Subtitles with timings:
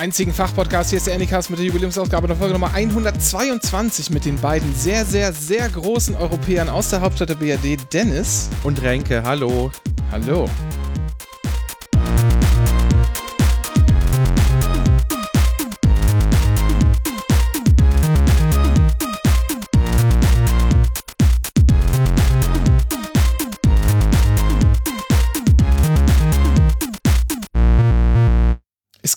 [0.00, 0.90] einzigen Fachpodcast.
[0.90, 5.04] Hier ist der Anycast mit der Jubiläumsausgabe der Folge Nummer 122 mit den beiden sehr,
[5.04, 9.22] sehr, sehr großen Europäern aus der Hauptstadt der BRD, Dennis und Renke.
[9.22, 9.70] Hallo.
[10.10, 10.48] Hallo.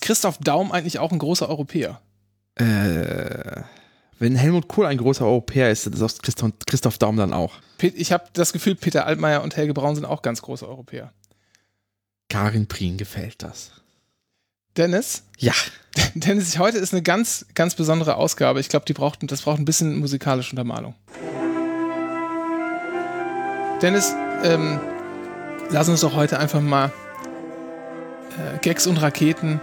[0.03, 2.01] Christoph Daum eigentlich auch ein großer Europäer?
[2.55, 3.63] Äh,
[4.19, 7.53] wenn Helmut Kohl ein großer Europäer ist, dann ist auch Christoph, Christoph Daum dann auch.
[7.81, 11.13] Ich habe das Gefühl, Peter Altmaier und Helge Braun sind auch ganz große Europäer.
[12.29, 13.71] Karin Prien gefällt das.
[14.75, 15.23] Dennis?
[15.37, 15.53] Ja.
[16.15, 18.59] Dennis, heute ist eine ganz, ganz besondere Ausgabe.
[18.59, 20.95] Ich glaube, die braucht, das braucht ein bisschen musikalische Untermalung.
[23.81, 24.81] Dennis, ähm,
[25.69, 26.91] lass uns doch heute einfach mal
[28.37, 29.61] äh, Gags und Raketen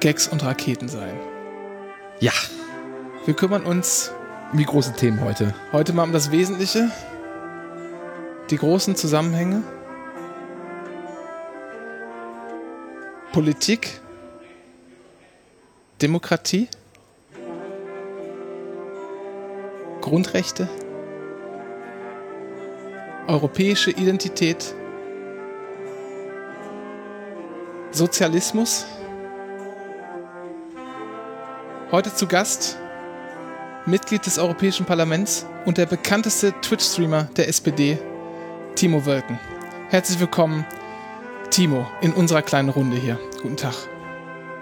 [0.00, 1.14] Gags und Raketen sein.
[2.20, 2.32] Ja.
[3.26, 4.12] Wir kümmern uns
[4.50, 5.54] um die großen Themen heute.
[5.72, 6.90] Heute mal um das Wesentliche,
[8.48, 9.62] die großen Zusammenhänge,
[13.32, 14.00] Politik,
[16.00, 16.66] Demokratie,
[20.00, 20.66] Grundrechte,
[23.28, 24.74] europäische Identität,
[27.92, 28.86] Sozialismus.
[31.92, 32.78] Heute zu Gast
[33.84, 37.98] Mitglied des Europäischen Parlaments und der bekannteste Twitch-Streamer der SPD,
[38.76, 39.40] Timo Wölken.
[39.88, 40.64] Herzlich willkommen,
[41.50, 43.18] Timo, in unserer kleinen Runde hier.
[43.42, 43.74] Guten Tag.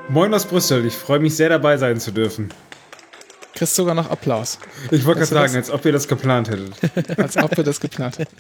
[0.09, 2.49] Moin aus Brüssel, ich freue mich sehr dabei sein zu dürfen.
[3.55, 4.59] Kriegst sogar noch Applaus.
[4.91, 7.19] Ich wollte gerade sagen, als ob ihr das geplant hättet.
[7.19, 8.37] als ob wir das geplant hätten.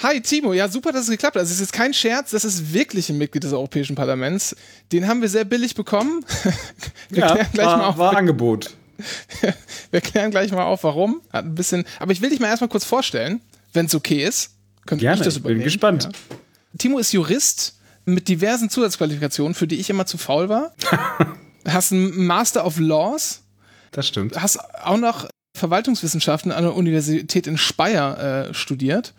[0.00, 1.40] Hi Timo, ja super, dass es geklappt hat.
[1.40, 4.54] Also es ist kein Scherz, das ist wirklich ein Mitglied des Europäischen Parlaments.
[4.92, 6.24] Den haben wir sehr billig bekommen.
[7.10, 7.98] wir ja, klären gleich war, mal auf.
[7.98, 8.76] War Angebot.
[9.90, 11.20] wir klären gleich mal auf, warum.
[11.32, 11.84] Hat ein bisschen.
[11.98, 13.40] Aber ich will dich mal erstmal kurz vorstellen,
[13.72, 14.52] wenn es okay ist.
[14.86, 15.60] Könnte Gerne, ich das übernehmen.
[15.60, 16.04] Bin gespannt.
[16.04, 16.36] Ja.
[16.78, 20.74] Timo ist Jurist mit diversen Zusatzqualifikationen, für die ich immer zu faul war.
[21.66, 23.42] hast einen Master of Laws.
[23.90, 24.40] Das stimmt.
[24.40, 29.12] Hast auch noch Verwaltungswissenschaften an der Universität in Speyer äh, studiert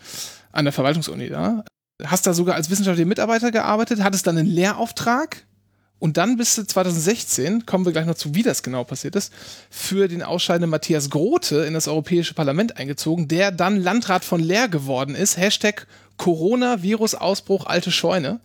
[0.52, 1.64] an der Verwaltungsuni da.
[2.04, 5.46] Hast da sogar als wissenschaftlicher Mitarbeiter gearbeitet, hattest dann einen Lehrauftrag
[6.00, 9.34] und dann bist du 2016, kommen wir gleich noch zu, wie das genau passiert ist,
[9.70, 14.70] für den ausscheidenden Matthias Grote in das Europäische Parlament eingezogen, der dann Landrat von Leer
[14.70, 15.38] geworden ist.
[15.38, 18.40] Hashtag Corona-Virus-Ausbruch alte Scheune.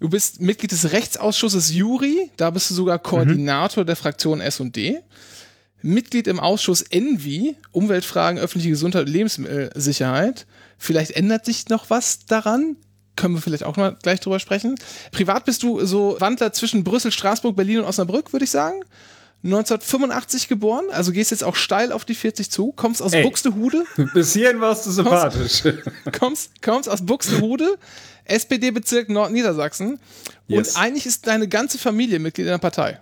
[0.00, 3.86] Du bist Mitglied des Rechtsausschusses Juri, da bist du sogar Koordinator mhm.
[3.86, 5.00] der Fraktion S&D.
[5.80, 10.46] Mitglied im Ausschuss ENVI, Umweltfragen, öffentliche Gesundheit und Lebensmittelsicherheit.
[10.78, 12.76] Vielleicht ändert sich noch was daran.
[13.16, 14.76] Können wir vielleicht auch mal gleich drüber sprechen.
[15.10, 18.82] Privat bist du so Wandler zwischen Brüssel, Straßburg, Berlin und Osnabrück, würde ich sagen.
[19.44, 23.84] 1985 geboren, also gehst jetzt auch steil auf die 40 zu, kommst aus Ey, Buxtehude.
[24.12, 25.62] Bis hierhin warst du sympathisch.
[25.62, 27.78] Kommst, kommst, kommst aus Buxtehude,
[28.24, 30.00] SPD-Bezirk Nordniedersachsen
[30.48, 30.74] yes.
[30.74, 32.98] und eigentlich ist deine ganze Familie Mitglied in der Partei.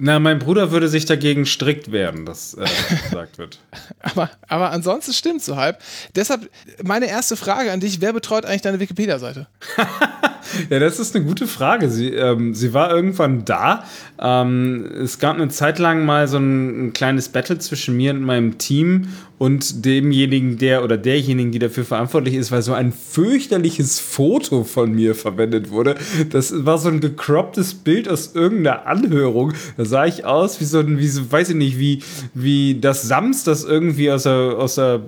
[0.00, 2.64] Na, mein Bruder würde sich dagegen strikt wehren, dass äh,
[3.02, 3.58] gesagt wird.
[4.00, 5.80] aber, aber ansonsten stimmt so halb.
[6.14, 6.48] Deshalb
[6.82, 9.48] meine erste Frage an dich: Wer betreut eigentlich deine Wikipedia-Seite?
[10.70, 11.90] ja, das ist eine gute Frage.
[11.90, 13.84] Sie, ähm, sie war irgendwann da.
[14.20, 18.22] Ähm, es gab eine Zeit lang mal so ein, ein kleines Battle zwischen mir und
[18.22, 19.08] meinem Team
[19.38, 24.92] und demjenigen, der oder derjenigen, die dafür verantwortlich ist, weil so ein fürchterliches Foto von
[24.92, 25.94] mir verwendet wurde.
[26.30, 29.52] Das war so ein gecropptes Bild aus irgendeiner Anhörung.
[29.76, 32.02] Da sah ich aus wie so ein, wie so, weiß ich nicht, wie,
[32.34, 35.02] wie das Sams, das irgendwie aus der, aus der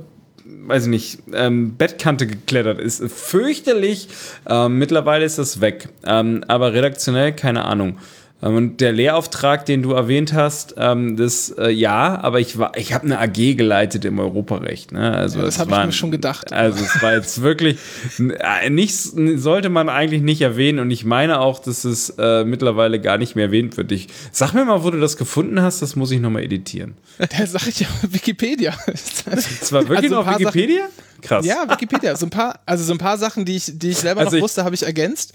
[0.67, 3.03] weiß ich nicht, ähm, Bettkante geklettert ist.
[3.11, 4.09] Fürchterlich.
[4.49, 5.89] Ähm, mittlerweile ist das weg.
[6.05, 7.99] Ähm, aber redaktionell keine Ahnung.
[8.43, 12.77] Ähm, und der Lehrauftrag, den du erwähnt hast, ähm, das äh, ja, aber ich war,
[12.77, 14.93] ich habe eine AG geleitet im Europarecht.
[14.93, 15.13] Ne?
[15.13, 16.53] Also ja, das habe ich mir schon gedacht.
[16.53, 17.79] Also es war jetzt wirklich
[18.19, 23.01] äh, nichts sollte man eigentlich nicht erwähnen und ich meine auch, dass es äh, mittlerweile
[23.01, 23.93] gar nicht mehr erwähnt wird.
[23.93, 26.95] Ich sag mir mal, wo du das gefunden hast, das muss ich nochmal editieren.
[27.19, 28.75] Da sag ich ja Wikipedia.
[28.87, 30.85] Das war wirklich also noch Wikipedia?
[30.85, 31.47] Sachen, Krass.
[31.47, 32.17] Ja, Wikipedia.
[32.17, 34.43] So ein paar, also so ein paar Sachen, die ich, die ich selber also noch
[34.43, 35.35] wusste, habe ich ergänzt.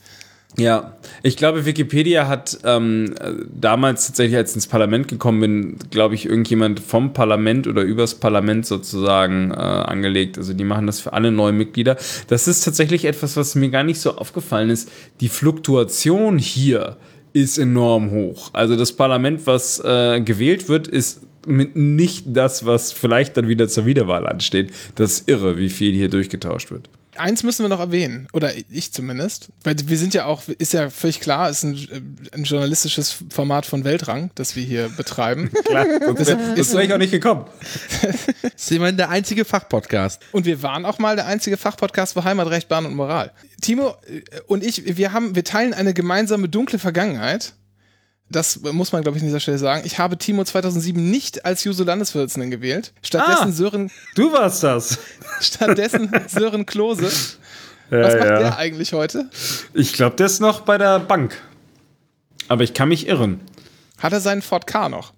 [0.58, 3.14] Ja, ich glaube, Wikipedia hat ähm,
[3.54, 8.16] damals tatsächlich, als ich ins Parlament gekommen bin, glaube ich, irgendjemand vom Parlament oder übers
[8.16, 10.38] Parlament sozusagen äh, angelegt.
[10.38, 11.98] Also die machen das für alle neuen Mitglieder.
[12.28, 14.90] Das ist tatsächlich etwas, was mir gar nicht so aufgefallen ist.
[15.20, 16.96] Die Fluktuation hier
[17.34, 18.52] ist enorm hoch.
[18.54, 23.68] Also das Parlament, was äh, gewählt wird, ist mit nicht das, was vielleicht dann wieder
[23.68, 24.72] zur Wiederwahl ansteht.
[24.96, 26.90] Das ist irre, wie viel hier durchgetauscht wird.
[27.18, 30.90] Eins müssen wir noch erwähnen, oder ich zumindest, weil wir sind ja auch, ist ja
[30.90, 35.52] völlig klar, ist ein, ein journalistisches Format von Weltrang, das wir hier betreiben.
[35.66, 37.46] Klar, sonst wäre wär ich auch nicht gekommen.
[38.42, 40.22] Das ist immerhin der einzige Fachpodcast.
[40.32, 43.32] Und wir waren auch mal der einzige Fachpodcast für Heimatrecht, Bahn und Moral.
[43.62, 47.54] Timo äh, und ich, wir haben, wir teilen eine gemeinsame dunkle Vergangenheit.
[48.30, 49.84] Das muss man, glaube ich, an dieser Stelle sagen.
[49.86, 52.92] Ich habe Timo 2007 nicht als Juso Landesvorsitzenden gewählt.
[53.04, 53.52] Stattdessen Ah.
[53.52, 54.98] Sören, Du warst das.
[55.42, 57.10] stattdessen Sören Klose.
[57.92, 58.40] Ja, Was macht ja.
[58.40, 59.30] der eigentlich heute?
[59.76, 61.40] Ich glaube, der ist noch bei der Bank.
[62.48, 63.42] Aber ich kann mich irren.
[64.00, 65.14] Hat er seinen Ford K noch?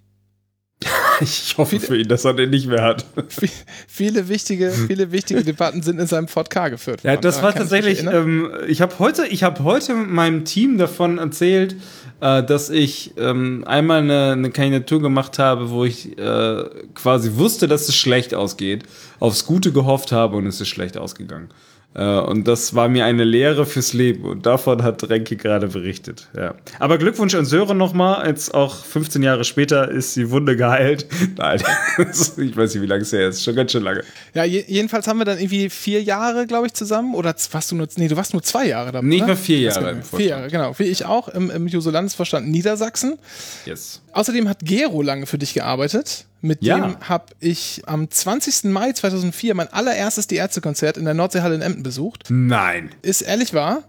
[1.19, 3.03] Ich hoffe für ihn, dass er den nicht mehr hat.
[3.39, 3.49] Vi-
[3.87, 7.21] viele wichtige, viele wichtige Debatten sind in seinem Ford K geführt Ja, worden.
[7.21, 7.97] das Daran war ich tatsächlich.
[8.03, 8.15] erinnern.
[8.27, 11.75] Ähm, ich habe heute, ich habe heute meinem Team davon erzählt,
[12.19, 17.67] äh, dass ich ähm, einmal eine, eine Kandidatur gemacht habe, wo ich äh, quasi wusste,
[17.67, 18.83] dass es schlecht ausgeht,
[19.19, 21.49] aufs Gute gehofft habe und es ist schlecht ausgegangen.
[21.93, 26.27] Äh, und das war mir eine Lehre fürs Leben und davon hat Renke gerade berichtet.
[26.37, 26.53] Ja.
[26.79, 28.27] Aber Glückwunsch an Sören nochmal.
[28.27, 31.07] Jetzt auch 15 Jahre später ist die Wunde geheilt.
[31.37, 31.61] Nein,
[31.97, 33.43] ich weiß nicht, wie lange es her ist.
[33.43, 34.03] Schon ganz schön lange.
[34.33, 37.15] Ja, je, jedenfalls haben wir dann irgendwie vier Jahre, glaube ich, zusammen.
[37.15, 39.07] Oder warst du nur, nee, du warst nur zwei Jahre dabei.
[39.07, 39.33] Nicht oder?
[39.33, 40.27] mal vier Jahre im Vier.
[40.27, 40.77] Jahre, genau.
[40.77, 43.17] Wie ich auch im, im Juso Landesvorstand Niedersachsen.
[43.65, 44.01] Yes.
[44.13, 46.25] Außerdem hat Gero lange für dich gearbeitet.
[46.41, 46.77] Mit Ja.
[46.79, 48.65] dem habe ich am 20.
[48.71, 52.25] Mai 2004 mein allererstes Die Ärzte-Konzert in der Nordseehalle in Emden besucht.
[52.29, 52.91] Nein.
[53.01, 53.83] Ist ehrlich wahr.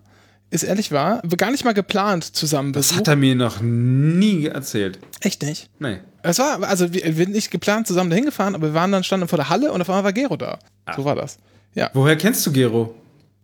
[0.50, 1.20] Ist ehrlich wahr.
[1.36, 3.00] Gar nicht mal geplant zusammen Das besucht.
[3.00, 4.98] hat er mir noch nie erzählt.
[5.20, 5.68] Echt nicht.
[5.78, 5.98] Nee.
[6.22, 9.04] Es war, also wir, wir sind nicht geplant zusammen dahin gefahren, aber wir waren dann,
[9.04, 10.58] standen vor der Halle und auf einmal war Gero da.
[10.96, 11.38] So war das.
[11.74, 11.90] Ja.
[11.92, 12.94] Woher kennst du Gero?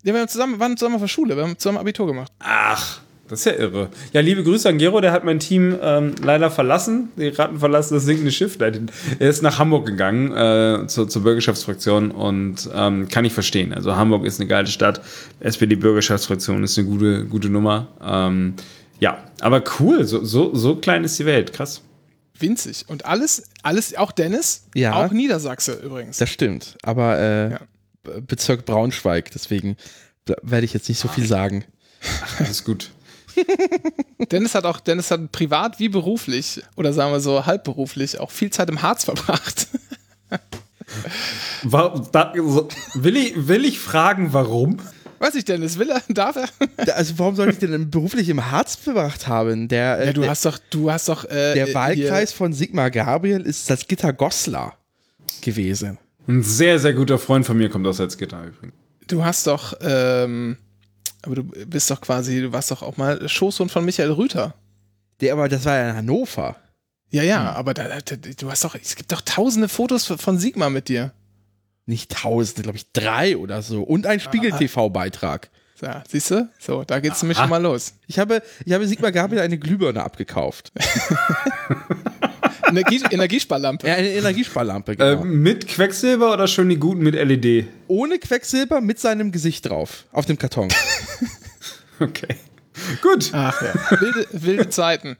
[0.02, 2.32] ja wir haben zusammen, waren zusammen auf der Schule, wir haben zusammen Abitur gemacht.
[2.40, 3.88] Ach, das ist ja irre.
[4.12, 7.08] Ja, liebe Grüße an Gero, der hat mein Team ähm, leider verlassen.
[7.16, 8.58] Die Ratten verlassen das sinkende Schiff.
[8.60, 13.72] Er ist nach Hamburg gegangen, äh, zur, zur Bürgerschaftsfraktion und ähm, kann ich verstehen.
[13.72, 15.00] Also Hamburg ist eine geile Stadt.
[15.40, 17.88] SPD-Bürgerschaftsfraktion ist eine gute, gute Nummer.
[18.02, 18.54] Ähm,
[19.00, 21.52] ja, aber cool, so, so, so klein ist die Welt.
[21.52, 21.82] Krass.
[22.38, 22.84] Winzig.
[22.88, 24.94] Und alles, alles, auch Dennis, Ja.
[24.94, 26.18] auch Niedersachse übrigens.
[26.18, 26.76] Das stimmt.
[26.82, 27.60] Aber äh, Ja.
[28.26, 29.76] Bezirk Braunschweig, deswegen
[30.42, 31.64] werde ich jetzt nicht so viel sagen.
[32.38, 32.90] Alles gut.
[34.30, 38.50] Dennis hat auch, Dennis hat privat wie beruflich, oder sagen wir so halbberuflich, auch viel
[38.50, 39.68] Zeit im Harz verbracht.
[41.62, 44.78] Wa- da, so, will, ich, will ich fragen, warum?
[45.18, 46.48] Weiß ich, Dennis, will er, darf er?
[46.84, 49.68] Da- Also warum soll ich den denn beruflich im Harz verbracht haben?
[49.68, 52.52] Der, äh, Ja, du der, hast doch, du hast doch, äh, der äh, Wahlkreis von
[52.52, 54.76] Sigmar Gabriel ist Salzgitter Goslar
[55.40, 55.98] gewesen.
[56.26, 58.74] Ein sehr, sehr guter Freund von mir kommt aus Salzgitter übrigens.
[58.98, 60.56] Hier, du hast doch, ähm,
[61.24, 64.54] aber du bist doch quasi, du warst doch auch mal Schoßhund von Michael Rüther.
[65.20, 66.56] Der aber, das war ja in Hannover.
[67.10, 70.70] Ja, ja, aber da, da, du hast doch, es gibt doch tausende Fotos von Sigmar
[70.70, 71.12] mit dir.
[71.86, 73.82] Nicht tausende, glaube ich, drei oder so.
[73.82, 75.50] Und ein Spiegel-TV-Beitrag.
[75.80, 76.48] Ja, siehst du?
[76.58, 77.94] So, da geht's nämlich schon mal los.
[78.06, 80.72] Ich habe, ich habe Sigmar Gabriel eine Glühbirne abgekauft.
[82.68, 83.86] Energie, Energiesparlampe.
[83.86, 85.22] Ja, eine Energiesparlampe, genau.
[85.22, 87.66] Ähm, mit Quecksilber oder schon die guten mit LED?
[87.88, 90.04] Ohne Quecksilber mit seinem Gesicht drauf.
[90.12, 90.68] Auf dem Karton.
[92.00, 92.34] Okay.
[93.02, 93.30] Gut.
[93.32, 95.16] Ach ja, wilde, wilde Zeiten.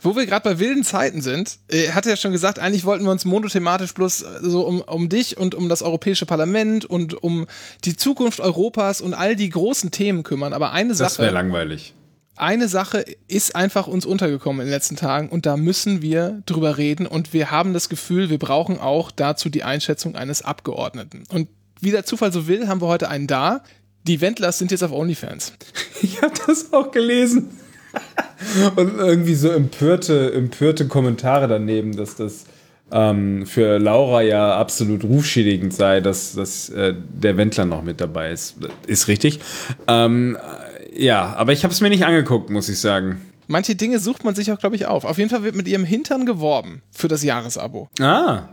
[0.00, 3.04] Wo wir gerade bei wilden Zeiten sind, äh, hat er ja schon gesagt, eigentlich wollten
[3.04, 7.20] wir uns monothematisch bloß äh, so um, um dich und um das Europäische Parlament und
[7.24, 7.46] um
[7.84, 10.52] die Zukunft Europas und all die großen Themen kümmern.
[10.52, 11.94] Aber eine Das wäre Sache, langweilig.
[12.36, 16.78] Eine Sache ist einfach uns untergekommen in den letzten Tagen und da müssen wir drüber
[16.78, 21.24] reden und wir haben das Gefühl, wir brauchen auch dazu die Einschätzung eines Abgeordneten.
[21.30, 21.48] Und
[21.80, 23.62] wie der Zufall so will, haben wir heute einen da.
[24.04, 25.52] Die Wendlers sind jetzt auf OnlyFans.
[26.02, 27.48] Ich habe das auch gelesen.
[28.76, 32.44] Und irgendwie so empörte, empörte Kommentare daneben, dass das
[32.92, 38.30] ähm, für Laura ja absolut rufschädigend sei, dass, dass äh, der Wendler noch mit dabei
[38.30, 38.56] ist.
[38.86, 39.40] Ist richtig.
[39.88, 40.65] Ähm, äh,
[40.98, 43.20] ja, aber ich habe es mir nicht angeguckt, muss ich sagen.
[43.48, 45.04] Manche Dinge sucht man sich auch, glaube ich, auf.
[45.04, 47.88] Auf jeden Fall wird mit ihrem Hintern geworben für das Jahresabo.
[48.00, 48.48] Ah,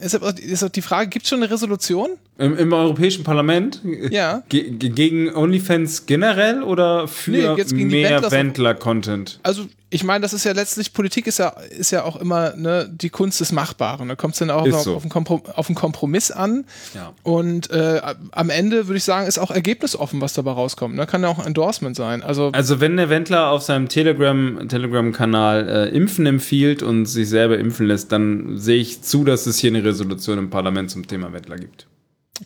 [0.00, 2.10] ist auch die Frage, gibt es schon eine Resolution?
[2.38, 3.80] im, im Europäischen Parlament?
[4.10, 4.42] Ja.
[4.48, 9.40] Ge ge- gegen OnlyFans generell oder für Nee, mehr Wendler-Content?
[9.42, 12.88] Also, ich meine, das ist ja letztlich, Politik ist ja, ist ja auch immer ne,
[12.90, 14.08] die Kunst des Machbaren.
[14.08, 14.96] Da kommt es dann auch so.
[14.96, 16.66] auf, einen Komprom auf einen Kompromiss an.
[16.94, 17.12] Ja.
[17.22, 18.00] Und äh,
[18.32, 20.94] am Ende würde ich sagen, ist auch ergebnisoffen, was dabei rauskommt.
[20.94, 21.06] Ne?
[21.06, 22.22] Kann ja auch ein Endorsement sein.
[22.22, 27.58] Also, Also wenn der Wendler auf seinem Telegram- Telegram-Kanal äh, Impfen empfiehlt und sich selber
[27.58, 31.32] impfen lässt, dann sehe ich zu, dass es hier eine Resolution im Parlament zum Thema
[31.32, 31.87] Wendler gibt.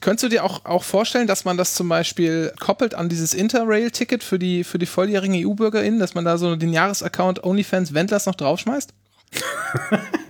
[0.00, 4.22] Könntest du dir auch, auch vorstellen, dass man das zum Beispiel koppelt an dieses Interrail-Ticket
[4.22, 8.34] für die, für die volljährigen EU-BürgerInnen, dass man da so den Jahresaccount OnlyFans Wendlers noch
[8.34, 8.92] draufschmeißt?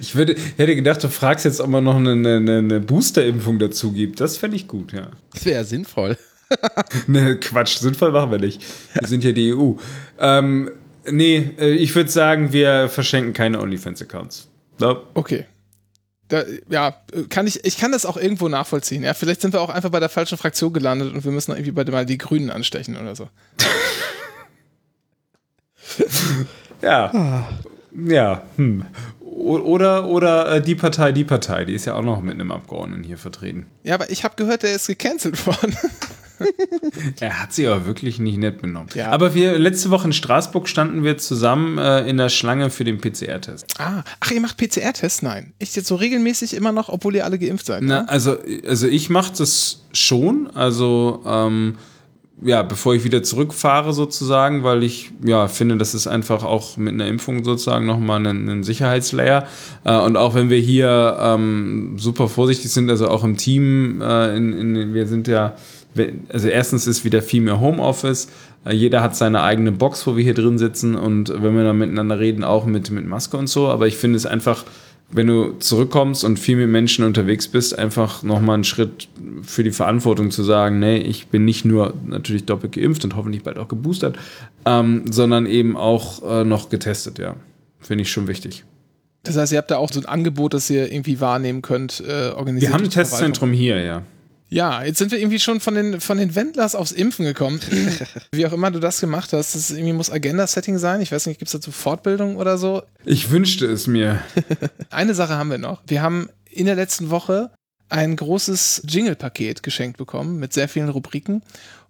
[0.00, 3.92] Ich würde, hätte gedacht, du fragst jetzt, ob man noch eine, eine, eine Booster-Impfung dazu
[3.92, 4.20] gibt.
[4.20, 5.08] Das fände ich gut, ja.
[5.32, 6.18] Das wäre ja sinnvoll.
[7.06, 8.62] ne, Quatsch, sinnvoll machen wir nicht.
[8.94, 9.72] Wir sind ja die EU.
[10.18, 10.70] Ähm,
[11.10, 14.48] nee, äh, ich würde sagen, wir verschenken keine OnlyFans-Accounts.
[14.78, 15.04] No.
[15.14, 15.46] Okay.
[16.28, 16.96] Da, ja,
[17.28, 19.02] kann ich, ich kann das auch irgendwo nachvollziehen.
[19.02, 21.72] Ja, vielleicht sind wir auch einfach bei der falschen Fraktion gelandet und wir müssen irgendwie
[21.72, 23.28] bei mal die Grünen anstechen oder so.
[26.82, 27.46] ja.
[27.94, 28.42] Ja.
[28.56, 28.86] Hm.
[29.20, 33.02] Oder, oder äh, die Partei, die Partei, die ist ja auch noch mit einem Abgeordneten
[33.02, 33.66] hier vertreten.
[33.82, 35.76] Ja, aber ich habe gehört, der ist gecancelt worden.
[37.20, 38.88] er hat sie aber wirklich nicht nett benommen.
[38.94, 39.10] Ja.
[39.10, 42.98] Aber wir letzte Woche in Straßburg standen wir zusammen äh, in der Schlange für den
[42.98, 43.66] PCR-Test.
[43.78, 45.22] Ah, ach, ihr macht PCR-Tests?
[45.22, 45.52] Nein.
[45.58, 47.82] Ich jetzt so regelmäßig immer noch, obwohl ihr alle geimpft seid.
[47.82, 50.50] Na, also, also ich mache das schon.
[50.54, 51.76] Also ähm,
[52.44, 56.94] ja, bevor ich wieder zurückfahre sozusagen, weil ich ja finde, das ist einfach auch mit
[56.94, 59.46] einer Impfung sozusagen nochmal ein, ein Sicherheitslayer.
[59.84, 64.36] Äh, und auch wenn wir hier ähm, super vorsichtig sind, also auch im Team, äh,
[64.36, 65.54] in, in, wir sind ja,
[66.32, 68.28] also erstens ist wieder viel mehr Homeoffice.
[68.64, 71.78] Äh, jeder hat seine eigene Box, wo wir hier drin sitzen und wenn wir dann
[71.78, 73.68] miteinander reden, auch mit, mit Maske und so.
[73.68, 74.64] Aber ich finde es einfach
[75.12, 79.08] wenn du zurückkommst und viel mit Menschen unterwegs bist, einfach nochmal einen Schritt
[79.42, 83.42] für die Verantwortung zu sagen, nee, ich bin nicht nur natürlich doppelt geimpft und hoffentlich
[83.42, 84.18] bald auch geboostert,
[84.64, 87.36] ähm, sondern eben auch äh, noch getestet, ja.
[87.80, 88.64] Finde ich schon wichtig.
[89.24, 92.30] Das heißt, ihr habt da auch so ein Angebot, das ihr irgendwie wahrnehmen könnt, äh,
[92.30, 92.70] organisiert.
[92.70, 94.02] Wir haben ein Testzentrum hier, ja.
[94.52, 97.58] Ja, jetzt sind wir irgendwie schon von den, von den Wendlers aufs Impfen gekommen.
[98.32, 101.00] Wie auch immer du das gemacht hast, das irgendwie muss Agenda-Setting sein.
[101.00, 102.82] Ich weiß nicht, gibt es dazu Fortbildung oder so?
[103.06, 104.22] Ich wünschte es mir.
[104.90, 105.80] Eine Sache haben wir noch.
[105.86, 107.50] Wir haben in der letzten Woche
[107.88, 111.42] ein großes Jingle-Paket geschenkt bekommen mit sehr vielen Rubriken.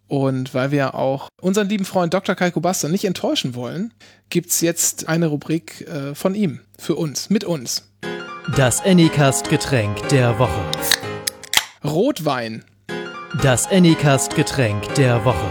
[0.06, 2.36] Und weil wir auch unseren lieben Freund Dr.
[2.36, 3.92] Kai Kubasta nicht enttäuschen wollen,
[4.30, 7.88] gibt es jetzt eine Rubrik äh, von ihm, für uns, mit uns.
[8.56, 10.60] Das Anycast-Getränk der Woche.
[11.84, 12.64] Rotwein.
[13.42, 15.50] Das Anycast-Getränk der Woche.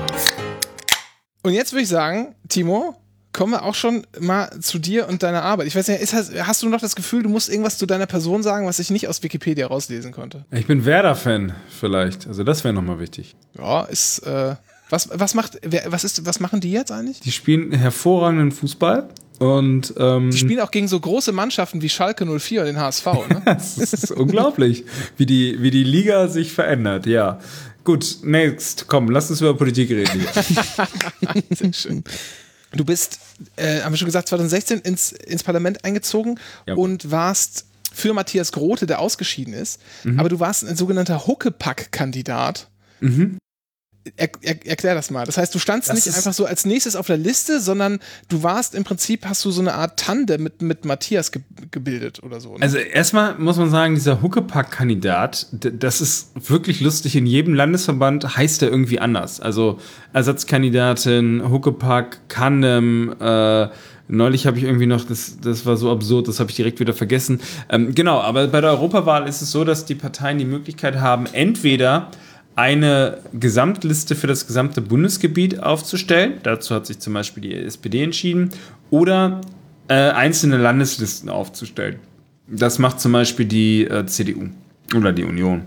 [1.44, 2.96] Und jetzt würde ich sagen, Timo,
[3.34, 5.68] kommen wir auch schon mal zu dir und deiner Arbeit.
[5.68, 8.44] Ich weiß nicht, ist, hast du noch das Gefühl, du musst irgendwas zu deiner Person
[8.44, 10.46] sagen, was ich nicht aus Wikipedia rauslesen konnte?
[10.52, 12.28] Ich bin Werder-Fan, vielleicht.
[12.28, 13.36] Also das wäre nochmal wichtig.
[13.58, 14.20] Ja, ist.
[14.20, 14.56] Äh,
[14.90, 17.20] was, was, macht, was, ist, was machen die jetzt eigentlich?
[17.22, 19.10] Die spielen hervorragenden Fußball.
[19.41, 23.05] Und, ähm, die spielen auch gegen so große Mannschaften wie Schalke 04 und den HSV.
[23.27, 23.41] Ne?
[23.45, 24.86] das ist unglaublich,
[25.17, 27.39] wie die, wie die Liga sich verändert, ja.
[27.83, 30.27] Gut, next, komm, lass uns über Politik reden.
[31.50, 32.03] Sehr schön.
[32.74, 33.19] Du bist,
[33.55, 36.75] äh, haben wir schon gesagt, 2016 ins, ins Parlament eingezogen ja.
[36.75, 39.81] und warst für Matthias Grote, der ausgeschieden ist.
[40.03, 40.19] Mhm.
[40.19, 42.69] Aber du warst ein sogenannter Huckepack-Kandidat.
[43.00, 43.39] Mhm.
[44.17, 45.25] Er, er, erklär das mal.
[45.25, 48.41] Das heißt, du standst das nicht einfach so als nächstes auf der Liste, sondern du
[48.41, 52.39] warst im Prinzip, hast du so eine Art Tande mit, mit Matthias ge gebildet oder
[52.39, 52.58] so.
[52.58, 52.62] Ne?
[52.62, 57.15] Also erstmal muss man sagen, dieser Huckepack-Kandidat, das ist wirklich lustig.
[57.15, 59.39] In jedem Landesverband heißt er irgendwie anders.
[59.39, 59.79] Also
[60.13, 63.67] Ersatzkandidatin, Huckepack, Kandem, äh,
[64.13, 66.93] Neulich habe ich irgendwie noch, das, das war so absurd, das habe ich direkt wieder
[66.93, 67.39] vergessen.
[67.70, 71.27] Ähm, genau, aber bei der Europawahl ist es so, dass die Parteien die Möglichkeit haben,
[71.27, 72.12] entweder
[72.55, 76.34] eine Gesamtliste für das gesamte Bundesgebiet aufzustellen.
[76.43, 78.50] Dazu hat sich zum Beispiel die SPD entschieden.
[78.89, 79.41] Oder
[79.88, 82.00] äh, einzelne Landeslisten aufzustellen.
[82.48, 84.50] Das macht zum Beispiel die äh, CDU
[84.96, 85.63] oder die Union.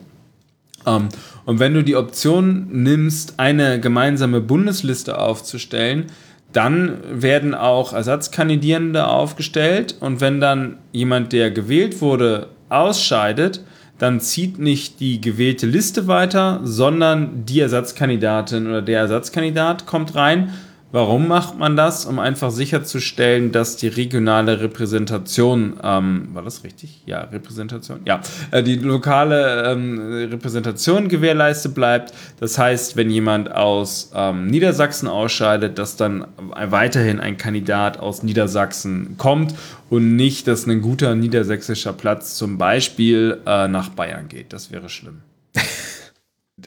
[0.87, 1.09] Ähm,
[1.47, 6.07] und wenn du die Option nimmst, eine gemeinsame Bundesliste aufzustellen,
[6.53, 9.97] dann werden auch Ersatzkandidierende aufgestellt.
[10.01, 13.63] Und wenn dann jemand, der gewählt wurde, ausscheidet,
[13.99, 20.53] dann zieht nicht die gewählte Liste weiter, sondern die Ersatzkandidatin oder der Ersatzkandidat kommt rein
[20.95, 22.07] Warum macht man das?
[22.07, 27.03] Um einfach sicherzustellen, dass die regionale Repräsentation, ähm, war das richtig?
[27.05, 28.03] Ja, Repräsentation?
[28.05, 28.21] Ja,
[28.53, 32.15] äh, die lokale ähm, Repräsentation gewährleistet bleibt.
[32.39, 39.17] Das heißt, wenn jemand aus ähm, Niedersachsen ausscheidet, dass dann weiterhin ein Kandidat aus Niedersachsen
[39.19, 39.53] kommt
[39.91, 44.53] und nicht, dass ein guter niedersächsischer Platz zum Beispiel äh, nach Bayern geht.
[44.53, 45.23] Das wäre schlimm.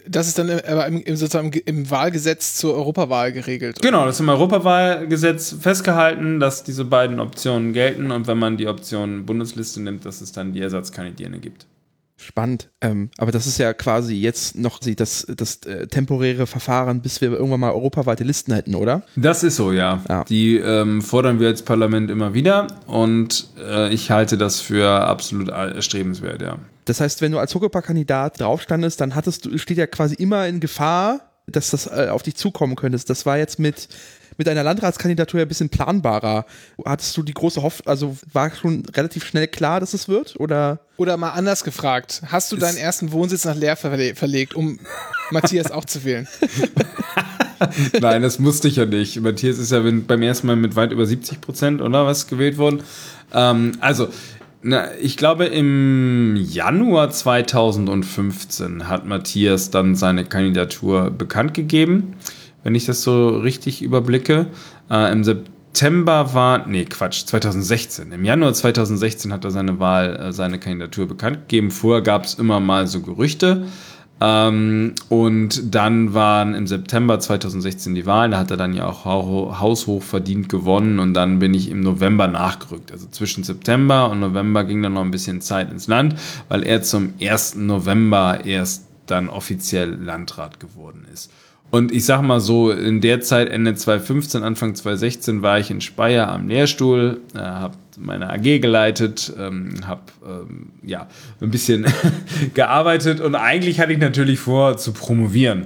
[0.08, 3.82] Das ist dann aber im, im, sozusagen im Wahlgesetz zur Europawahl geregelt.
[3.82, 8.68] Genau, das ist im Europawahlgesetz festgehalten, dass diese beiden Optionen gelten und wenn man die
[8.68, 11.66] Option Bundesliste nimmt, dass es dann die Ersatzkandidierende gibt.
[12.20, 12.70] Spannend.
[12.82, 17.32] Ähm, aber das ist ja quasi jetzt noch das, das äh, temporäre Verfahren, bis wir
[17.32, 19.04] irgendwann mal europaweite Listen hätten, oder?
[19.16, 20.02] Das ist so, ja.
[20.10, 20.24] ja.
[20.24, 25.50] Die ähm, fordern wir als Parlament immer wieder und äh, ich halte das für absolut
[25.50, 26.58] erstrebenswert, ja.
[26.88, 30.60] Das heißt, wenn du als Huckepack-Kandidat draufstandest, dann hattest du, steht ja quasi immer in
[30.60, 33.00] Gefahr, dass das äh, auf dich zukommen könnte.
[33.06, 33.88] Das war jetzt mit
[34.38, 36.46] mit deiner Landratskandidatur ja ein bisschen planbarer.
[36.86, 40.40] Hattest du die große Hoffnung, also war schon relativ schnell klar, dass es wird?
[40.40, 40.80] Oder?
[40.98, 44.80] Oder mal anders gefragt, hast du deinen ersten Wohnsitz nach Leer verle verlegt, um
[45.32, 46.28] Matthias auch zu wählen?
[48.00, 49.20] Nein, das musste ich ja nicht.
[49.20, 52.84] Matthias ist ja beim ersten Mal mit weit über 70 Prozent oder was gewählt worden.
[53.34, 54.10] Ähm, also,
[54.68, 62.16] na, ich glaube, im Januar 2015 hat Matthias dann seine Kandidatur bekannt gegeben,
[62.64, 64.48] wenn ich das so richtig überblicke.
[64.92, 68.12] Äh, Im September war, nee, Quatsch, 2016.
[68.12, 71.72] Im Januar 2016 hat er seine Wahl, äh, seine Kandidatur bekannt gegeben.
[71.72, 73.68] Vorher gab es immer mal so Gerüchte.
[74.20, 79.06] Ähm, und dann waren im September 2016 die Wahlen, da hat er dann ja auch
[79.06, 82.92] haushoch verdient gewonnen und dann bin ich im November nachgerückt.
[82.92, 86.16] Also zwischen September und November ging dann noch ein bisschen Zeit ins Land,
[86.50, 87.56] weil er zum 1.
[87.56, 91.32] November erst dann offiziell Landrat geworden ist.
[91.70, 95.82] Und ich sag mal so, in der Zeit, Ende 2015, Anfang 2016, war ich in
[95.82, 101.08] Speyer am Lehrstuhl, äh, habe meine AG geleitet, ähm, habe ähm, ja
[101.42, 101.86] ein bisschen
[102.54, 105.66] gearbeitet und eigentlich hatte ich natürlich vor zu promovieren.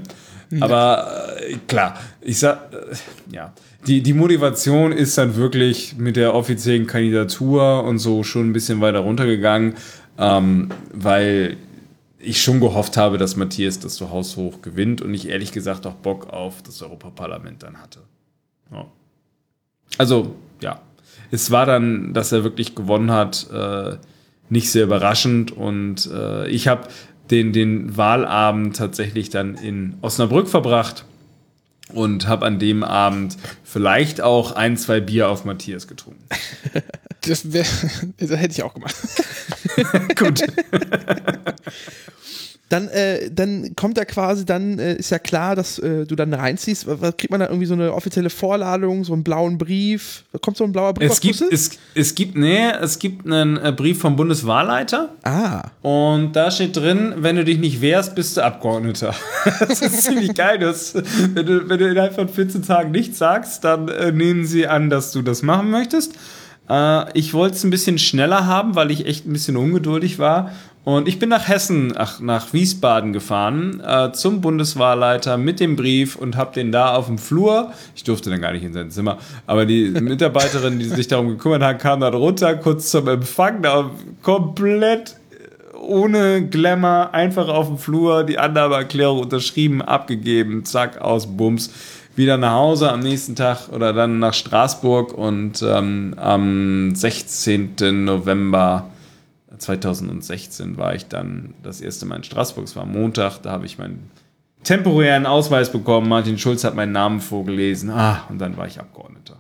[0.50, 0.64] Ja.
[0.64, 1.08] Aber
[1.40, 3.54] äh, klar, ich sag, äh, ja,
[3.88, 8.82] die, die Motivation ist dann wirklich mit der offiziellen Kandidatur und so schon ein bisschen
[8.82, 9.76] weiter runtergegangen,
[10.18, 11.58] ähm, weil
[12.24, 15.96] ich schon gehofft habe, dass Matthias das so haushoch gewinnt und ich ehrlich gesagt auch
[15.96, 18.00] Bock auf das Europaparlament dann hatte.
[18.72, 18.86] Ja.
[19.98, 20.82] Also, ja.
[21.32, 23.98] Es war dann, dass er wirklich gewonnen hat, äh,
[24.50, 26.90] nicht sehr überraschend und äh, ich habe
[27.30, 31.06] den, den Wahlabend tatsächlich dann in Osnabrück verbracht
[31.94, 36.26] und habe an dem Abend vielleicht auch ein, zwei Bier auf Matthias getrunken.
[37.28, 37.66] Das, wär,
[38.18, 38.96] das hätte ich auch gemacht.
[40.18, 40.44] Gut.
[42.70, 46.34] dann, äh, dann kommt da quasi, dann äh, ist ja klar, dass äh, du dann
[46.34, 46.88] reinziehst.
[46.88, 50.24] Was, kriegt man da irgendwie so eine offizielle Vorladung, so einen blauen Brief?
[50.42, 51.12] Kommt so ein blauer Brief?
[51.12, 55.10] Es gibt, es, es gibt, nee, es gibt einen äh, Brief vom Bundeswahlleiter.
[55.22, 55.70] Ah.
[55.84, 59.14] Und da steht drin, wenn du dich nicht wehrst, bist du Abgeordneter.
[59.60, 60.58] das ist ziemlich geil.
[60.58, 64.66] Das, wenn, du, wenn du innerhalb von 14 Tagen nichts sagst, dann äh, nehmen sie
[64.66, 66.16] an, dass du das machen möchtest.
[66.72, 70.52] Äh, ich wollte es ein bisschen schneller haben, weil ich echt ein bisschen ungeduldig war.
[70.84, 76.16] Und ich bin nach Hessen, ach, nach Wiesbaden gefahren, äh, zum Bundeswahlleiter mit dem Brief
[76.16, 79.20] und habe den da auf dem Flur, ich durfte dann gar nicht in sein Zimmer,
[79.46, 83.92] aber die Mitarbeiterin, die sich darum gekümmert hat, kam dann runter, kurz zum Empfang, da
[84.24, 85.18] komplett
[85.80, 91.72] ohne Glamour, einfach auf dem Flur, die Annahmeerklärung unterschrieben, abgegeben, zack, aus, Bums
[92.16, 98.04] wieder nach Hause am nächsten Tag oder dann nach Straßburg und ähm, am 16.
[98.04, 98.90] November
[99.58, 102.66] 2016 war ich dann das erste Mal in Straßburg.
[102.66, 104.10] Es war Montag, da habe ich meinen
[104.64, 106.10] temporären Ausweis bekommen.
[106.10, 107.90] Martin Schulz hat meinen Namen vorgelesen.
[107.90, 109.40] Ah, und dann war ich Abgeordneter.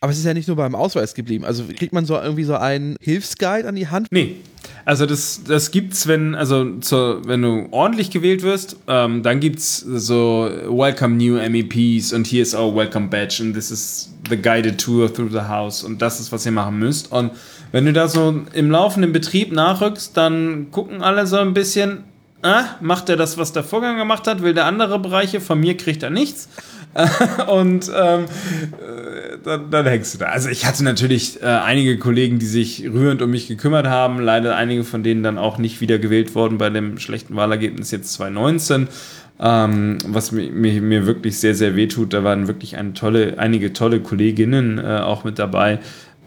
[0.00, 1.44] Aber es ist ja nicht nur beim Ausweis geblieben.
[1.44, 4.08] Also kriegt man so irgendwie so einen Hilfsguide an die Hand?
[4.10, 4.36] Nee.
[4.84, 10.50] Also das, das gibt's, wenn, also wenn du ordentlich gewählt wirst, ähm, dann gibt's so
[10.66, 15.12] Welcome New MEPs und hier ist auch Welcome Badge und this is the guided tour
[15.12, 17.12] through the house und das ist, was ihr machen müsst.
[17.12, 17.32] Und
[17.70, 22.04] wenn du da so im laufenden Betrieb nachrückst, dann gucken alle so ein bisschen,
[22.42, 25.76] ah, macht er das, was der Vorgang gemacht hat, will der andere Bereiche, von mir
[25.76, 26.48] kriegt er nichts.
[27.48, 30.26] und ähm, äh, dann, dann, hängst du da.
[30.26, 34.20] Also ich hatte natürlich äh, einige Kollegen, die sich rührend um mich gekümmert haben.
[34.20, 38.12] Leider einige von denen dann auch nicht wieder gewählt worden bei dem schlechten Wahlergebnis jetzt
[38.14, 38.88] 2019.
[39.40, 42.12] Ähm, was mir, mir, mir, wirklich sehr, sehr wehtut.
[42.12, 45.78] Da waren wirklich eine tolle, einige tolle Kolleginnen äh, auch mit dabei.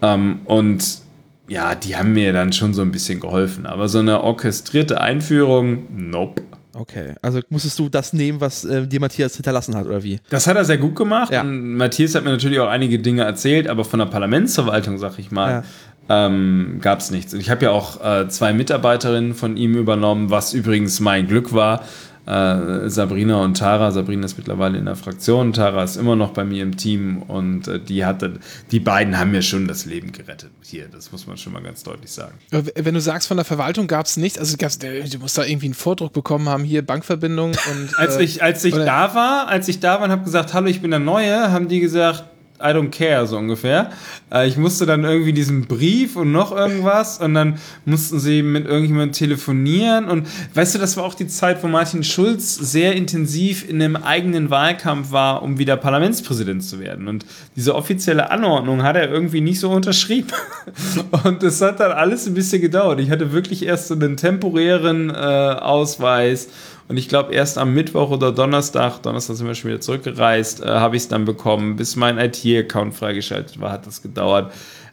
[0.01, 1.01] Ähm, und
[1.47, 3.65] ja, die haben mir dann schon so ein bisschen geholfen.
[3.65, 6.43] Aber so eine orchestrierte Einführung, nope.
[6.73, 10.19] Okay, also musstest du das nehmen, was äh, dir Matthias hinterlassen hat, oder wie?
[10.29, 11.31] Das hat er sehr gut gemacht.
[11.31, 11.41] Ja.
[11.41, 15.31] Und Matthias hat mir natürlich auch einige Dinge erzählt, aber von der Parlamentsverwaltung, sag ich
[15.31, 15.63] mal,
[16.09, 16.27] ja.
[16.27, 17.33] ähm, gab es nichts.
[17.33, 21.53] Und ich habe ja auch äh, zwei Mitarbeiterinnen von ihm übernommen, was übrigens mein Glück
[21.53, 21.83] war
[22.31, 23.91] äh, Sabrina und Tara.
[23.91, 27.67] Sabrina ist mittlerweile in der Fraktion, Tara ist immer noch bei mir im Team und
[27.67, 28.39] äh, die hatte,
[28.71, 30.51] die beiden haben mir schon das Leben gerettet.
[30.63, 32.37] Hier, das muss man schon mal ganz deutlich sagen.
[32.49, 35.67] Wenn du sagst, von der Verwaltung gab es nichts, also gab's, du musst da irgendwie
[35.67, 37.99] einen Vordruck bekommen haben, hier Bankverbindung und.
[37.99, 40.67] als äh, ich, als ich da war, als ich da war und habe gesagt, hallo,
[40.67, 42.23] ich bin der Neue, haben die gesagt,
[42.61, 43.91] I don't care, so ungefähr.
[44.31, 48.65] Äh, ich musste dann irgendwie diesen Brief und noch irgendwas und dann mussten sie mit
[48.65, 53.67] irgendjemandem telefonieren und weißt du, das war auch die Zeit, wo Martin Schulz sehr intensiv
[53.67, 58.95] in einem eigenen Wahlkampf war, um wieder Parlamentspräsident zu werden und diese offizielle Anordnung hat
[58.95, 60.31] er irgendwie nicht so unterschrieben
[61.23, 62.99] und es hat dann alles ein bisschen gedauert.
[62.99, 66.49] Ich hatte wirklich erst so einen temporären äh, Ausweis
[66.91, 70.65] Und ich glaube, erst am Mittwoch oder Donnerstag, Donnerstag sind wir schon wieder zurückgereist, äh,
[70.65, 71.77] habe ich es dann bekommen.
[71.77, 74.51] Bis mein IT-Account freigeschaltet war, hat das gedauert.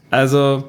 [0.09, 0.69] Also,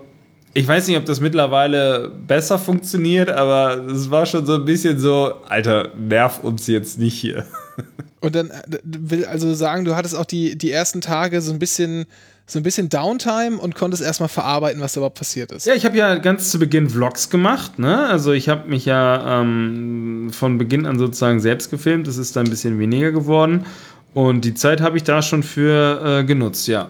[0.56, 4.98] ich weiß nicht, ob das mittlerweile besser funktioniert, aber es war schon so ein bisschen
[4.98, 7.46] so, Alter, nerv uns jetzt nicht hier.
[8.22, 11.60] Und dann äh, will also sagen, du hattest auch die, die ersten Tage so ein
[11.60, 12.08] bisschen
[12.50, 15.66] so ein bisschen Downtime und konntest erstmal verarbeiten, was da überhaupt passiert ist.
[15.66, 18.08] Ja, ich habe ja ganz zu Beginn Vlogs gemacht, ne?
[18.08, 22.08] Also ich habe mich ja ähm, von Beginn an sozusagen selbst gefilmt.
[22.08, 23.66] Das ist dann ein bisschen weniger geworden.
[24.14, 26.90] Und die Zeit habe ich da schon für äh, genutzt, ja.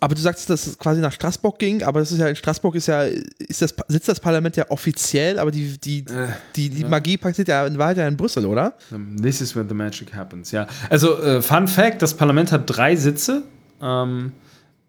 [0.00, 2.76] Aber du sagst, dass es quasi nach Straßburg ging, aber das ist ja in Straßburg
[2.76, 6.84] ist ja, ist das, sitzt das Parlament ja offiziell, aber die, die, Äh, die, die
[6.84, 8.74] Magie passiert ja in Wahrheit ja in Brüssel, oder?
[9.20, 10.68] This is where the magic happens, ja.
[10.88, 13.42] Also, äh, Fun Fact: Das Parlament hat drei Sitze:
[13.82, 14.32] ähm,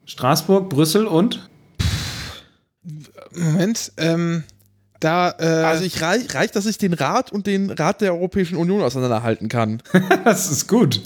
[0.10, 1.48] Straßburg, Brüssel und.
[3.36, 4.44] Moment, ähm,
[5.00, 8.58] da, äh, Also ich reich, reicht, dass ich den Rat und den Rat der Europäischen
[8.58, 9.84] Union auseinanderhalten kann.
[10.26, 11.02] Das ist gut.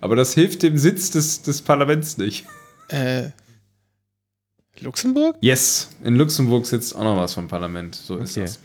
[0.00, 2.46] Aber das hilft dem Sitz des, des Parlaments nicht.
[2.88, 3.30] äh,
[4.80, 5.36] Luxemburg?
[5.40, 7.94] Yes, in Luxemburg sitzt auch noch was vom Parlament.
[7.94, 8.42] So ist Okay.
[8.46, 8.58] das.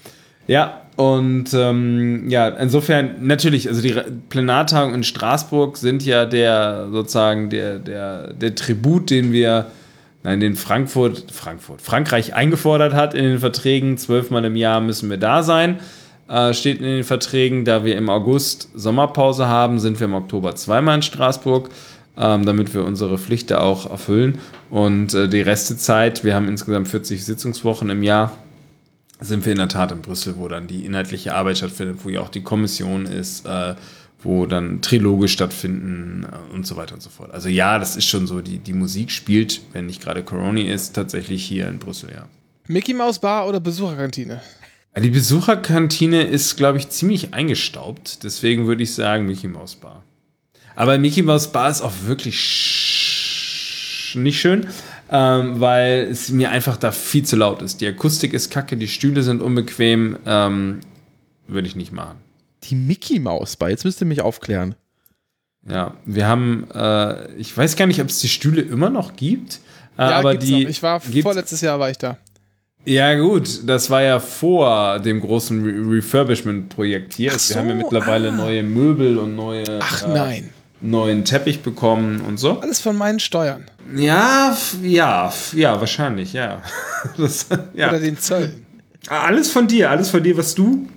[0.45, 3.93] Ja, und ähm, ja, insofern natürlich, also die
[4.29, 9.71] Plenartagungen in Straßburg sind ja der sozusagen der, der, der Tribut, den wir,
[10.23, 13.97] nein, den Frankfurt, Frankfurt, Frankreich eingefordert hat in den Verträgen.
[13.97, 15.79] Zwölfmal im Jahr müssen wir da sein.
[16.27, 20.55] Äh, steht in den Verträgen, da wir im August Sommerpause haben, sind wir im Oktober
[20.55, 21.69] zweimal in Straßburg
[22.17, 24.39] ähm, damit wir unsere Pflichten auch erfüllen.
[24.69, 28.31] Und äh, die Restezeit, wir haben insgesamt 40 Sitzungswochen im Jahr,
[29.19, 32.21] sind wir in der Tat in Brüssel, wo dann die inhaltliche Arbeit stattfindet, wo ja
[32.21, 33.75] auch die Kommission ist, äh,
[34.23, 37.31] wo dann Triloge stattfinden äh, und so weiter und so fort.
[37.31, 40.93] Also ja, das ist schon so, die, die Musik spielt, wenn nicht gerade Corona ist,
[40.93, 42.27] tatsächlich hier in Brüssel, ja.
[42.67, 44.41] Mickey Maus Bar oder Besucherkantine?
[44.97, 48.23] Die Besucherkantine ist, glaube ich, ziemlich eingestaubt.
[48.23, 50.03] Deswegen würde ich sagen Mickey Mouse Bar.
[50.75, 54.67] Aber Mickey Mouse Bar ist auch wirklich sch nicht schön,
[55.11, 57.81] ähm, weil es mir einfach da viel zu laut ist.
[57.81, 60.17] Die Akustik ist kacke, die Stühle sind unbequem.
[60.25, 60.81] Ähm,
[61.47, 62.17] würde ich nicht machen.
[62.63, 64.75] Die Mickey Maus bei, jetzt müsst ihr mich aufklären.
[65.69, 69.59] Ja, wir haben, äh, ich weiß gar nicht, ob es die Stühle immer noch gibt.
[69.97, 70.69] Äh, ja, aber die noch.
[70.69, 72.17] Ich war vorletztes Jahr war ich da.
[72.85, 77.31] Ja, gut, das war ja vor dem großen Re Refurbishment-Projekt hier.
[77.33, 78.31] Ach wir haben ja so, mittlerweile ah.
[78.31, 80.49] neue Möbel und neue Ach äh, nein,
[80.81, 82.59] neuen Teppich bekommen und so.
[82.59, 83.63] alles von meinen Steuern
[83.95, 86.61] Ja, ja, ja, wahrscheinlich, ja.
[87.17, 87.89] Das, ja.
[87.89, 88.65] oder den Zöllen.
[89.07, 90.87] Alles von dir, alles von dir, was du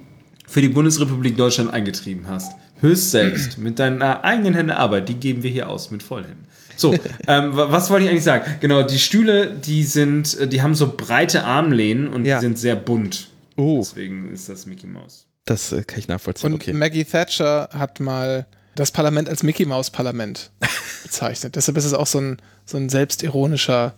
[0.46, 2.52] für die Bundesrepublik Deutschland eingetrieben hast.
[2.80, 6.46] Höchst selbst, mit deiner eigenen Hände Arbeit, die geben wir hier aus mit Vollhänden.
[6.76, 6.92] So,
[7.26, 8.44] ähm, wa- was wollte ich eigentlich sagen?
[8.60, 12.38] Genau, die Stühle, die sind, äh, die haben so breite Armlehnen und Ja.
[12.38, 13.28] die sind sehr bunt.
[13.56, 15.26] Oh, Deswegen ist das Mickey Mouse.
[15.46, 16.52] das äh, kann ich nachvollziehen.
[16.52, 16.74] Und okay.
[16.74, 20.50] Maggie Thatcher hat mal das Parlament als Mickey Maus Parlament
[21.02, 21.56] bezeichnet.
[21.56, 23.94] Deshalb ist es auch so ein, so ein selbstironischer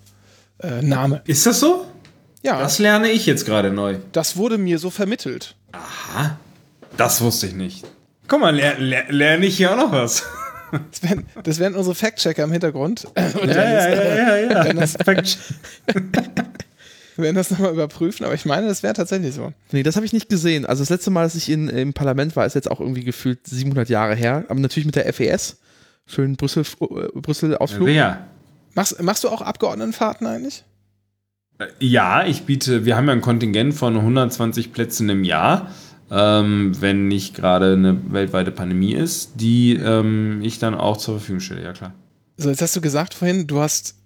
[0.62, 1.22] äh, Name.
[1.26, 1.84] Ist das so?
[2.44, 3.96] Ja, Das lerne ich jetzt gerade neu.
[4.12, 5.56] das wurde mir so vermittelt.
[6.96, 7.84] Das wusste ich nicht.
[8.26, 10.24] Guck mal, ler ler lerne ich hier auch noch was.
[10.90, 13.06] Das wären, das wären unsere Fact-Checker im Hintergrund.
[13.40, 14.82] Und Ja, ja, ja, ja, Wenn ja.
[14.82, 15.24] das- Wir
[17.24, 19.54] werden das nochmal überprüfen, aber ich meine, das wäre tatsächlich so.
[19.72, 20.66] Nee, das habe ich nicht gesehen.
[20.66, 23.46] Also das letzte Mal, dass ich in, im Parlament war, ist jetzt auch irgendwie gefühlt
[23.46, 24.44] 700 Jahre her.
[24.50, 25.56] Aber natürlich mit der FES.
[26.04, 27.88] Schönen Brüssel, äh, Brüssel-Ausflug.
[27.88, 28.26] Ja.
[28.74, 30.64] Machst, machst du auch Abgeordnetenfahrten eigentlich?
[31.80, 35.72] Ja, ich biete, wir haben ja ein Kontingent von 120 Plätzen im Jahr,
[36.10, 41.40] ähm, wenn nicht gerade eine weltweite Pandemie ist, die ähm, ich dann auch zur Verfügung
[41.40, 41.92] stelle, ja klar.
[42.36, 43.96] So, jetzt hast du gesagt vorhin, du hast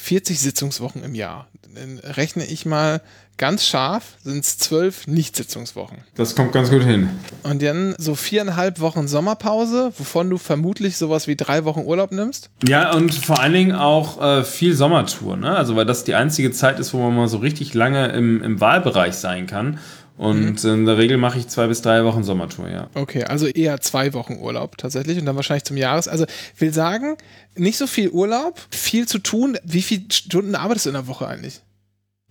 [0.00, 1.46] 40 Sitzungswochen im Jahr.
[1.74, 3.00] Dann rechne ich mal
[3.36, 5.98] ganz scharf, sind es zwölf Nicht-Sitzungswochen.
[6.14, 7.08] Das kommt ganz gut hin.
[7.42, 12.50] Und dann so viereinhalb Wochen Sommerpause, wovon du vermutlich sowas wie drei Wochen Urlaub nimmst.
[12.66, 15.56] Ja, und vor allen Dingen auch äh, viel Sommertour, ne?
[15.56, 18.60] Also, weil das die einzige Zeit ist, wo man mal so richtig lange im, im
[18.60, 19.78] Wahlbereich sein kann.
[20.20, 22.90] Und in der Regel mache ich zwei bis drei Wochen Sommertour, ja.
[22.92, 26.08] Okay, also eher zwei Wochen Urlaub tatsächlich und dann wahrscheinlich zum Jahres.
[26.08, 26.26] Also
[26.58, 27.16] will sagen,
[27.56, 29.56] nicht so viel Urlaub, viel zu tun.
[29.64, 31.62] Wie viele Stunden arbeitest du in der Woche eigentlich?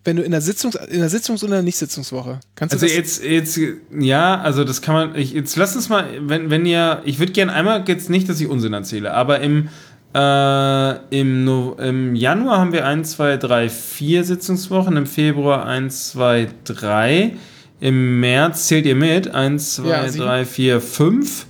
[0.03, 2.41] Wenn du in der Sitzungs-, in der Sitzungs- oder Nicht-Sitzungswoche?
[2.53, 3.59] Kannst du Also jetzt, jetzt,
[3.99, 7.31] ja, also das kann man, ich, jetzt lass uns mal, wenn, wenn ihr, ich würde
[7.31, 9.69] gerne einmal, jetzt nicht, dass ich Unsinn erzähle, aber im,
[10.13, 16.11] äh, im, no, im Januar haben wir 1, 2, 3, 4 Sitzungswochen, im Februar 1,
[16.11, 17.33] 2, 3,
[17.79, 20.25] im März zählt ihr mit, 1, 2, Ja, sieben.
[20.25, 21.47] 3, 4, 5,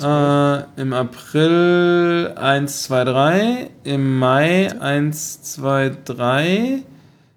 [0.00, 6.82] äh, im April 1, 2, 3, im Mai 1, 2, 3,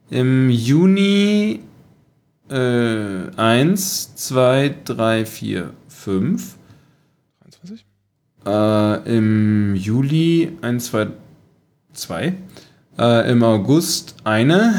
[0.10, 1.60] im Juni
[2.50, 6.58] äh, 1, 2, 3, 4, 5.
[7.44, 7.86] 21?
[8.46, 11.08] Äh, Im Juli 1, 2,
[11.94, 12.34] 2.
[13.00, 14.76] Äh, Im August eine.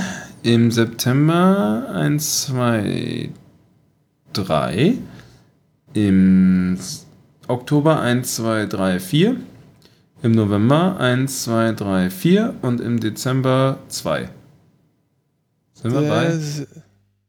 [0.46, 3.30] Im September 1, 2,
[4.32, 4.94] 3.
[5.92, 6.78] Im
[7.48, 9.36] Oktober 1, 2, 3, 4.
[10.22, 12.54] Im November 1, 2, 3, 4.
[12.62, 14.28] Und im Dezember 2.
[15.74, 16.38] Sind wir bei?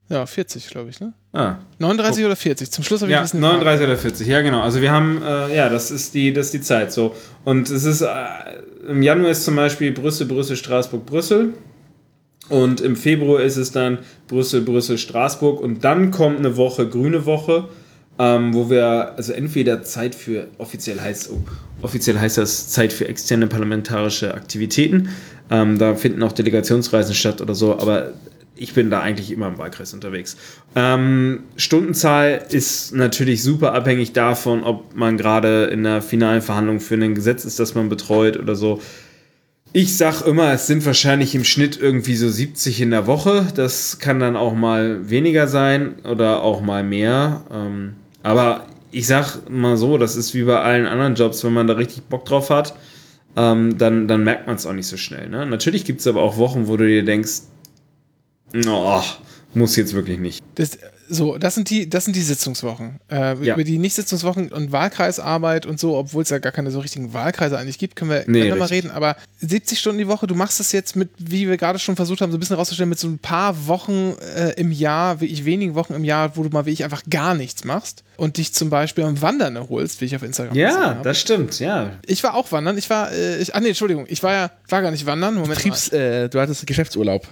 [0.09, 1.13] Ja, 40, glaube ich, ne?
[1.33, 2.69] Ah, 39 oder 40?
[2.69, 4.61] Zum Schluss habe ich ja, ein bisschen 39 oder 40, ja genau.
[4.61, 7.15] Also wir haben, äh, ja, das ist die, das ist die Zeit so.
[7.43, 8.07] Und es ist, äh,
[8.87, 11.55] im Januar ist zum Beispiel Brüssel, Brüssel, Straßburg, Brüssel.
[12.49, 15.59] Und im Februar ist es dann Brüssel, Brüssel, Straßburg.
[15.59, 17.67] Und dann kommt eine Woche, grüne Woche,
[18.19, 21.43] ähm, wo wir, also entweder Zeit für, offiziell heißt, oh,
[21.81, 25.09] offiziell heißt das Zeit für externe parlamentarische Aktivitäten.
[25.49, 28.13] Ähm, da finden auch Delegationsreisen statt oder so, aber
[28.59, 30.35] ich bin da eigentlich immer im Wahlkreis unterwegs.
[30.75, 36.95] Ähm, Stundenzahl ist natürlich super abhängig davon, ob man gerade in der finalen Verhandlung für
[36.95, 38.81] ein Gesetz ist, das man betreut oder so.
[39.73, 43.47] Ich sag immer, es sind wahrscheinlich im Schnitt irgendwie so 70 in der Woche.
[43.55, 47.41] Das kann dann auch mal weniger sein oder auch mal mehr.
[47.51, 51.67] Ähm, aber ich sag mal so, das ist wie bei allen anderen Jobs, wenn man
[51.67, 52.75] da richtig Bock drauf hat,
[53.35, 55.29] ähm, dann, dann merkt man es auch nicht so schnell.
[55.29, 55.45] Ne?
[55.45, 57.41] Natürlich gibt es aber auch Wochen, wo du dir denkst,
[58.65, 59.03] oh,
[59.53, 60.43] muss jetzt wirklich nicht.
[60.55, 60.77] Das,
[61.09, 62.99] so, das sind die, das sind die Sitzungswochen.
[63.09, 63.53] Äh, Ja.
[63.55, 67.57] Über die Nicht-Sitzungswochen und Wahlkreisarbeit und so, obwohl es ja gar keine so richtigen Wahlkreise
[67.57, 68.91] eigentlich gibt, können wir Nee, mal reden.
[68.91, 72.21] Aber 70 Stunden die Woche, du machst das jetzt mit, wie wir gerade schon versucht
[72.21, 75.45] haben, so ein bisschen rauszustellen, mit so ein paar Wochen äh, im Jahr, wie ich
[75.45, 78.53] wenigen Wochen im Jahr, wo du mal wie ich einfach gar nichts machst und dich
[78.53, 81.03] zum Beispiel am Wandern erholst, wie ich auf Instagram gesehen Ja, habe.
[81.03, 81.91] das stimmt, ja.
[82.05, 82.77] Ich war auch wandern.
[82.77, 85.35] Ich war, äh, ich, ah nee, Entschuldigung, ich war ja, war gar nicht wandern.
[85.35, 85.49] Moment.
[85.49, 85.55] mal.
[85.55, 87.27] Betriebs, äh, du hattest Geschäftsurlaub.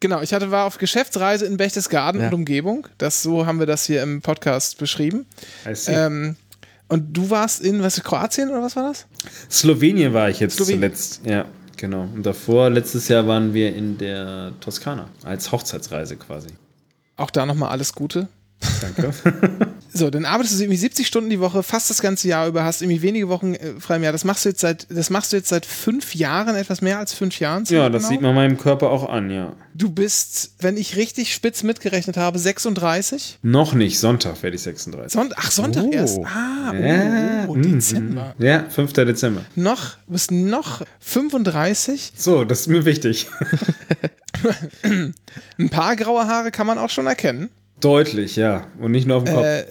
[0.00, 2.26] Genau, ich hatte, war auf Geschäftsreise in Berchtesgaden Ja.
[2.28, 2.86] und Umgebung.
[2.98, 5.26] Das, so haben wir das hier im Podcast beschrieben.
[5.86, 6.36] Ähm,
[6.88, 9.06] und du warst in, was, Kroatien oder was war das?
[9.50, 10.80] Slowenien war ich jetzt Slowenien.
[10.80, 11.20] zuletzt.
[11.24, 12.02] Ja, genau.
[12.14, 15.08] Und davor, letztes Jahr, waren wir in der Toskana.
[15.24, 16.48] Als Hochzeitsreise quasi.
[17.16, 18.28] Auch da nochmal alles Gute.
[18.80, 19.12] Danke.
[19.96, 22.82] So, dann arbeitest du irgendwie 70 Stunden die Woche, fast das ganze Jahr über, hast
[22.82, 24.12] irgendwie wenige Wochen äh, frei im Jahr.
[24.12, 27.14] Das machst du jetzt seit, das machst du jetzt seit fünf Jahren, etwas mehr als
[27.14, 27.64] fünf Jahren.
[27.68, 28.08] ja, das genau.
[28.10, 29.54] sieht man meinem Körper auch an, ja.
[29.72, 33.38] Du bist, wenn ich richtig spitz mitgerechnet habe, 36.
[33.40, 33.98] Noch nicht.
[33.98, 35.12] Sonntag werde ich 36.
[35.12, 35.90] Sonnt Ach, Sonntag Oh.
[35.92, 36.18] erst.
[36.26, 37.62] Ah, oh, Ja, oh, mhm.
[37.62, 38.34] Dezember.
[38.38, 38.92] Ja, 5.
[38.92, 39.46] Dezember.
[39.54, 42.12] Noch, du bist noch 35.
[42.16, 43.28] So, das ist mir wichtig.
[45.58, 47.48] Ein paar graue Haare kann man auch schon erkennen.
[47.80, 48.66] Deutlich, ja.
[48.78, 49.44] Und nicht nur auf dem Kopf.
[49.44, 49.66] Äh,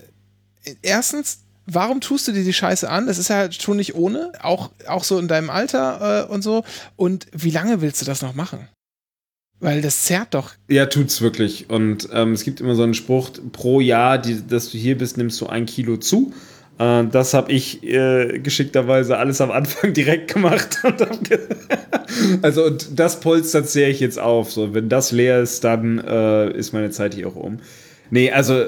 [0.82, 3.08] erstens, warum tust du dir die Scheiße an?
[3.08, 6.64] Das ist ja schon nicht ohne, auch, auch so in deinem Alter äh, und so.
[6.96, 8.68] Und wie lange willst du das noch machen?
[9.60, 10.52] Weil das zerrt doch.
[10.68, 11.70] Ja, tut's wirklich.
[11.70, 15.18] Und ähm, es gibt immer so einen Spruch, pro Jahr, die, dass du hier bist,
[15.18, 16.34] nimmst du ein Kilo zu.
[16.78, 20.80] Äh, das habe ich äh, geschickterweise alles am Anfang direkt gemacht.
[22.42, 24.52] Also und das polstert zähle ich jetzt auf.
[24.52, 27.60] So, wenn das leer ist, dann äh, ist meine Zeit hier auch um.
[28.10, 28.66] Nee, also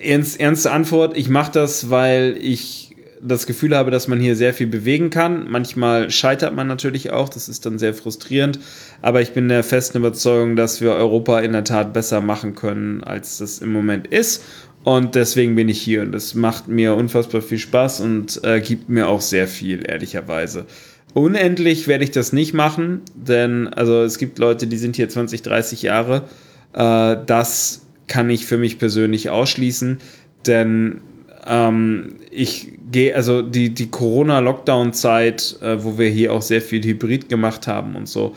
[0.00, 2.84] ernst, ernste Antwort, ich mache das, weil ich
[3.24, 5.50] das Gefühl habe, dass man hier sehr viel bewegen kann.
[5.50, 8.58] Manchmal scheitert man natürlich auch, das ist dann sehr frustrierend.
[9.00, 13.02] Aber ich bin der festen Überzeugung, dass wir Europa in der Tat besser machen können,
[13.02, 14.44] als das im Moment ist.
[14.84, 18.90] Und deswegen bin ich hier und das macht mir unfassbar viel Spaß und äh, gibt
[18.90, 20.66] mir auch sehr viel, ehrlicherweise.
[21.14, 25.40] Unendlich werde ich das nicht machen, denn also es gibt Leute, die sind hier 20,
[25.40, 26.24] 30 Jahre.
[26.74, 29.98] Äh, das kann ich für mich persönlich ausschließen,
[30.46, 31.00] denn
[31.46, 37.28] ähm, ich gehe, also die, die Corona-Lockdown-Zeit, äh, wo wir hier auch sehr viel Hybrid
[37.28, 38.34] gemacht haben und so,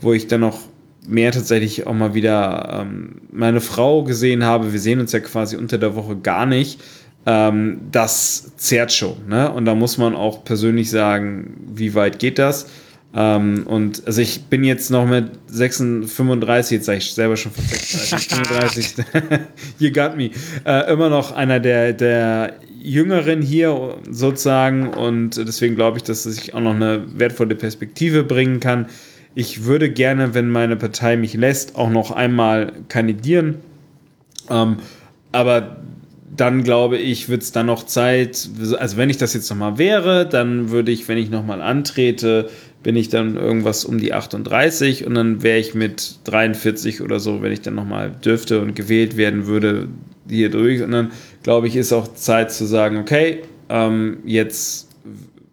[0.00, 0.60] wo ich dann noch
[1.06, 4.72] mehr tatsächlich auch mal wieder ähm, meine Frau gesehen habe.
[4.72, 6.80] Wir sehen uns ja quasi unter der Woche gar nicht.
[7.26, 9.28] Ähm, das zehrt schon.
[9.28, 9.50] Ne?
[9.50, 12.68] Und da muss man auch persönlich sagen, wie weit geht das?
[13.14, 17.52] Ähm, und also ich bin jetzt noch mit 36, 35, jetzt sage ich selber schon
[17.52, 18.94] von 36, 35,
[19.78, 20.30] you got me,
[20.66, 26.54] äh, immer noch einer der, der Jüngeren hier sozusagen und deswegen glaube ich, dass ich
[26.54, 28.86] auch noch eine wertvolle Perspektive bringen kann.
[29.34, 33.56] Ich würde gerne, wenn meine Partei mich lässt, auch noch einmal kandidieren.
[34.50, 34.76] Ähm,
[35.32, 35.77] aber
[36.38, 38.48] dann glaube ich, wird es dann noch Zeit,
[38.78, 42.48] also wenn ich das jetzt nochmal wäre, dann würde ich, wenn ich nochmal antrete,
[42.82, 47.42] bin ich dann irgendwas um die 38 und dann wäre ich mit 43 oder so,
[47.42, 49.88] wenn ich dann nochmal dürfte und gewählt werden würde,
[50.28, 50.82] hier durch.
[50.82, 51.10] Und dann
[51.42, 54.88] glaube ich, ist auch Zeit zu sagen, okay, ähm, jetzt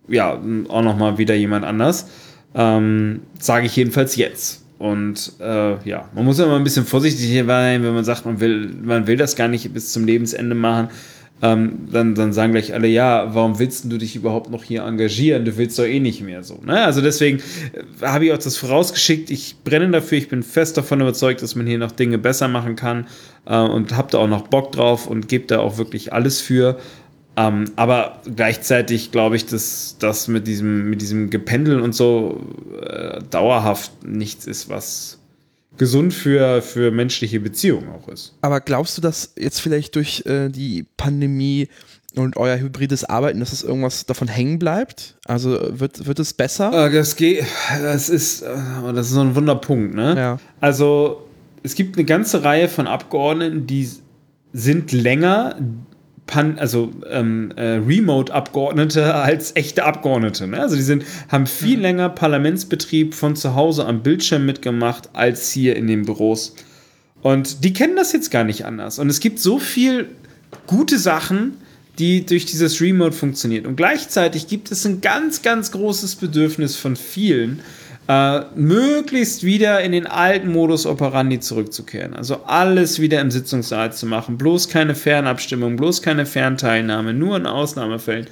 [0.08, 2.10] ja auch nochmal wieder jemand anders.
[2.54, 4.65] Ähm, Sage ich jedenfalls jetzt.
[4.78, 8.76] Und äh, ja, man muss immer ein bisschen vorsichtig sein, wenn man sagt, man will,
[8.84, 10.90] man will das gar nicht bis zum Lebensende machen.
[11.42, 15.44] ähm, dann, dann sagen gleich alle, ja, warum willst du dich überhaupt noch hier engagieren?
[15.44, 16.60] Du willst doch eh nicht mehr so.
[16.66, 16.84] Ne?
[16.84, 17.40] Also deswegen
[17.74, 19.30] äh, habe ich auch das vorausgeschickt.
[19.30, 22.76] Ich brenne dafür, ich bin fest davon überzeugt, dass man hier noch Dinge besser machen
[22.76, 23.08] kann
[23.46, 26.78] äh, und habe da auch noch Bock drauf und gebe da auch wirklich alles für.
[27.38, 32.42] Ähm, aber gleichzeitig glaube ich, dass das mit diesem, mit diesem Gependeln und so
[32.82, 35.20] äh, dauerhaft nichts ist, was
[35.78, 38.34] gesund für, für menschliche Beziehungen auch ist.
[38.42, 41.68] Aber glaubst du, dass jetzt vielleicht durch äh, die Pandemie
[42.16, 45.18] und euer hybrides Arbeiten, dass es irgendwas davon hängen bleibt?
[45.26, 46.88] Also wird, wird es besser?
[46.88, 47.44] Äh, das geht,
[47.82, 48.48] das ist, äh,
[48.94, 50.16] das ist so ein Wunderpunkt, ne?
[50.18, 50.40] Ja.
[50.62, 51.28] Also,
[51.64, 53.90] es gibt eine ganze Reihe von Abgeordneten, die
[54.54, 55.58] sind länger,
[56.28, 60.48] Pan, also ähm, äh, Remote-Abgeordnete als echte Abgeordnete.
[60.48, 60.60] Ne?
[60.60, 65.76] Also die sind, haben viel länger Parlamentsbetrieb von zu Hause am Bildschirm mitgemacht als hier
[65.76, 66.56] in den Büros.
[67.22, 69.00] Und die kennen das jetzt gar nicht anders.
[69.00, 70.10] Und es gibt so viel
[70.68, 71.58] gute Sachen,
[71.98, 73.66] die durch dieses Remote funktioniert.
[73.66, 77.62] Und gleichzeitig gibt es ein ganz, ganz großes Bedürfnis von vielen,
[78.08, 82.14] äh, möglichst wieder in den alten Modus operandi zurückzukehren.
[82.14, 84.38] Also alles wieder im Sitzungssaal zu machen.
[84.38, 88.28] Bloß keine Fernabstimmung, bloß keine Fernteilnahme, nur in Ausnahmefällen.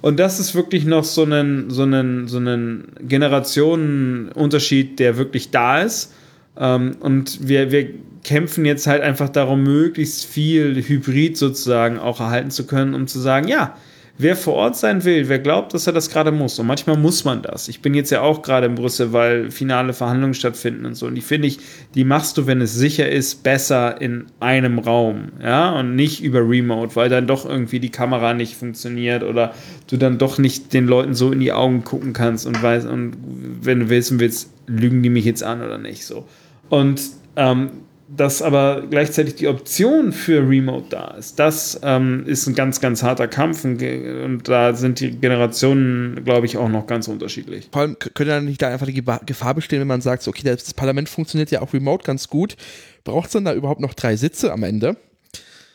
[0.00, 5.82] Und das ist wirklich noch so ein, so ein, so ein Generationenunterschied, der wirklich da
[5.82, 6.12] ist.
[6.58, 7.90] Ähm, und wir, wir
[8.24, 13.20] kämpfen jetzt halt einfach darum, möglichst viel Hybrid sozusagen auch erhalten zu können, um zu
[13.20, 13.76] sagen, ja,
[14.18, 16.58] wer vor Ort sein will, wer glaubt, dass er das gerade muss.
[16.58, 17.68] Und manchmal muss man das.
[17.68, 21.06] Ich bin jetzt ja auch gerade in Brüssel, weil finale Verhandlungen stattfinden und so.
[21.06, 21.58] Und die finde ich,
[21.94, 25.32] die machst du, wenn es sicher ist, besser in einem Raum.
[25.42, 29.54] Ja, und nicht über Remote, weil dann doch irgendwie die Kamera nicht funktioniert oder
[29.88, 33.16] du dann doch nicht den Leuten so in die Augen gucken kannst und weißt, und
[33.62, 36.26] wenn du wissen willst, lügen die mich jetzt an oder nicht so.
[36.68, 37.00] Und
[37.36, 37.70] ähm,
[38.16, 41.38] dass aber gleichzeitig die Option für Remote da ist.
[41.38, 46.46] Das ähm, ist ein ganz, ganz harter Kampf und, und da sind die Generationen, glaube
[46.46, 47.68] ich, auch noch ganz unterschiedlich.
[47.72, 50.42] Vor allem könnte dann nicht da einfach die Gefahr bestehen, wenn man sagt, so, okay,
[50.44, 52.56] das Parlament funktioniert ja auch remote ganz gut.
[53.04, 54.96] Braucht es dann da überhaupt noch drei Sitze am Ende?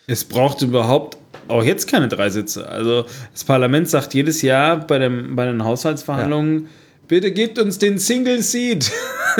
[0.05, 2.67] Es braucht überhaupt auch jetzt keine drei Sitze.
[2.67, 6.67] Also das Parlament sagt jedes Jahr bei, dem, bei den Haushaltsverhandlungen,
[7.07, 8.91] bitte gebt uns den Single Seat,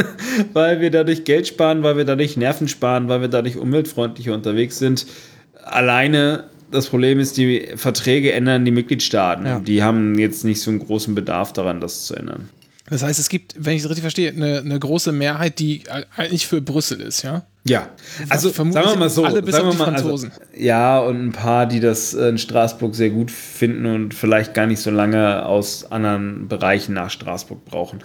[0.53, 4.79] weil wir dadurch Geld sparen, weil wir dadurch Nerven sparen, weil wir dadurch umweltfreundlicher unterwegs
[4.79, 5.05] sind.
[5.63, 9.45] Alleine das Problem ist, die Verträge ändern die Mitgliedstaaten.
[9.45, 9.59] Ja.
[9.59, 12.49] Die haben jetzt nicht so einen großen Bedarf daran, das zu ändern.
[12.89, 15.83] Das heißt, es gibt, wenn ich es richtig verstehe, eine, eine große Mehrheit, die
[16.15, 17.45] eigentlich für Brüssel ist, ja?
[17.67, 17.89] Ja,
[18.29, 20.31] also vermutlich sagen wir mal so, alle bis sagen auf die mal, Franzosen.
[20.31, 24.65] Also, ja, und ein paar, die das in Straßburg sehr gut finden und vielleicht gar
[24.65, 27.99] nicht so lange aus anderen Bereichen nach Straßburg brauchen.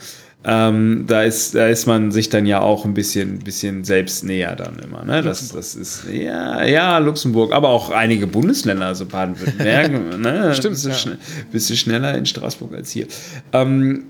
[0.44, 4.56] Ähm, da, ist, da ist man sich dann ja auch ein bisschen, bisschen selbst näher
[4.56, 5.04] dann immer.
[5.04, 5.22] Ne?
[5.22, 10.52] Das, das ist, ja, ja, Luxemburg, aber auch einige Bundesländer, also Baden-Württemberg, ne?
[10.54, 10.96] Stimmt, Bisschen, ja.
[10.96, 11.18] schn
[11.52, 13.06] bisschen schneller in Straßburg als hier.
[13.52, 14.06] Ähm,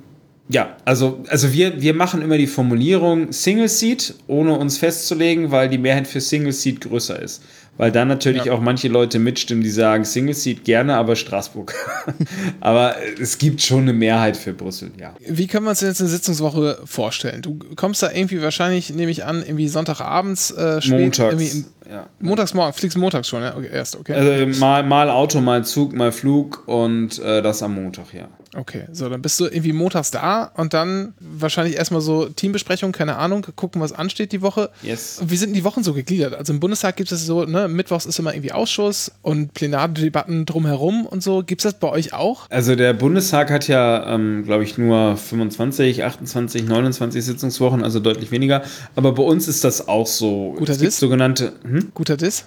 [0.48, 5.68] ja, also, also wir, wir machen immer die Formulierung Single Seat, ohne uns festzulegen, weil
[5.68, 7.42] die Mehrheit für Single Seat größer ist.
[7.78, 8.52] Weil dann natürlich Ja.
[8.52, 11.72] auch manche Leute mitstimmen, die sagen Single Seat gerne, aber Straßburg.
[12.60, 15.14] aber es gibt schon eine Mehrheit für Brüssel, ja.
[15.26, 17.40] Wie können wir uns jetzt eine Sitzungswoche vorstellen?
[17.40, 21.00] Du kommst da irgendwie wahrscheinlich, nehme ich an, irgendwie Sonntagabends äh, spät.
[21.00, 21.64] Montags.
[21.90, 22.06] Ja.
[22.20, 23.56] Montags morgen, fliegst montags schon, ja?
[23.56, 24.14] Okay, erst, okay.
[24.14, 28.28] Also mal, mal Auto, mal Zug, mal Flug und äh, das am Montag, ja.
[28.54, 33.16] Okay, so, dann bist du irgendwie montags da und dann wahrscheinlich erstmal so Teambesprechung, keine
[33.16, 34.70] Ahnung, gucken, was ansteht die Woche.
[34.82, 35.18] Yes.
[35.20, 36.34] Und wie sind die Wochen so gegliedert?
[36.34, 41.06] Also im Bundestag gibt es so, ne, Mittwochs ist immer irgendwie Ausschuss und Plenardebatten drumherum
[41.06, 41.42] und so.
[41.42, 42.50] Gibt es das bei euch auch?
[42.50, 48.30] Also der Bundestag hat ja, ähm, glaube ich, nur 25, 28, 29 Sitzungswochen, also deutlich
[48.32, 48.62] weniger.
[48.96, 50.54] Aber bei uns ist das auch so.
[50.58, 50.98] Guter es Diss?
[50.98, 51.54] sogenannte.
[51.62, 51.92] Hm?
[51.94, 52.44] Guter Diss?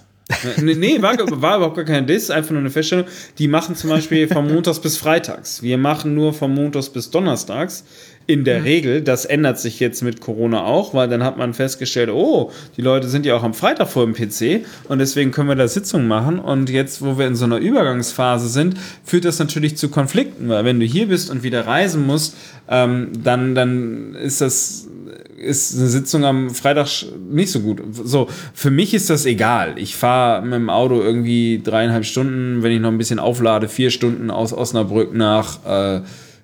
[0.60, 3.06] Nee, nee war, war überhaupt gar kein Diss, einfach nur eine Feststellung.
[3.38, 5.62] Die machen zum Beispiel von Montags bis Freitags.
[5.62, 7.84] Wir machen nur von Montags bis Donnerstags.
[8.28, 12.10] In der Regel, das ändert sich jetzt mit Corona auch, weil dann hat man festgestellt,
[12.10, 15.54] oh, die Leute sind ja auch am Freitag vor dem PC und deswegen können wir
[15.54, 16.40] da Sitzungen machen.
[16.40, 18.74] Und jetzt, wo wir in so einer Übergangsphase sind,
[19.04, 22.34] führt das natürlich zu Konflikten, weil wenn du hier bist und wieder reisen musst,
[22.68, 24.88] ähm, dann, dann ist das
[25.36, 26.88] ist eine Sitzung am Freitag
[27.30, 27.82] nicht so gut.
[27.92, 29.74] So, für mich ist das egal.
[29.78, 33.90] Ich fahre mit dem Auto irgendwie dreieinhalb Stunden, wenn ich noch ein bisschen auflade, vier
[33.90, 36.00] Stunden aus Osnabrück nach, äh,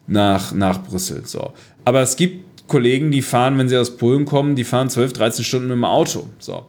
[0.07, 1.23] nach, nach Brüssel.
[1.25, 1.53] So.
[1.85, 5.45] Aber es gibt Kollegen, die fahren, wenn sie aus Polen kommen, die fahren 12, 13
[5.45, 6.29] Stunden mit dem Auto.
[6.39, 6.67] So.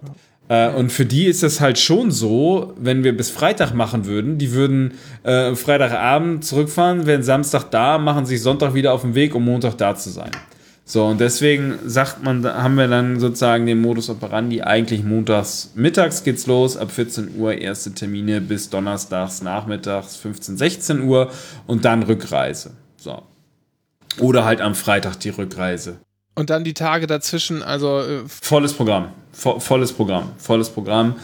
[0.50, 4.38] Äh, und für die ist das halt schon so, wenn wir bis Freitag machen würden,
[4.38, 4.94] die würden
[5.24, 9.78] äh, Freitagabend zurückfahren, wären Samstag da, machen sich Sonntag wieder auf den Weg, um Montag
[9.78, 10.32] da zu sein.
[10.86, 16.24] So, und deswegen sagt man, haben wir dann sozusagen den Modus operandi, eigentlich montags mittags
[16.24, 21.32] geht's los, ab 14 Uhr erste Termine bis donnerstags nachmittags 15, 16 Uhr
[21.68, 22.72] und dann Rückreise.
[22.98, 23.22] So.
[24.20, 26.00] Oder halt am Freitag die Rückreise.
[26.36, 28.00] Und dann die Tage dazwischen, also.
[28.02, 29.10] Äh, volles Programm.
[29.32, 30.32] Vo volles Programm.
[30.38, 31.16] Volles Programm.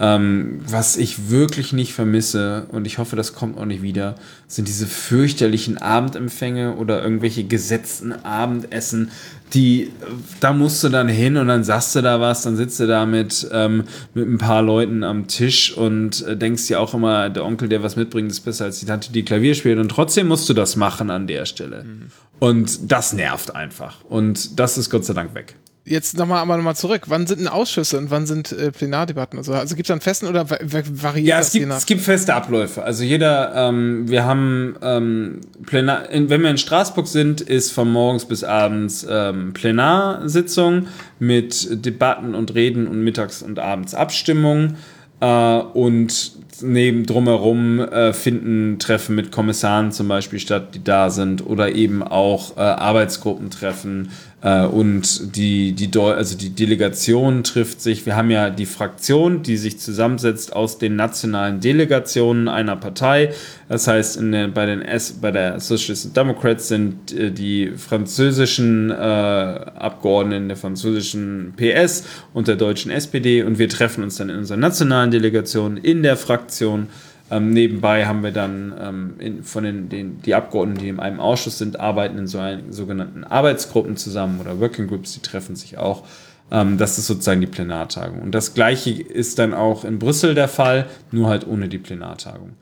[0.00, 4.14] Ähm, was ich wirklich nicht vermisse, und ich hoffe, das kommt auch nicht wieder,
[4.46, 9.10] sind diese fürchterlichen Abendempfänge oder irgendwelche gesetzten Abendessen,
[9.54, 9.90] die,
[10.38, 13.06] da musst du dann hin und dann sagst du da was, dann sitzt du da
[13.06, 13.84] mit, ähm,
[14.14, 17.82] mit ein paar Leuten am Tisch und äh, denkst dir auch immer, der Onkel, der
[17.82, 20.76] was mitbringt, ist besser als die Tante, die Klavier spielt und trotzdem musst du das
[20.76, 21.82] machen an der Stelle.
[21.82, 22.06] Mhm.
[22.38, 24.04] Und das nervt einfach.
[24.04, 25.56] Und das ist Gott sei Dank weg
[25.88, 27.02] jetzt nochmal aber nochmal zurück.
[27.06, 29.38] Wann sind denn Ausschüsse und wann sind äh, Plenardebatten?
[29.38, 32.82] Also, also gibt es einen festen oder variiert ja, es gibt, es gibt feste Abläufe.
[32.82, 37.90] Also jeder, ähm, wir haben ähm, Plenar, in, wenn wir in Straßburg sind, ist von
[37.90, 44.76] morgens bis abends ähm, Plenarsitzung mit Debatten und Reden und mittags und abends Abstimmung.
[45.20, 46.32] Äh, und
[46.62, 52.02] neben drumherum äh, finden Treffen mit Kommissaren zum Beispiel statt, die da sind, oder eben
[52.02, 54.10] auch äh, Arbeitsgruppentreffen
[54.40, 58.06] und die, die, also die Delegation trifft sich.
[58.06, 63.32] Wir haben ja die Fraktion, die sich zusammensetzt aus den nationalen Delegationen einer Partei.
[63.68, 68.90] Das heißt, in der, bei, den S, bei der Socialist Democrats sind äh, die französischen
[68.90, 74.36] äh, Abgeordneten der französischen PS und der deutschen SPD und wir treffen uns dann in
[74.36, 76.88] unserer nationalen Delegation in der Fraktion.
[77.30, 81.20] Ähm, nebenbei haben wir dann ähm, in, von den, den die Abgeordneten, die in einem
[81.20, 85.76] Ausschuss sind, arbeiten in so einen, sogenannten Arbeitsgruppen zusammen oder Working Groups, die treffen sich
[85.76, 86.04] auch.
[86.50, 88.22] Ähm, das ist sozusagen die Plenartagung.
[88.22, 92.52] Und das gleiche ist dann auch in Brüssel der Fall, nur halt ohne die Plenartagung.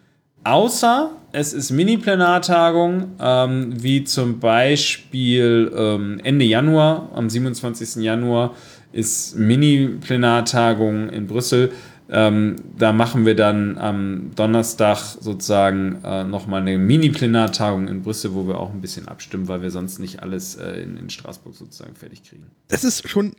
[0.42, 8.02] Außer es ist Mini-Plenartagung, ähm, wie zum Beispiel ähm, Ende Januar, am 27.
[8.02, 8.54] Januar
[8.92, 11.72] ist Mini-Plenartagung in Brüssel.
[12.08, 18.46] Ähm, da machen wir dann am Donnerstag sozusagen äh, nochmal eine Mini-Plenartagung in Brüssel, wo
[18.46, 21.96] wir auch ein bisschen abstimmen, weil wir sonst nicht alles äh, in, in, Straßburg sozusagen
[21.96, 22.46] fertig kriegen.
[22.68, 23.34] Das ist schon,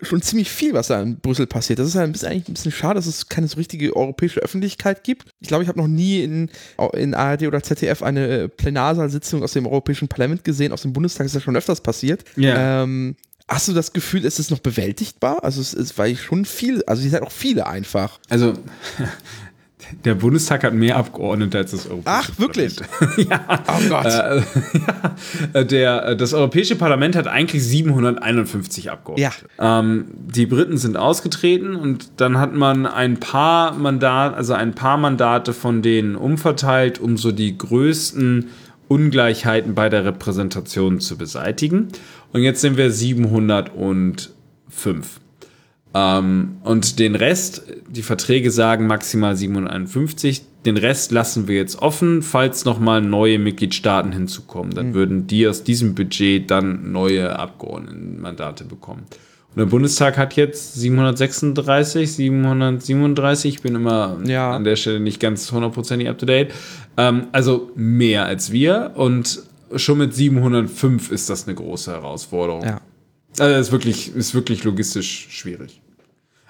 [0.00, 1.78] schon ziemlich viel, was da in Brüssel passiert.
[1.78, 5.04] Das ist ein bisschen, eigentlich ein bisschen schade, dass es keine so richtige europäische Öffentlichkeit
[5.04, 5.26] gibt.
[5.40, 6.50] Ich glaube, ich habe noch nie in,
[6.94, 10.72] in ARD oder ZDF eine Plenarsaalsitzung aus dem Europäischen Parlament gesehen.
[10.72, 12.24] Aus dem Bundestag ist das schon öfters passiert.
[12.36, 12.84] Ja.
[12.84, 13.16] Ähm,
[13.48, 15.42] Hast du das Gefühl, ist es noch bewältigbar?
[15.42, 18.18] Also es ist, weil schon viel, also ihr seid auch viele einfach.
[18.28, 18.52] Also
[20.04, 22.76] der Bundestag hat mehr Abgeordnete als das Europäische Ach, wirklich?
[23.16, 23.64] ja.
[23.68, 24.04] Oh Gott.
[24.04, 24.42] Äh,
[25.54, 25.64] ja.
[25.64, 29.46] Der, das Europäische Parlament hat eigentlich 751 Abgeordnete.
[29.58, 29.80] Ja.
[29.80, 34.98] Ähm, die Briten sind ausgetreten und dann hat man ein paar Mandate, also ein paar
[34.98, 38.48] Mandate von denen umverteilt, um so die größten
[38.88, 41.88] Ungleichheiten bei der Repräsentation zu beseitigen.
[42.32, 45.20] Und jetzt sind wir 705.
[45.94, 50.42] Ähm, und den Rest, die Verträge sagen maximal 751.
[50.66, 54.74] Den Rest lassen wir jetzt offen, falls nochmal neue Mitgliedstaaten hinzukommen.
[54.74, 54.94] Dann mhm.
[54.94, 59.04] würden die aus diesem Budget dann neue Abgeordnetenmandate bekommen.
[59.54, 63.54] Und der Bundestag hat jetzt 736, 737.
[63.54, 64.52] Ich bin immer ja.
[64.52, 66.52] an der Stelle nicht ganz hundertprozentig up to date.
[66.98, 68.92] Ähm, also mehr als wir.
[68.94, 69.42] Und
[69.76, 72.64] schon mit 705 ist das eine große Herausforderung.
[72.64, 72.80] Ja.
[73.38, 75.80] Also ist wirklich, ist wirklich logistisch schwierig.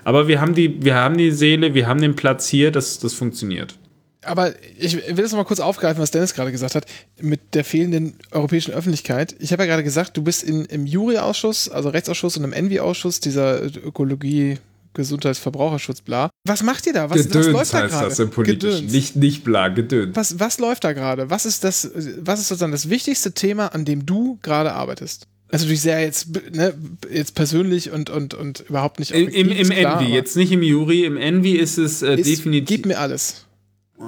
[0.05, 3.15] Aber wir haben die, wir haben die Seele, wir haben den Platz hier, das, das
[3.15, 3.79] funktioniert.
[4.23, 6.87] Aber ich will das noch mal kurz aufgreifen, was Dennis gerade gesagt hat,
[7.21, 9.37] mit der fehlenden europäischen Öffentlichkeit.
[9.39, 13.21] Ich habe ja gerade gesagt, du bist in, im Jury-Ausschuss, also Rechtsausschuss und im Envy-Ausschuss,
[13.21, 14.59] dieser Ökologie,
[14.95, 16.31] Gesundheits-, Verbraucherschutz, bla.
[16.45, 17.11] Was macht ihr da?
[17.11, 18.09] Was, Gedöns was läuft da gerade?
[18.09, 18.87] das im Politischen.
[18.87, 20.17] Nicht, nicht bla, Gedöns.
[20.17, 21.31] Was, was läuft da gerade?
[21.31, 25.27] Was ist das, was ist sozusagen das wichtigste Thema, an dem du gerade arbeitest?
[25.51, 26.75] Also du sehr jetzt, ne,
[27.11, 29.13] jetzt persönlich und, und, und überhaupt nicht.
[29.13, 32.29] Im, im, im klar, Envy, jetzt nicht im Jury, im Envy ist es äh, ist,
[32.29, 32.69] definitiv.
[32.69, 33.47] Gib mir alles.
[33.99, 34.05] Oh.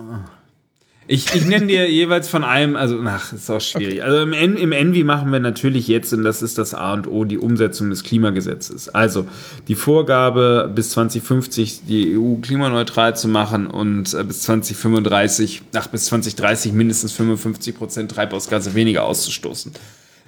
[1.12, 3.94] Ich, ich nenne dir jeweils von allem, also, ach, ist auch schwierig.
[3.94, 4.02] Okay.
[4.02, 7.24] Also im, im Envy machen wir natürlich jetzt, und das ist das A und O,
[7.24, 8.90] die Umsetzung des Klimagesetzes.
[8.90, 9.26] Also
[9.66, 16.04] die Vorgabe, bis 2050 die EU klimaneutral zu machen und äh, bis 2035, ach, bis
[16.04, 19.72] 2030 mindestens 55 Prozent Treibhausgase weniger auszustoßen.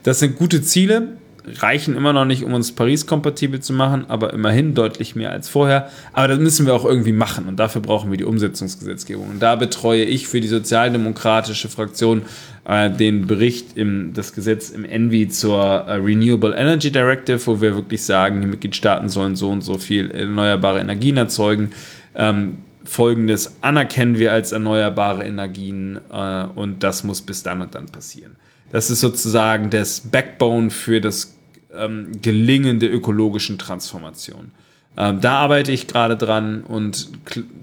[0.02, 4.74] Das sind gute Ziele reichen immer noch nicht, um uns Paris-kompatibel zu machen, aber immerhin
[4.74, 5.90] deutlich mehr als vorher.
[6.12, 9.28] Aber das müssen wir auch irgendwie machen und dafür brauchen wir die Umsetzungsgesetzgebung.
[9.28, 12.22] Und da betreue ich für die sozialdemokratische Fraktion
[12.64, 17.74] äh, den Bericht im das Gesetz im Envy zur äh, Renewable Energy Directive, wo wir
[17.74, 21.72] wirklich sagen, die Mitgliedstaaten sollen so und so viel erneuerbare Energien erzeugen.
[22.14, 27.86] Ähm, Folgendes anerkennen wir als erneuerbare Energien äh, und das muss bis dann und dann
[27.86, 28.36] passieren.
[28.72, 31.34] Das ist sozusagen das Backbone für das
[31.74, 34.50] ähm, gelingende ökologischen Transformation.
[34.96, 37.08] Ähm, da arbeite ich gerade dran und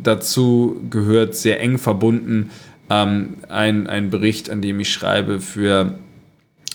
[0.02, 2.52] dazu gehört sehr eng verbunden
[2.90, 6.00] ähm, ein, ein Bericht, an dem ich schreibe für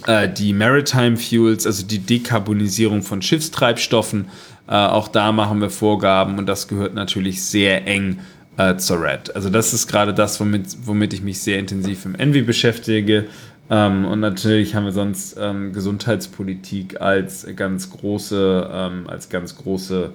[0.07, 4.27] äh, die Maritime Fuels, also die Dekarbonisierung von Schiffstreibstoffen.
[4.69, 8.21] Äh, auch da machen wir Vorgaben und das gehört natürlich sehr eng
[8.57, 9.35] äh, zur RED.
[9.35, 13.27] Also das ist gerade das, womit, womit ich mich sehr intensiv im Envy beschäftige.
[13.71, 20.13] Ähm, und natürlich haben wir sonst ähm, Gesundheitspolitik als ganz große, ähm, als ganz große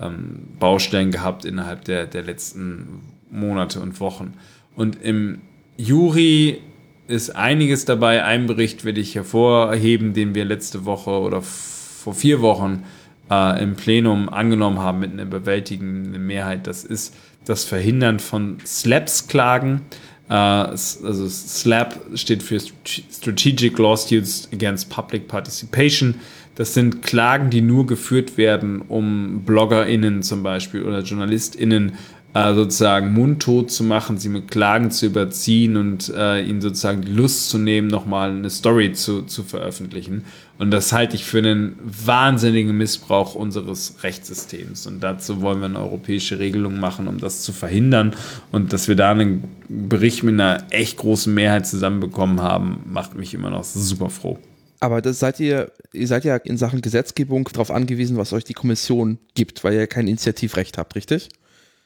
[0.00, 4.34] ähm, Baustellen gehabt innerhalb der, der letzten Monate und Wochen.
[4.74, 5.40] Und im
[5.76, 6.60] Juri
[7.06, 8.24] ist einiges dabei.
[8.24, 12.84] Ein Bericht werde ich hervorheben, den wir letzte Woche oder vor vier Wochen
[13.30, 16.66] äh, im Plenum angenommen haben mit einer überwältigenden Mehrheit.
[16.66, 19.82] Das ist das Verhindern von SLAPS-Klagen.
[20.30, 26.16] Uh, also SLAP steht für Strategic Lawsuits Against Public Participation.
[26.54, 31.92] Das sind Klagen, die nur geführt werden, um BloggerInnen zum Beispiel oder JournalistInnen
[32.34, 37.12] äh, sozusagen mundtot zu machen, sie mit Klagen zu überziehen und äh, ihnen sozusagen die
[37.12, 40.24] Lust zu nehmen, nochmal eine Story zu, zu veröffentlichen.
[40.58, 44.86] Und das halte ich für einen wahnsinnigen Missbrauch unseres Rechtssystems.
[44.86, 48.14] Und dazu wollen wir eine europäische Regelung machen, um das zu verhindern.
[48.52, 53.34] Und dass wir da einen Bericht mit einer echt großen Mehrheit zusammenbekommen haben, macht mich
[53.34, 54.38] immer noch super froh.
[54.80, 58.54] Aber das seid ihr, ihr seid ja in Sachen Gesetzgebung darauf angewiesen, was euch die
[58.54, 61.30] Kommission gibt, weil ihr kein Initiativrecht habt, richtig?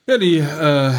[0.09, 0.91] Ja, die äh,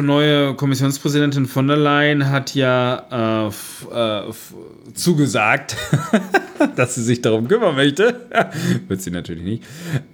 [0.00, 3.50] neue Kommissionspräsidentin von der Leyen hat ja
[3.90, 4.32] äh, äh,
[4.94, 5.76] zugesagt,
[6.76, 8.28] dass sie sich darum kümmern möchte.
[8.88, 9.64] Wird sie natürlich nicht.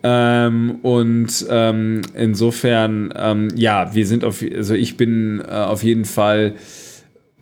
[0.03, 6.05] Ähm, und ähm, insofern, ähm, ja, wir sind auf, also ich bin äh, auf jeden
[6.05, 6.57] Fall.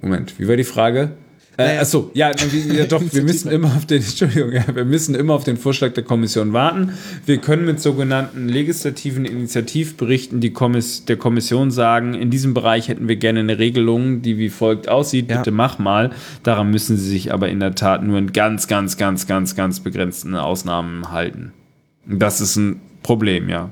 [0.03, 1.12] Moment, wie war die Frage?
[1.57, 2.32] Äh, achso, ja,
[2.72, 5.92] ja, doch, wir müssen immer auf den, Entschuldigung, ja, wir müssen immer auf den Vorschlag
[5.92, 6.94] der Kommission warten.
[7.26, 13.09] Wir können mit sogenannten legislativen Initiativberichten die Kommiss der Kommission sagen, in diesem Bereich hätten
[13.09, 15.38] wir gerne eine Regelung, die wie folgt aussieht, ja.
[15.38, 16.11] bitte mach mal.
[16.42, 19.80] Daran müssen sie sich aber in der Tat nur in ganz, ganz, ganz, ganz, ganz
[19.80, 21.52] begrenzten Ausnahmen halten.
[22.07, 23.70] Das ist ein Problem, ja.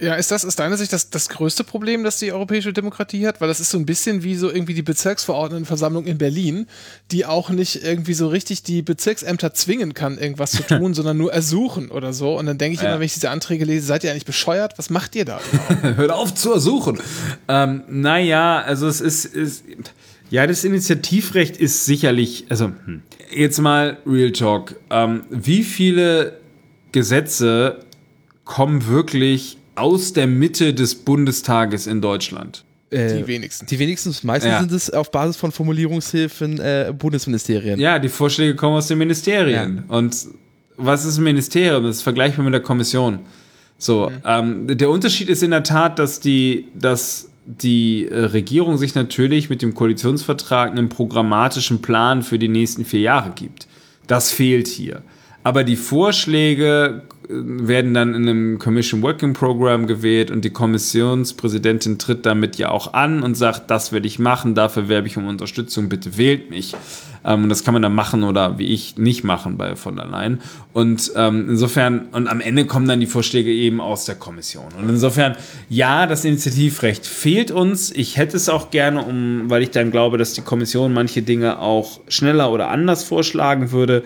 [0.00, 3.40] Ja, ist das aus deiner Sicht das, das größte Problem, das die europäische Demokratie hat?
[3.40, 6.66] Weil das ist so ein bisschen wie so irgendwie die Bezirksverordnetenversammlung in Berlin,
[7.10, 11.32] die auch nicht irgendwie so richtig die Bezirksämter zwingen kann, irgendwas zu tun, sondern nur
[11.32, 12.38] ersuchen oder so.
[12.38, 12.88] Und dann denke ich ja.
[12.88, 14.78] immer, wenn ich diese Anträge lese, seid ihr eigentlich bescheuert?
[14.78, 15.38] Was macht ihr da?
[15.82, 16.98] Hört auf zu ersuchen.
[17.48, 19.64] Ähm, naja, also es ist, ist,
[20.30, 23.02] ja, das Initiativrecht ist sicherlich, also hm.
[23.34, 24.76] jetzt mal Real Talk.
[24.88, 26.38] Ähm, wie viele
[26.92, 27.84] Gesetze
[28.44, 32.64] kommen wirklich aus der Mitte des Bundestages in Deutschland?
[32.90, 33.66] Äh, die wenigsten.
[33.66, 34.14] Die wenigsten.
[34.26, 34.60] Meistens ja.
[34.60, 37.78] sind es auf Basis von Formulierungshilfen äh, Bundesministerien.
[37.78, 39.84] Ja, die Vorschläge kommen aus den Ministerien.
[39.88, 39.96] Ja.
[39.96, 40.26] Und
[40.76, 41.84] was ist ein Ministerium?
[41.84, 43.20] Das ist vergleichbar mit der Kommission.
[43.78, 44.22] So, mhm.
[44.24, 49.62] ähm, der Unterschied ist in der Tat, dass die, dass die Regierung sich natürlich mit
[49.62, 53.66] dem Koalitionsvertrag einen programmatischen Plan für die nächsten vier Jahre gibt.
[54.06, 55.02] Das fehlt hier.
[55.42, 62.26] Aber die Vorschläge werden dann in einem Commission Working Program gewählt und die Kommissionspräsidentin tritt
[62.26, 65.88] damit ja auch an und sagt, das werde ich machen, dafür werbe ich um Unterstützung,
[65.88, 66.74] bitte wählt mich.
[67.24, 70.06] Ähm, und das kann man dann machen oder wie ich nicht machen bei von der
[70.06, 70.40] Leyen.
[70.72, 74.68] Und ähm, insofern, und am Ende kommen dann die Vorschläge eben aus der Kommission.
[74.78, 75.36] Und insofern,
[75.68, 77.92] ja, das Initiativrecht fehlt uns.
[77.92, 81.60] Ich hätte es auch gerne, um, weil ich dann glaube, dass die Kommission manche Dinge
[81.60, 84.02] auch schneller oder anders vorschlagen würde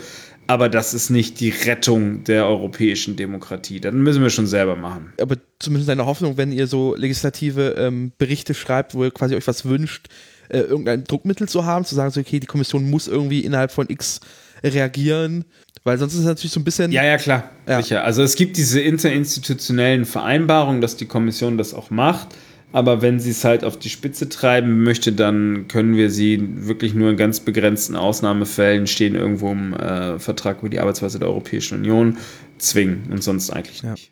[0.47, 3.81] aber das ist nicht die Rettung der europäischen Demokratie.
[3.81, 5.13] Das müssen wir schon selber machen.
[5.21, 9.47] Aber zumindest eine Hoffnung, wenn ihr so legislative ähm, Berichte schreibt, wo ihr quasi euch
[9.47, 10.09] was wünscht,
[10.49, 13.89] äh, irgendein Druckmittel zu haben, zu sagen, so, okay, die Kommission muss irgendwie innerhalb von
[13.89, 14.21] X
[14.63, 15.45] reagieren,
[15.83, 16.93] weil sonst ist es natürlich so ein bisschen.
[16.93, 17.51] Ja, ja, klar.
[17.69, 17.83] Ja.
[17.83, 18.05] Sicher.
[18.05, 22.29] Also es gibt diese interinstitutionellen Vereinbarungen, dass die Kommission das auch macht
[22.75, 26.93] aber wenn sie es halt auf die Spitze treiben möchte, dann können wir sie wirklich
[26.93, 31.79] nur in ganz begrenzten Ausnahmefällen stehen irgendwo im äh, Vertrag über die Arbeitsweise der Europäischen
[31.79, 32.19] Union
[32.59, 34.11] zwingen und sonst eigentlich nicht.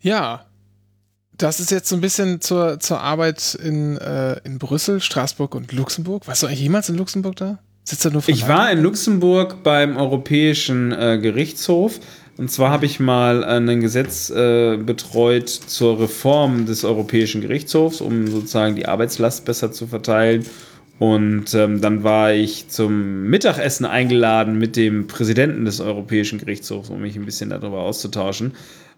[0.00, 0.46] Ja,
[1.36, 5.72] das ist jetzt so ein bisschen zur, zur Arbeit in, äh, in Brüssel, Straßburg und
[5.72, 6.28] Luxemburg.
[6.28, 7.58] Warst du eigentlich jemals in Luxemburg da?
[7.82, 11.98] Sitzt da nur ich war in Luxemburg beim Europäischen äh, Gerichtshof
[12.36, 18.26] und zwar habe ich mal ein Gesetz äh, betreut zur Reform des Europäischen Gerichtshofs, um
[18.26, 20.44] sozusagen die Arbeitslast besser zu verteilen.
[20.98, 27.00] Und ähm, dann war ich zum Mittagessen eingeladen mit dem Präsidenten des Europäischen Gerichtshofs, um
[27.00, 28.52] mich ein bisschen darüber auszutauschen.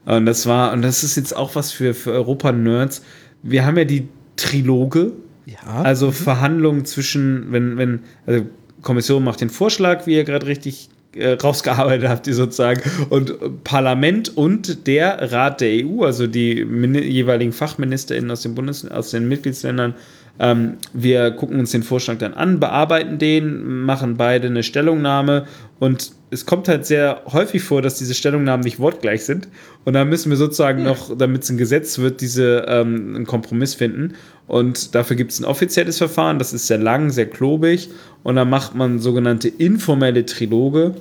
[0.05, 3.03] Und das war, und das ist jetzt auch was für, für Europa-Nerds.
[3.43, 5.13] Wir haben ja die Triloge,
[5.47, 5.83] ja.
[5.83, 8.47] also Verhandlungen zwischen, wenn, wenn, also
[8.83, 12.83] Kommission macht den Vorschlag, wie ihr gerade richtig äh, rausgearbeitet habt, ihr sozusagen.
[13.11, 19.11] Und Parlament und der Rat der EU, also die jeweiligen FachministerInnen aus den Bundes aus
[19.11, 19.95] den Mitgliedsländern,
[20.39, 25.47] ähm, wir gucken uns den Vorschlag dann an, bearbeiten den, machen beide eine Stellungnahme
[25.79, 29.49] und es kommt halt sehr häufig vor, dass diese Stellungnahmen nicht wortgleich sind.
[29.85, 30.85] Und da müssen wir sozusagen hm.
[30.85, 34.15] noch, damit es ein Gesetz wird, diese ähm, einen Kompromiss finden.
[34.47, 37.91] Und dafür gibt es ein offizielles Verfahren, das ist sehr lang, sehr klobig.
[38.23, 40.95] Und dann macht man sogenannte informelle Triloge.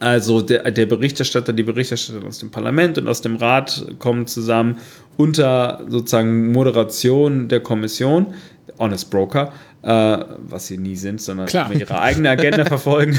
[0.00, 4.78] Also der, der Berichterstatter, die Berichterstatter aus dem Parlament und aus dem Rat kommen zusammen
[5.18, 8.28] unter sozusagen Moderation der Kommission,
[8.78, 9.88] Honest Broker, äh,
[10.38, 11.70] was sie nie sind, sondern Klar.
[11.74, 13.18] ihre eigene Agenda verfolgen.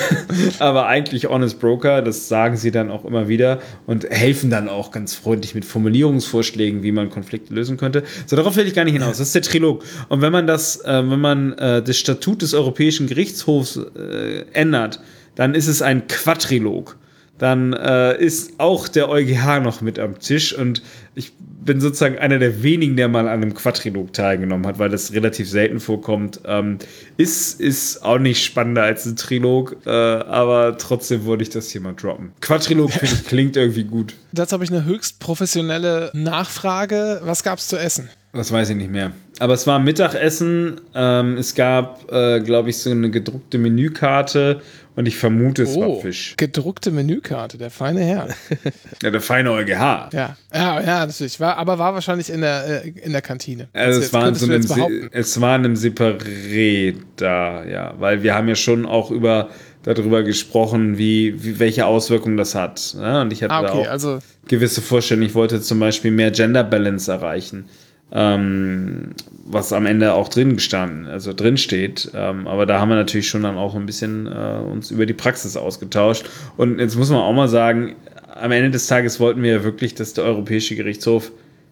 [0.58, 4.90] Aber eigentlich Honest Broker, das sagen sie dann auch immer wieder und helfen dann auch
[4.90, 8.04] ganz freundlich mit Formulierungsvorschlägen, wie man Konflikte lösen könnte.
[8.26, 9.20] So, darauf will ich gar nicht hinaus.
[9.20, 9.84] Das ist der Trilog.
[10.10, 15.00] Und wenn man das, äh, wenn man äh, das Statut des Europäischen Gerichtshofs äh, ändert,
[15.42, 16.98] dann ist es ein Quadrilog.
[17.40, 20.84] Dann äh, ist auch der EuGH noch mit am Tisch und
[21.16, 25.14] ich bin sozusagen einer der wenigen, der mal an einem Quadrilog teilgenommen hat, weil das
[25.14, 26.42] relativ selten vorkommt.
[26.46, 26.78] Ähm,
[27.18, 31.82] ist, ist auch nicht spannender als ein Trilog, äh, aber trotzdem wollte ich das hier
[31.82, 32.34] mal droppen.
[32.42, 34.14] Quadrilog ich klingt irgendwie gut.
[34.34, 37.22] Dazu habe ich eine höchst professionelle Nachfrage.
[37.24, 38.12] Was gab es zu essen?
[38.34, 39.12] Das weiß ich nicht mehr.
[39.42, 40.80] Aber es war Mittagessen.
[40.94, 44.62] Ähm, es gab, äh, glaube ich, so eine gedruckte Menükarte
[44.96, 46.36] und ich vermute, es oh, war Fisch.
[46.38, 48.28] Gedruckte Menükarte, der feine Herr.
[49.02, 49.70] Ja, der feine EuGH.
[49.70, 51.40] ja, ja, ja, natürlich.
[51.40, 53.68] War, aber war wahrscheinlich in der, äh, in der Kantine.
[53.74, 54.62] Also es war, so einem.
[54.62, 57.96] Se es war in einem Separé da, ja.
[57.98, 59.50] Weil wir haben ja schon auch über
[59.82, 62.96] darüber gesprochen, wie, wie welche Auswirkungen das hat.
[62.96, 63.24] Ja?
[63.24, 65.28] Und ich hatte Ah, da okay, auch also gewisse Vorstellungen.
[65.28, 67.66] Ich wollte zum Beispiel mehr Gender Balance erreichen.
[68.14, 69.12] Ähm,
[69.46, 72.12] was am Ende auch drin gestanden, also drin steht.
[72.14, 75.14] Ähm, aber da haben wir natürlich schon dann auch ein bisschen äh, uns über die
[75.14, 76.26] Praxis ausgetauscht.
[76.58, 77.96] Und jetzt muss man auch mal sagen,
[78.34, 81.32] am Ende des Tages wollten wir ja wirklich, dass der Europäische Gerichtshof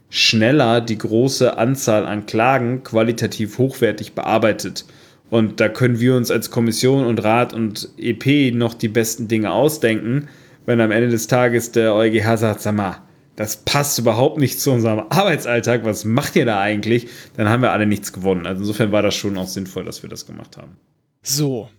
[0.10, 4.86] schneller die große Anzahl an Klagen qualitativ hochwertig bearbeitet.
[5.30, 9.52] Und da können wir uns als Kommission und Rat und EP noch die besten Dinge
[9.52, 10.28] ausdenken,
[10.66, 12.98] wenn am Ende des Tages der EuGH sagt, sag mal,
[13.40, 17.08] das passt überhaupt nicht zu unserem Arbeitsalltag, was macht ihr da eigentlich?
[17.38, 18.46] Dann haben wir alle nichts gewonnen.
[18.46, 20.76] Also insofern war das schon auch sinnvoll, dass wir das gemacht haben.
[21.22, 21.70] so.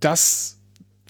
[0.00, 0.58] Das,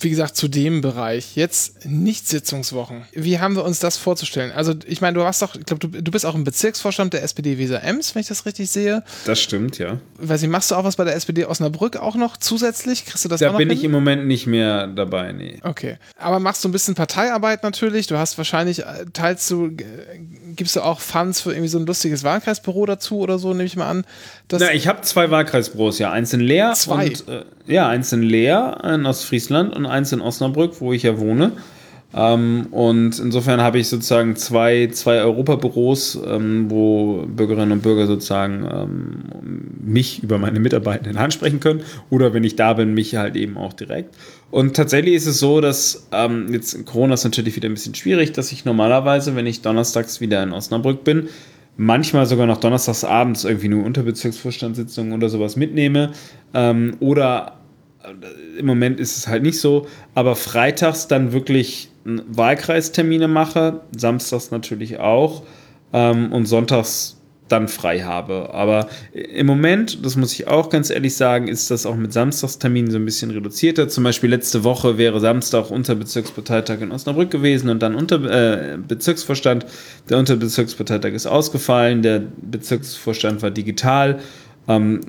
[0.00, 1.36] wie gesagt, zu dem Bereich.
[1.36, 3.02] Jetzt nicht Sitzungswochen.
[3.12, 4.50] Wie haben wir uns das vorzustellen?
[4.52, 7.22] Also, ich meine, du warst doch, ich glaube, du, du bist auch im Bezirksvorstand der
[7.22, 9.02] SPD Weser Ems, wenn ich das richtig sehe.
[9.26, 9.98] Das stimmt, ja.
[10.18, 13.04] Weiß nicht, machst du auch was bei der SPD Osnabrück auch noch zusätzlich?
[13.06, 13.78] Kriegst du das Da bin hin?
[13.78, 15.58] ich im Moment nicht mehr dabei, nee.
[15.62, 15.98] Okay.
[16.18, 18.06] Aber machst du ein bisschen Parteiarbeit natürlich?
[18.06, 19.70] Du hast wahrscheinlich, äh, teilst du,
[20.56, 23.76] gibst du auch Funds für irgendwie so ein lustiges Wahlkreisbüro dazu oder so, nehme ich
[23.76, 24.04] mal an.
[24.52, 26.10] Na, ich habe zwei Wahlkreisbüros, ja.
[26.10, 27.06] Eins in Leer Zwei?
[27.08, 31.18] und äh, ja, eins in Leer in Ostfriesland und eins in Osnabrück, wo ich ja
[31.18, 31.52] wohne.
[32.12, 38.66] Ähm, und insofern habe ich sozusagen zwei, zwei Europabüros, ähm, wo Bürgerinnen und Bürger sozusagen
[38.72, 39.22] ähm,
[39.80, 43.72] mich über meine Mitarbeitenden ansprechen können oder wenn ich da bin, mich halt eben auch
[43.72, 44.16] direkt.
[44.50, 48.32] Und tatsächlich ist es so, dass ähm, jetzt Corona ist natürlich wieder ein bisschen schwierig,
[48.32, 51.28] dass ich normalerweise, wenn ich donnerstags wieder in Osnabrück bin,
[51.76, 56.10] manchmal sogar noch donnerstags abends irgendwie nur Unterbezirksvorstandssitzungen oder sowas mitnehme.
[56.54, 57.59] Ähm, oder
[58.58, 64.98] im Moment ist es halt nicht so, aber freitags dann wirklich Wahlkreistermine mache, samstags natürlich
[64.98, 65.42] auch
[65.92, 68.54] ähm, und sonntags dann frei habe.
[68.54, 72.90] Aber im Moment, das muss ich auch ganz ehrlich sagen, ist das auch mit Samstagsterminen
[72.90, 73.88] so ein bisschen reduzierter.
[73.88, 79.66] Zum Beispiel letzte Woche wäre Samstag Unterbezirksparteitag in Osnabrück gewesen und dann unter, äh, Bezirksvorstand.
[80.08, 84.20] Der Unterbezirksparteitag ist ausgefallen, der Bezirksvorstand war digital.
[84.68, 85.00] Ähm,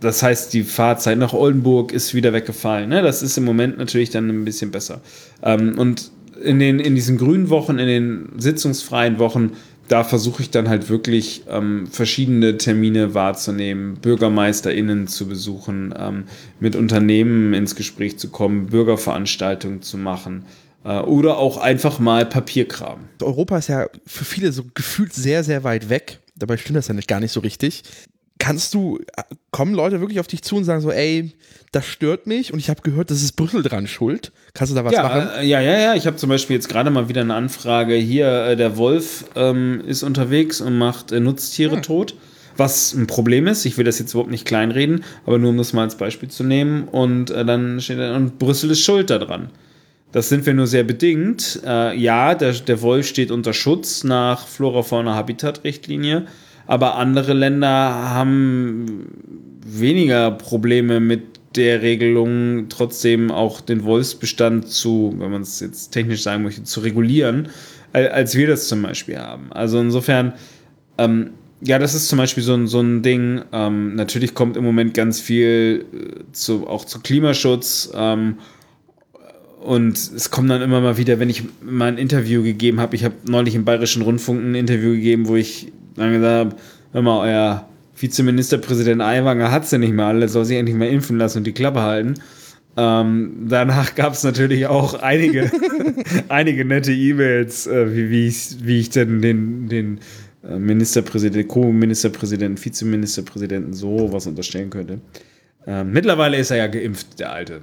[0.00, 2.88] das heißt, die Fahrzeit nach Oldenburg ist wieder weggefallen.
[2.88, 3.02] Ne?
[3.02, 5.00] Das ist im Moment natürlich dann ein bisschen besser.
[5.42, 6.10] Ähm, und
[6.42, 9.52] in, den, in diesen grünen Wochen, in den sitzungsfreien Wochen,
[9.88, 16.24] da versuche ich dann halt wirklich ähm, verschiedene Termine wahrzunehmen, BürgermeisterInnen zu besuchen, ähm,
[16.60, 20.44] mit Unternehmen ins Gespräch zu kommen, Bürgerveranstaltungen zu machen
[20.84, 23.00] äh, oder auch einfach mal Papierkram.
[23.22, 26.18] Europa ist ja für viele so gefühlt sehr, sehr weit weg.
[26.36, 27.82] Dabei stimmt das ja nicht, gar nicht so richtig.
[28.38, 28.98] Kannst du,
[29.50, 31.32] kommen Leute wirklich auf dich zu und sagen so, ey,
[31.72, 34.32] das stört mich und ich habe gehört, das ist Brüssel dran schuld.
[34.52, 35.28] Kannst du da was ja, machen?
[35.38, 35.94] äh, ja, ja, ja.
[35.94, 37.94] Ich habe zum Beispiel jetzt gerade mal wieder eine Anfrage.
[37.94, 42.14] Hier, äh, der Wolf ähm, ist unterwegs und macht äh, Nutztiere tot.
[42.56, 45.72] Was ein Problem ist, ich will das jetzt überhaupt nicht kleinreden, aber nur um das
[45.72, 46.88] mal als Beispiel zu nehmen.
[46.88, 49.50] Und äh, dann steht da, und Brüssel ist schuld daran.
[50.12, 51.60] Das sind wir nur sehr bedingt.
[51.66, 56.26] Äh, ja, der, der Wolf steht unter Schutz nach Flora-Fauna-Habitat-Richtlinie,
[56.66, 59.06] aber andere Länder haben
[59.64, 61.22] weniger Probleme mit
[61.56, 66.80] der Regelung trotzdem auch den Wolfsbestand zu, wenn man es jetzt technisch sagen möchte, zu
[66.80, 67.48] regulieren,
[67.92, 69.52] als wir das zum Beispiel haben.
[69.52, 70.34] Also insofern,
[70.98, 71.30] ähm,
[71.62, 73.42] ja, das ist zum Beispiel so ein, so ein Ding.
[73.52, 77.90] Ähm, natürlich kommt im Moment ganz viel äh, zu, auch zu Klimaschutz.
[77.94, 78.36] Ähm,
[79.62, 82.94] und es kommt dann immer mal wieder, wenn ich mal ein Interview gegeben habe.
[82.94, 86.56] Ich habe neulich im Bayerischen Rundfunk ein Interview gegeben, wo ich dann gesagt habe:
[86.92, 87.68] Hör mal, euer
[87.98, 91.44] Vizeministerpräsident Aiwanger hat es ja nicht mehr alle, soll sich endlich mal impfen lassen und
[91.44, 92.14] die Klappe halten.
[92.76, 95.50] Ähm, danach gab es natürlich auch einige,
[96.28, 100.00] einige nette E-Mails, äh, wie, wie, ich, wie ich denn den, den
[100.46, 105.00] äh, Ministerpräsident, Co-Ministerpräsidenten, Vizeministerpräsidenten so was unterstellen könnte.
[105.66, 107.62] Ähm, mittlerweile ist er ja geimpft, der Alte.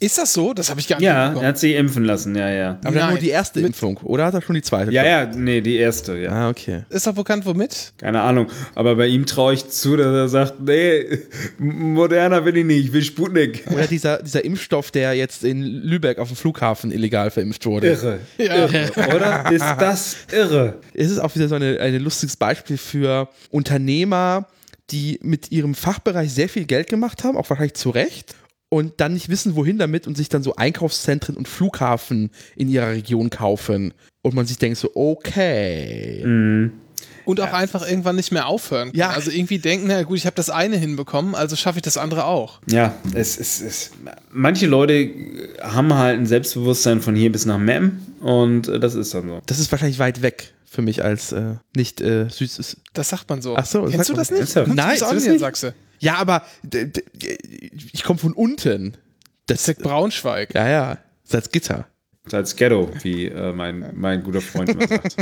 [0.00, 0.52] Ist das so?
[0.54, 2.78] Das habe ich gar nicht Ja, er hat sich impfen lassen, ja, ja.
[2.84, 3.10] Aber Nein.
[3.10, 4.90] nur die erste Mit- Impfung, oder hat er schon die zweite?
[4.90, 6.30] Ja, ja, nee, die erste, ja.
[6.30, 6.82] Ah, okay.
[6.90, 7.92] Ist doch bekannt, womit?
[7.98, 8.48] Keine Ahnung.
[8.74, 11.04] Aber bei ihm traue ich zu, dass er sagt, nee,
[11.58, 13.64] moderner will ich nicht, ich will Sputnik.
[13.72, 17.88] Oder dieser, dieser Impfstoff, der jetzt in Lübeck auf dem Flughafen illegal verimpft wurde.
[17.88, 18.18] Irre.
[18.38, 18.54] Ja.
[18.66, 19.50] Irre, oder?
[19.52, 20.80] Ist das irre?
[20.92, 24.46] Es ist auch wieder so eine, ein lustiges Beispiel für Unternehmer,
[24.90, 28.34] die mit ihrem Fachbereich sehr viel Geld gemacht haben, auch wahrscheinlich zu Recht,
[28.74, 32.88] und dann nicht wissen, wohin damit und sich dann so Einkaufszentren und Flughafen in ihrer
[32.88, 33.94] Region kaufen.
[34.22, 36.24] Und man sich denkt so, okay.
[37.24, 38.88] Und auch einfach irgendwann nicht mehr aufhören.
[38.88, 38.98] Kann.
[38.98, 39.10] Ja.
[39.10, 42.24] Also irgendwie denken, na gut, ich habe das eine hinbekommen, also schaffe ich das andere
[42.24, 42.60] auch.
[42.66, 43.90] Ja, es ist, es,
[44.32, 45.08] manche Leute
[45.62, 49.40] haben halt ein Selbstbewusstsein von hier bis nach Mem und äh, das ist dann so.
[49.46, 52.78] Das ist wahrscheinlich weit weg für mich als äh, nicht äh, süßes.
[52.92, 53.56] Das sagt man so.
[53.56, 54.40] Ach so, Kennst du das nicht?
[54.40, 54.66] Ernsthaft?
[54.66, 55.74] Kommst du Nein, aus das Niedersachse?
[55.98, 56.44] Ja, aber
[57.92, 58.96] ich komme von unten.
[59.46, 60.54] Das Zack Braunschweig.
[60.54, 60.98] ja, ja.
[61.24, 61.86] Salzgitter.
[62.32, 65.16] Als Ghetto, wie äh, mein, mein guter Freund immer sagt.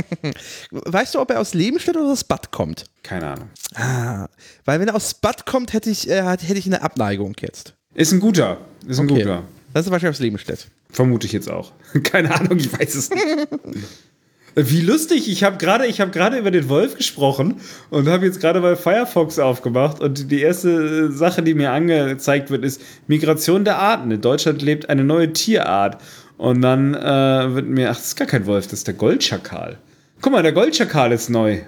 [0.71, 2.85] Weißt du, ob er aus Lebenstedt oder aus Bad kommt?
[3.03, 3.49] Keine Ahnung.
[3.75, 4.27] Ah,
[4.63, 7.73] weil wenn er aus Bad kommt, hätte ich, äh, hätte ich eine Abneigung jetzt.
[7.93, 8.59] Ist ein guter.
[8.87, 9.19] Ist ein Okay.
[9.23, 9.43] guter.
[9.73, 10.67] Das ist wahrscheinlich aus Lebenstedt.
[10.91, 11.73] Vermute ich jetzt auch.
[12.03, 13.25] Keine Ahnung, ich weiß es nicht.
[14.55, 17.55] Wie lustig, ich habe gerade ich habe gerade über den Wolf gesprochen
[17.89, 22.51] und habe jetzt gerade bei Firefox aufgemacht und die erste äh, Sache, die mir angezeigt
[22.51, 24.11] wird, ist Migration der Arten.
[24.11, 25.97] In Deutschland lebt eine neue Tierart
[26.37, 29.79] und dann äh, wird mir ach, das ist gar kein Wolf, das ist der Goldschakal.
[30.21, 31.61] Guck mal, der Goldschakal ist neu.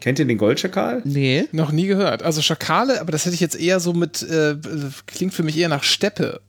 [0.00, 1.02] Kennt ihr den Goldschakal?
[1.04, 1.46] Nee.
[1.50, 2.22] Noch nie gehört.
[2.22, 4.54] Also Schakale, aber das hätte ich jetzt eher so mit, äh,
[5.06, 6.40] klingt für mich eher nach Steppe.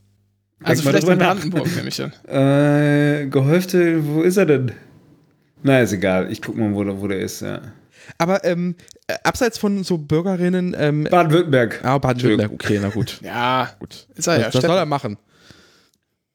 [0.62, 1.28] Also mal vielleicht in nach.
[1.28, 2.14] Brandenburg nehme ich an.
[2.28, 4.72] Äh, gehäufte, wo ist er denn?
[5.64, 6.32] Na, ist egal.
[6.32, 7.42] Ich guck mal, wo, der- wo der ist.
[7.42, 7.62] Ja.
[8.18, 8.76] Aber ähm,
[9.08, 11.82] äh, abseits von so Bürgerinnen, ähm, Baden-Württemberg.
[11.84, 13.20] ah, Baden-Württemberg, okay, na gut.
[13.24, 14.08] Ja, gut.
[14.16, 14.46] ist er ja.
[14.46, 15.18] das, das soll er machen.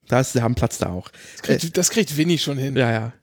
[0.09, 1.09] Da ist, wir haben Platz da auch.
[1.33, 2.77] Das kriegt, das kriegt Winnie schon hin.
[2.77, 3.13] Ja, ja.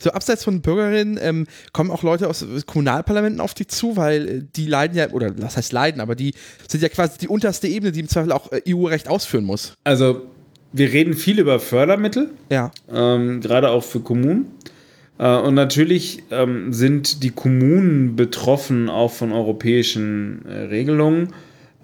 [0.00, 4.28] So, abseits von Bürgerinnen ähm, kommen auch Leute aus äh, Kommunalparlamenten auf dich zu, weil
[4.28, 6.34] äh, die leiden ja, oder was heißt leiden, aber die
[6.68, 9.72] sind ja quasi die unterste Ebene, die im Zweifel auch äh, EU-Recht ausführen muss.
[9.82, 10.22] Also,
[10.72, 12.70] wir reden viel über Fördermittel, Ja.
[12.88, 14.52] ähm, gerade auch für Kommunen.
[15.18, 21.34] Äh, und natürlich ähm, sind die Kommunen betroffen auch von europäischen äh, Regelungen,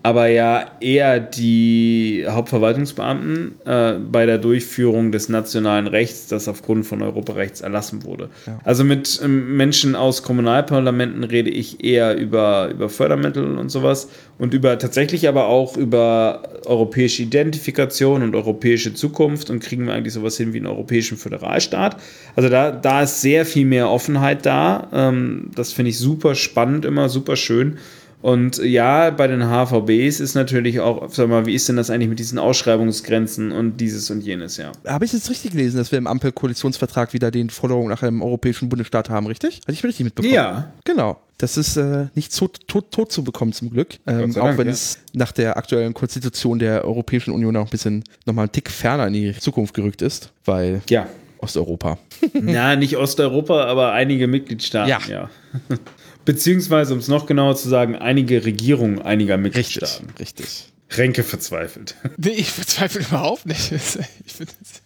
[0.04, 7.00] aber ja eher die Hauptverwaltungsbeamten äh, bei der Durchführung des nationalen Rechts, das aufgrund von
[7.00, 8.28] Europarechts erlassen wurde.
[8.64, 14.52] Also mit ähm, Menschen aus Kommunalparlamenten rede ich eher über, über Fördermittel und sowas und
[14.52, 20.36] über tatsächlich aber auch über europäische Identifikation und europäische Zukunft und kriegen wir eigentlich sowas
[20.36, 21.96] hin wie einen europäischen Föderalstaat.
[22.36, 24.86] Also da, da ist sehr viel mehr Offenheit da.
[24.92, 27.78] Ähm, das finde ich super spannend, immer super schön.
[28.24, 32.08] Und ja, bei den HVBs ist natürlich auch, sag mal, wie ist denn das eigentlich
[32.08, 34.72] mit diesen Ausschreibungsgrenzen und dieses und jenes, ja.
[34.86, 38.70] Habe ich jetzt richtig gelesen, dass wir im Ampel-Koalitionsvertrag wieder den Forderungen nach einem europäischen
[38.70, 39.58] Bundesstaat haben, richtig?
[39.58, 40.32] Hatte ich richtig mitbekommen?
[40.32, 40.72] Ja.
[40.84, 41.20] Genau.
[41.36, 43.98] Das ist äh, nicht so tot, tot zu bekommen zum Glück.
[44.06, 44.72] Ähm, sei auch Dank, wenn ja.
[44.72, 49.06] es nach der aktuellen Konstitution der Europäischen Union auch ein bisschen nochmal einen Tick ferner
[49.06, 51.08] in die Zukunft gerückt ist, weil Ja.
[51.40, 51.98] Osteuropa.
[52.46, 55.00] Ja, nicht Osteuropa, aber einige Mitgliedstaaten, Ja.
[55.10, 55.28] ja.
[56.24, 60.10] Beziehungsweise, um es noch genauer zu sagen, einige Regierungen einiger Mitgliedstaaten.
[60.18, 60.66] richtig.
[60.90, 61.96] Renke verzweifelt.
[62.16, 63.70] Nee, ich verzweifle überhaupt nicht.
[64.26, 64.82] Ich finde es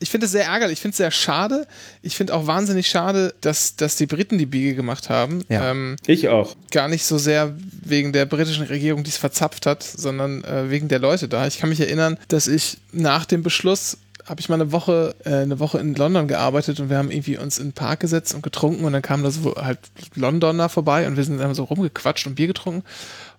[0.00, 0.74] ich finde es sehr ärgerlich.
[0.74, 1.66] Ich finde es sehr schade.
[2.02, 5.44] Ich finde auch wahnsinnig schade, dass, dass die Briten die Biege gemacht haben.
[5.48, 5.70] Ja.
[5.70, 6.54] Ähm, Ich auch.
[6.70, 10.88] gar nicht so sehr wegen der britischen Regierung, die es verzapft hat, sondern äh, wegen
[10.88, 11.46] der Leute da.
[11.46, 13.96] Ich kann mich erinnern, dass ich nach dem Beschluss
[14.32, 17.36] habe ich mal eine Woche, äh, eine Woche in London gearbeitet und wir haben irgendwie
[17.36, 19.78] uns in den Park gesetzt und getrunken und dann kamen da so halt
[20.14, 22.82] Londoner vorbei und wir sind dann so rumgequatscht und Bier getrunken.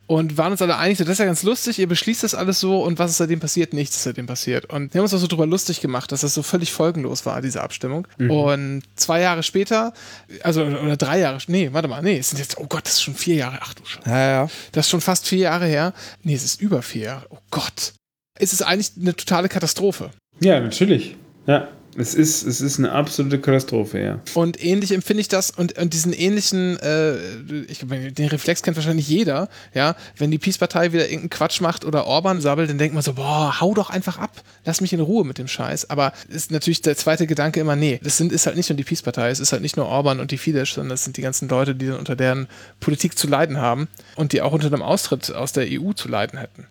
[0.05, 2.59] und waren uns alle einig, so, das ist ja ganz lustig, ihr beschließt das alles
[2.59, 3.73] so und was ist seitdem passiert?
[3.73, 4.65] Nichts ist seitdem passiert.
[4.65, 7.41] Und wir haben uns auch so drüber lustig gemacht, dass das so völlig folgenlos war,
[7.41, 8.07] diese Abstimmung.
[8.19, 8.29] Mhm.
[8.29, 9.93] Und zwei Jahre später,
[10.43, 13.01] also oder drei Jahre, nee, warte mal, nee, es sind jetzt, oh Gott, das ist
[13.01, 14.07] schon vier Jahre, ach du Scheiße.
[14.07, 14.49] Ja, ja.
[14.73, 15.93] Das ist schon fast vier Jahre her.
[16.21, 17.25] Nee, es ist über vier Jahre.
[17.29, 17.93] Oh Gott.
[18.37, 20.11] Es ist eigentlich eine totale Katastrophe.
[20.43, 21.15] Ja, natürlich.
[21.47, 21.69] Ja.
[21.95, 24.19] Es ist, es ist eine absolute Katastrophe, ja.
[24.33, 27.17] Und ähnlich empfinde ich das und, und diesen ähnlichen, äh,
[27.67, 32.07] ich, den Reflex kennt wahrscheinlich jeder, ja, wenn die Peace-Partei wieder irgendeinen Quatsch macht oder
[32.07, 35.23] Orban sabbelt, dann denkt man so, boah, hau doch einfach ab, lass mich in Ruhe
[35.23, 35.91] mit dem Scheiß.
[35.91, 38.83] Aber ist natürlich der zweite Gedanke immer, nee, das sind, ist halt nicht nur die
[38.83, 41.47] Peace-Partei, es ist halt nicht nur Orban und die Fidesz, sondern es sind die ganzen
[41.47, 42.47] Leute, die dann unter deren
[42.79, 46.39] Politik zu leiden haben und die auch unter dem Austritt aus der EU zu leiden
[46.39, 46.65] hätten.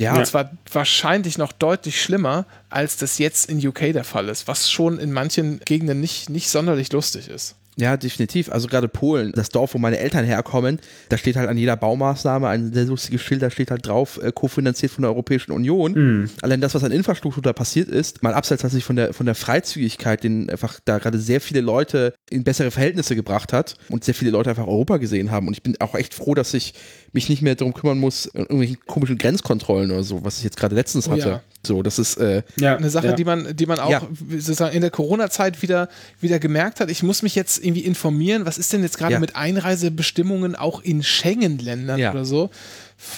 [0.00, 4.48] Ja, Und zwar wahrscheinlich noch deutlich schlimmer, als das jetzt in UK der Fall ist,
[4.48, 7.56] was schon in manchen Gegenden nicht, nicht sonderlich lustig ist.
[7.76, 8.50] Ja, definitiv.
[8.50, 12.48] Also gerade Polen, das Dorf, wo meine Eltern herkommen, da steht halt an jeder Baumaßnahme
[12.48, 15.92] ein sehr lustiges Schild, da steht halt drauf, äh, kofinanziert von der Europäischen Union.
[15.92, 16.30] Mhm.
[16.42, 19.34] Allein das, was an Infrastruktur da passiert ist, mal abseits tatsächlich von der, von der
[19.34, 24.14] Freizügigkeit, den einfach da gerade sehr viele Leute in bessere Verhältnisse gebracht hat und sehr
[24.14, 25.46] viele Leute einfach Europa gesehen haben.
[25.46, 26.74] Und ich bin auch echt froh, dass ich
[27.12, 30.56] mich nicht mehr darum kümmern muss, in irgendwelchen komischen Grenzkontrollen oder so, was ich jetzt
[30.56, 31.28] gerade letztens Oh hatte.
[31.28, 31.40] ja.
[31.66, 33.12] So, das ist, äh, ja Eine Sache, ja.
[33.14, 34.02] die man, die man auch Ja.
[34.30, 35.88] sozusagen in der Corona-Zeit wieder,
[36.20, 36.90] wieder gemerkt hat.
[36.90, 39.18] Ich muss mich jetzt irgendwie informieren, was ist denn jetzt gerade Ja.
[39.18, 42.12] mit Einreisebestimmungen auch in Schengen-Ländern Ja.
[42.12, 42.50] oder so.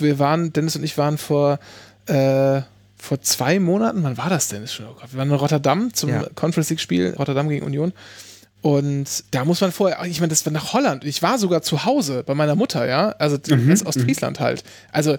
[0.00, 1.58] Wir waren, Dennis und ich waren vor,
[2.06, 2.62] äh,
[2.96, 4.66] vor zwei Monaten, wann war das denn?
[4.68, 6.26] Schon, oh Gott, wir waren in Rotterdam zum Ja.
[6.34, 7.92] Conference League-Spiel, Rotterdam gegen Union.
[8.62, 11.04] Und da muss man vorher, ich meine, das war nach Holland.
[11.04, 13.10] Ich war sogar zu Hause bei meiner Mutter, ja.
[13.18, 14.62] Also das ist Ostfriesland halt.
[14.92, 15.18] Also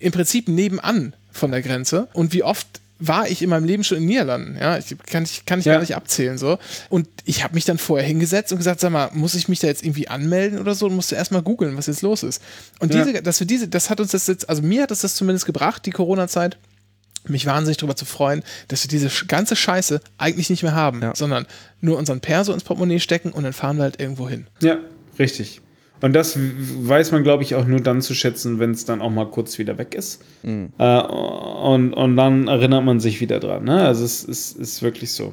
[0.00, 2.08] im Prinzip nebenan von der Grenze.
[2.12, 2.66] Und wie oft
[2.98, 5.66] war ich in meinem Leben schon in den Niederlanden, ja, ich kann ich, kann ich
[5.66, 5.74] Ja.
[5.74, 6.58] gar nicht abzählen so.
[6.88, 9.66] Und ich habe mich dann vorher hingesetzt und gesagt, sag mal, muss ich mich da
[9.66, 12.40] jetzt irgendwie anmelden oder so und musste erstmal googeln, was jetzt los ist.
[12.78, 13.04] Und Ja.
[13.04, 15.44] diese, dass wir diese, das hat uns das jetzt, also mir hat es das zumindest
[15.44, 16.56] gebracht, die Corona-Zeit,
[17.30, 21.14] mich wahnsinnig darüber zu freuen, dass wir diese ganze Scheiße eigentlich nicht mehr haben, Ja.
[21.14, 21.46] sondern
[21.80, 24.46] nur unseren Perso ins Portemonnaie stecken und dann fahren wir halt irgendwo hin.
[24.60, 24.78] Ja,
[25.18, 25.60] richtig.
[26.02, 29.10] Und das weiß man, glaube ich, auch nur dann zu schätzen, wenn es dann auch
[29.10, 30.22] mal kurz wieder weg ist.
[30.42, 30.68] Mhm.
[30.78, 33.64] Äh, und, und dann erinnert man sich wieder dran.
[33.64, 33.80] Ne?
[33.80, 35.32] Also es ist, ist wirklich so.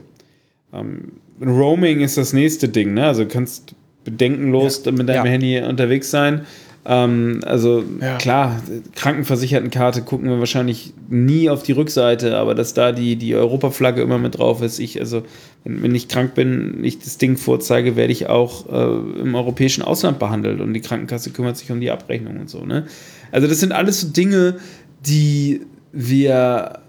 [0.74, 2.94] Ähm, Roaming ist das nächste Ding.
[2.94, 3.06] Ne?
[3.06, 3.76] Also du kannst
[4.06, 5.32] bedenkenlos mit deinem Ja.
[5.32, 6.46] Handy unterwegs sein.
[6.86, 8.18] Ähm, also Ja.
[8.18, 8.62] klar,
[8.96, 14.18] Krankenversichertenkarte gucken wir wahrscheinlich nie auf die Rückseite, aber dass da die, die Europaflagge immer
[14.18, 14.80] mit drauf ist.
[14.80, 15.24] Ich, also,
[15.64, 19.82] wenn, wenn ich krank bin, ich das Ding vorzeige, werde ich auch äh, im europäischen
[19.82, 22.66] Ausland behandelt und die Krankenkasse kümmert sich um die Abrechnung und so.
[22.66, 22.86] Ne?
[23.32, 24.58] Also, das sind alles so Dinge,
[25.06, 25.62] die
[25.94, 26.80] wir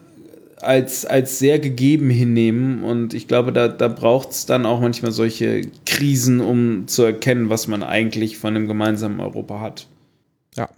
[0.64, 2.82] als, als sehr gegeben hinnehmen.
[2.84, 7.50] Und ich glaube, da, da braucht es dann auch manchmal solche Krisen, um zu erkennen,
[7.50, 9.86] was man eigentlich von einem gemeinsamen Europa hat.
[10.56, 10.68] ja.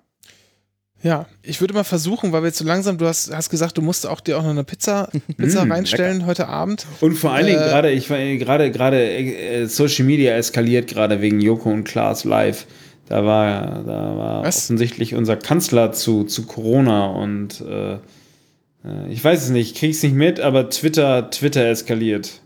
[1.03, 3.83] Ja, ich würde mal versuchen, weil wir jetzt so langsam, du hast, hast gesagt, du
[3.83, 6.87] musst auch dir auch noch eine Pizza, Pizza Mm, reinstellen heute Abend.
[7.01, 11.21] Und vor allen Dingen Äh, gerade, ich war gerade, gerade äh, Social Media eskaliert gerade
[11.21, 12.67] wegen Joko und Klaas live.
[13.09, 14.65] Da war, da war Was?
[14.65, 17.99] offensichtlich unser Kanzler zu, zu Corona und äh,
[19.11, 22.41] ich weiß es nicht, ich krieg's nicht mit, aber Twitter, Twitter eskaliert.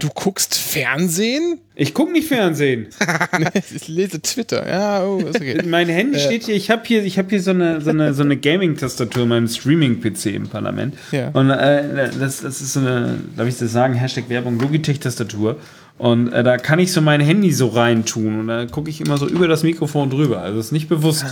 [0.00, 1.58] Du guckst Fernsehen?
[1.74, 2.88] Ich gucke nicht Fernsehen.
[3.74, 4.68] ich lese Twitter.
[4.68, 5.62] Ja, oh, ist okay.
[5.66, 6.20] Mein Handy Äh.
[6.20, 9.22] steht hier, ich habe hier, ich habe hier so eine, so eine, so eine Gaming-Tastatur
[9.22, 10.96] in meinem Streaming-PC im Parlament.
[11.12, 11.28] Ja.
[11.30, 15.56] Und äh, das, das ist so eine, darf ich das sagen, Hashtag Werbung, Logitech-Tastatur.
[15.98, 19.16] Und äh, da kann ich so mein Handy so reintun und da gucke ich immer
[19.16, 20.42] so über das Mikrofon drüber.
[20.42, 21.24] Also ist nicht bewusst.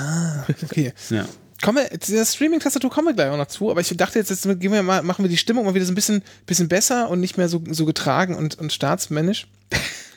[0.63, 0.93] okay.
[1.11, 1.27] Ja.
[1.63, 4.31] Kommen wir, zu der Streaming-Tastatur kommen wir gleich auch noch zu, aber ich dachte jetzt,
[4.31, 7.09] jetzt gehen wir mal, machen wir die Stimmung mal wieder so ein bisschen, bisschen besser
[7.09, 9.47] und nicht mehr so, so getragen und, und staatsmännisch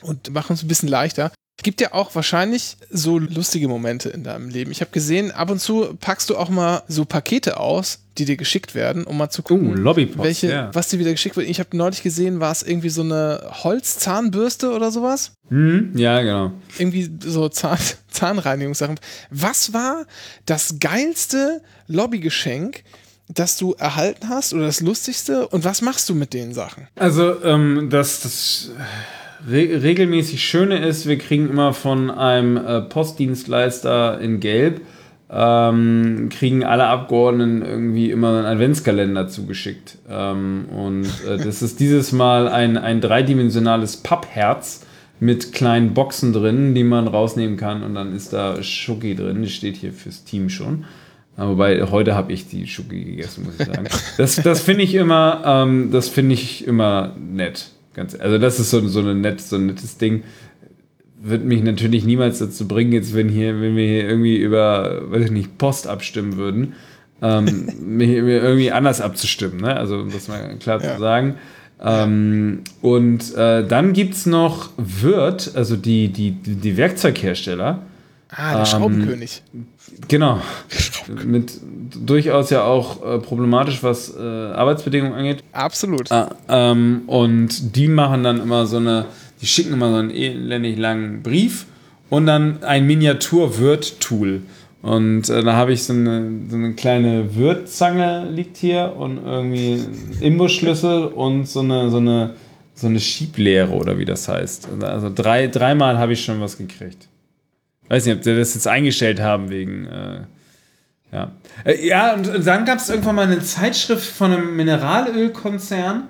[0.02, 1.32] und machen uns ein bisschen leichter.
[1.62, 4.70] Gibt ja auch wahrscheinlich so lustige Momente in deinem Leben.
[4.70, 8.36] Ich habe gesehen, ab und zu packst du auch mal so Pakete aus, die dir
[8.36, 10.70] geschickt werden, um mal zu gucken, Lobbypops, welche, ja.
[10.72, 11.48] was dir wieder geschickt wird.
[11.48, 15.32] Ich habe neulich gesehen, war es irgendwie so eine Holzzahnbürste oder sowas?
[15.48, 15.92] Hm?
[15.96, 16.52] Ja, genau.
[16.78, 17.78] irgendwie so Zahn,
[18.08, 19.00] Zahnreinigungssachen.
[19.30, 20.06] Was war
[20.46, 22.84] das geilste Lobbygeschenk,
[23.28, 26.88] das du erhalten hast oder das lustigste und was machst du mit den Sachen?
[26.96, 28.70] Also, ähm, das, das
[29.46, 34.80] re regelmäßig Schöne ist, wir kriegen immer von einem äh, Postdienstleister in Gelb,
[35.30, 39.98] ähm, kriegen alle Abgeordneten irgendwie immer einen Adventskalender zugeschickt.
[40.08, 44.86] Ähm, und äh, das ist dieses Mal ein, ein dreidimensionales Pappherz
[45.20, 49.50] mit kleinen Boxen drin, die man rausnehmen kann und dann ist da Schoki drin, das
[49.50, 50.84] steht hier fürs Team schon.
[51.36, 53.86] Aber Wobei, heute habe ich die Schoki gegessen, muss ich sagen.
[54.16, 57.70] Das, das finde ich immer, ähm, das finde ich immer nett.
[57.98, 60.22] Ganz, also das ist so, so, eine nett, so ein nettes Ding.
[61.20, 65.26] wird mich natürlich niemals dazu bringen, jetzt wenn hier, wenn wir hier irgendwie über, weiß
[65.26, 66.74] ich nicht, Post abstimmen würden,
[67.20, 68.08] ähm, mir
[68.42, 69.76] irgendwie anders abzustimmen, ne?
[69.76, 70.94] Also um das mal klar Ja.
[70.94, 71.34] zu sagen.
[71.80, 77.82] Ähm, und äh, dann gibt es noch Wirt, also die, die, die Werkzeughersteller.
[78.30, 79.42] Ah, der Ähm, Schraubenkönig.
[80.08, 80.40] Genau.
[81.24, 81.52] Mit
[82.04, 85.42] durchaus ja auch äh, problematisch, was äh, Arbeitsbedingungen angeht.
[85.52, 86.12] Absolut.
[86.12, 89.06] Ah, ähm, und die machen dann immer so eine,
[89.40, 91.66] die schicken immer so einen elendig langen Brief
[92.10, 94.42] und dann ein Miniatur-Wirt-Tool.
[94.80, 99.74] Und äh, da habe ich so eine, so eine kleine Wirtzange liegt hier und irgendwie
[99.74, 102.34] ein Imbusschlüssel und so eine, so eine,
[102.74, 104.68] so eine Schieblehre oder wie das heißt.
[104.80, 107.08] Also drei, dreimal habe ich schon was gekriegt.
[107.88, 109.86] Weiß nicht, ob sie das jetzt eingestellt haben wegen.
[109.86, 110.20] Äh,
[111.12, 111.32] ja.
[111.64, 116.08] Äh, ja, und dann gab es irgendwann mal eine Zeitschrift von einem Mineralölkonzern,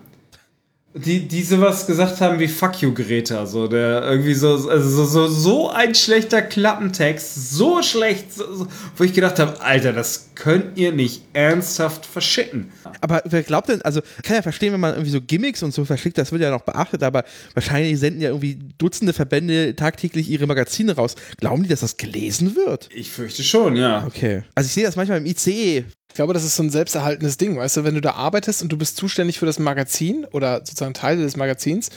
[0.95, 3.47] die, die sowas gesagt haben wie Fuck you, Greta.
[3.47, 8.68] So, der irgendwie so, also so, so, so ein schlechter Klappentext, so schlecht, so, so,
[8.97, 12.72] wo ich gedacht habe, Alter, das könnt ihr nicht ernsthaft verschicken.
[13.01, 15.84] Aber wer glaubt denn, also kann ja verstehen, wenn man irgendwie so Gimmicks und so
[15.84, 17.24] verschickt, das wird ja noch beachtet, aber
[17.55, 21.16] wahrscheinlich senden ja irgendwie Dutzende Verbände tagtäglich ihre Magazine raus.
[21.39, 22.89] Glauben die, dass das gelesen wird?
[22.93, 24.05] Ich fürchte schon, ja.
[24.07, 24.43] Okay.
[24.55, 25.84] Also ich sehe das manchmal im ICE.
[26.09, 28.70] Ich glaube, das ist so ein selbsterhaltenes Ding, weißt du, wenn du da arbeitest und
[28.72, 31.90] du bist zuständig für das Magazin oder sozusagen Teile des Magazins,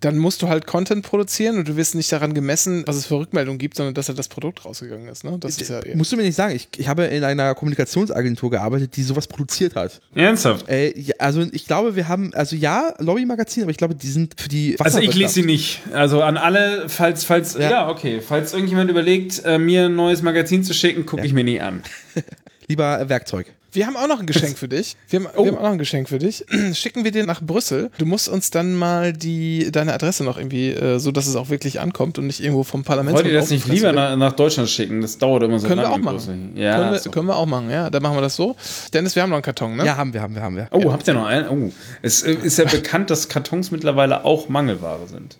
[0.00, 3.14] dann musst du halt Content produzieren und du wirst nicht daran gemessen, was es für
[3.18, 5.22] Rückmeldungen gibt, sondern dass halt das Produkt rausgegangen ist.
[5.22, 5.36] Ne?
[5.38, 8.96] Das ist ja Musst du mir nicht sagen, ich, ich habe in einer Kommunikationsagentur gearbeitet,
[8.96, 10.00] die sowas produziert hat.
[10.14, 10.68] Ernsthaft.
[10.68, 14.40] Äh, ja, also ich glaube, wir haben, also ja, Lobby-Magazine, aber ich glaube, die sind
[14.40, 15.82] für die Also ich lese sie nicht.
[15.92, 17.88] Also an alle, falls, falls, ja, Ja.
[17.88, 21.60] okay, falls irgendjemand überlegt, äh, mir ein neues Magazin zu schicken, gucke ich mir nie
[21.60, 21.82] an.
[22.72, 23.52] Lieber Werkzeug.
[23.74, 24.96] Wir haben auch noch ein Geschenk für dich.
[25.10, 25.44] Wir haben, Oh.
[25.44, 26.42] wir haben auch noch ein Geschenk für dich.
[26.72, 27.90] Schicken wir dir nach Brüssel.
[27.98, 31.50] Du musst uns dann mal die, deine Adresse noch irgendwie, äh, so dass es auch
[31.50, 33.14] wirklich ankommt und nicht irgendwo vom Parlament.
[33.14, 35.02] Wollt ihr das nicht lieber nach, nach Deutschland schicken?
[35.02, 35.94] Das dauert immer so Können wir lange.
[35.94, 36.52] auch in machen.
[36.56, 37.10] Ja, können, wir, so.
[37.10, 37.90] können wir auch machen, ja.
[37.90, 38.56] Dann machen wir das so.
[38.94, 39.84] Dennis, wir haben noch einen Karton, ne?
[39.84, 40.68] Ja, haben wir, haben wir, haben wir.
[40.70, 41.46] Oh, habt ihr noch einen?
[41.48, 41.72] Oh.
[42.00, 45.36] Es äh, ist ja bekannt, dass Kartons mittlerweile auch Mangelware sind.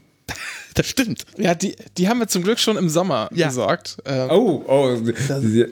[0.74, 1.24] Das stimmt.
[1.36, 3.48] Ja, die, die haben wir zum Glück schon im Sommer Ja.
[3.48, 3.96] besorgt.
[4.06, 4.96] Ähm, Oh, oh.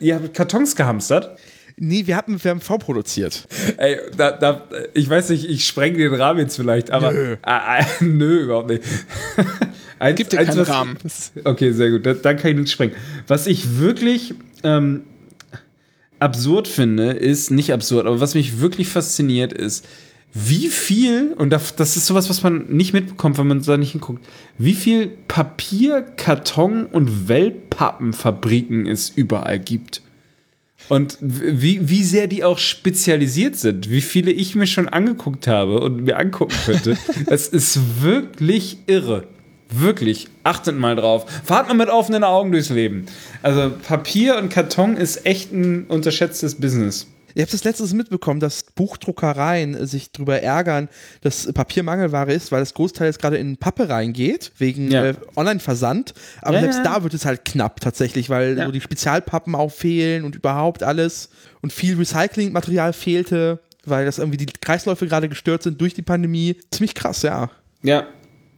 [0.01, 1.37] Ihr habt Kartons gehamstert?
[1.77, 3.47] Nee, wir haben, wir haben vorproduziert.
[3.77, 7.11] Ey, da, da, ich weiß nicht, ich spreng den Rahmen jetzt vielleicht, aber.
[7.11, 7.37] Nö.
[7.41, 8.83] Ah, ah, nö, überhaupt nicht.
[9.99, 10.97] eins, Gibt dir eins, keinen was- Rahmen.
[11.43, 12.05] Okay, sehr gut.
[12.05, 12.95] Da, dann kann ich nichts sprengen.
[13.27, 15.03] Was ich wirklich ähm,
[16.19, 19.87] absurd finde, ist, nicht absurd, aber was mich wirklich fasziniert ist,
[20.33, 23.91] wie viel, und das das ist sowas, was man nicht mitbekommt, wenn man da nicht
[23.91, 24.25] hinguckt,
[24.57, 30.01] wie viel Papier, Karton und Wellpappenfabriken es überall gibt.
[30.89, 35.79] Und wie, wie sehr die auch spezialisiert sind, wie viele ich mir schon angeguckt habe
[35.79, 39.27] und mir angucken könnte, das ist wirklich irre.
[39.73, 40.27] Wirklich.
[40.43, 41.25] Achtet mal drauf.
[41.45, 43.05] Fahrt mal mit offenen Augen durchs Leben.
[43.41, 47.07] Also Papier und Karton ist echt ein unterschätztes Business.
[47.35, 50.89] Ich habe das letztens mitbekommen, dass Buchdruckereien sich darüber ärgern,
[51.21, 55.05] dass Papier Mangelware ist, weil das Großteil jetzt gerade in Pappe reingeht, wegen Ja.
[55.05, 56.13] äh, Online-Versand.
[56.41, 56.83] Aber Ja, selbst ja.
[56.83, 61.29] da wird es halt knapp tatsächlich, weil so die Spezialpappen auch fehlen und überhaupt alles.
[61.61, 66.55] Und viel Recyclingmaterial fehlte, weil das irgendwie die Kreisläufe gerade gestört sind durch die Pandemie.
[66.71, 67.49] Ziemlich krass, ja.
[67.83, 68.07] Ja,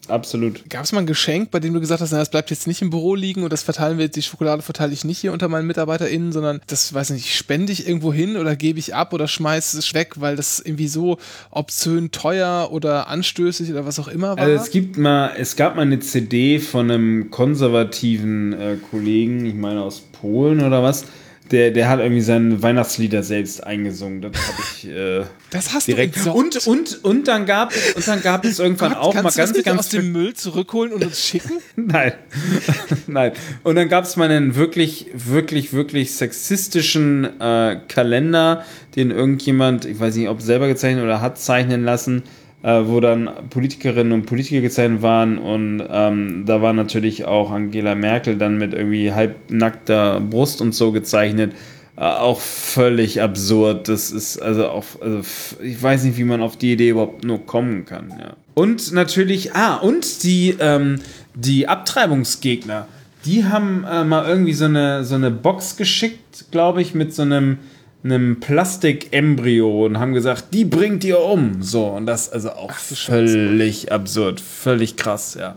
[0.08, 0.70] absolut.
[0.70, 2.82] Gab es mal ein Geschenk, bei dem du gesagt hast, na, das bleibt jetzt nicht
[2.82, 5.68] im Büro liegen und das verteilen wir, die Schokolade verteile ich nicht hier unter meinen
[5.68, 9.78] MitarbeiterInnen, sondern das, weiß nicht, spende ich irgendwo hin oder gebe ich ab oder schmeiße
[9.78, 11.18] es weg, weil das irgendwie so
[11.52, 14.40] obszön teuer oder anstößig oder was auch immer war.
[14.40, 19.56] Also es gibt mal, es gab mal eine CD von einem konservativen äh, Kollegen, ich
[19.56, 21.06] meine aus Polen oder was.
[21.54, 24.24] Der, der hat irgendwie seine Weihnachtslieder selbst eingesungen.
[24.24, 26.26] Das habe ich äh, das hast direkt.
[26.26, 26.32] du.
[26.32, 29.42] Und, und, und, dann gab, und dann gab es irgendwann Gott, auch mal kannst du
[29.42, 31.60] das ganz, ganz aus dem Müll zurückholen und uns schicken?
[31.76, 32.14] Nein.
[33.08, 33.34] Nein.
[33.62, 40.00] Und dann gab es mal einen wirklich, wirklich, wirklich sexistischen äh, Kalender, den irgendjemand, ich
[40.00, 42.24] weiß nicht, ob selber gezeichnet oder hat zeichnen lassen,
[42.64, 47.94] äh, wo dann Politikerinnen und Politiker gezeichnet waren und ähm, da war natürlich auch Angela
[47.94, 51.54] Merkel dann mit irgendwie halbnackter Brust und so gezeichnet.
[51.96, 53.88] Äh, auch völlig absurd.
[53.88, 55.22] Das ist also auch, also
[55.62, 58.10] ich weiß nicht, wie man auf die Idee überhaupt nur kommen kann.
[58.10, 58.34] Ja.
[58.56, 61.00] Und natürlich, ah, und die, ähm,
[61.36, 62.88] die Abtreibungsgegner,
[63.26, 67.22] die haben äh, mal irgendwie so eine, so eine Box geschickt, glaube ich, mit so
[67.22, 67.60] einem,
[68.04, 71.62] einem Plastik-Embryo und haben gesagt, die bringt ihr um.
[71.64, 75.56] So, und das also auch völlig absurd, völlig krass, ja.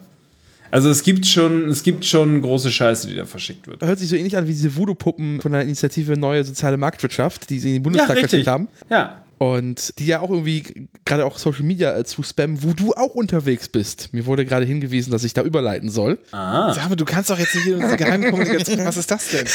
[0.70, 3.82] Also es gibt schon, es gibt schon große Scheiße, die da verschickt wird.
[3.82, 7.58] Hört sich so ähnlich an wie diese Voodoo-Puppen von der Initiative Neue Soziale Marktwirtschaft, die
[7.58, 8.68] sie in den Bundestag geschickt haben.
[8.90, 9.22] Ja.
[9.38, 13.68] Und die ja auch irgendwie gerade auch Social Media zu spammen, wo du auch unterwegs
[13.68, 14.08] bist.
[14.12, 16.18] Mir wurde gerade hingewiesen, dass ich da überleiten soll.
[16.32, 18.84] Ah, Sag mal, du kannst doch jetzt nicht in unsere geheime Kommunikation.
[18.84, 19.46] Was ist das denn?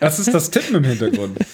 [0.00, 1.38] das ist das Tippen im Hintergrund.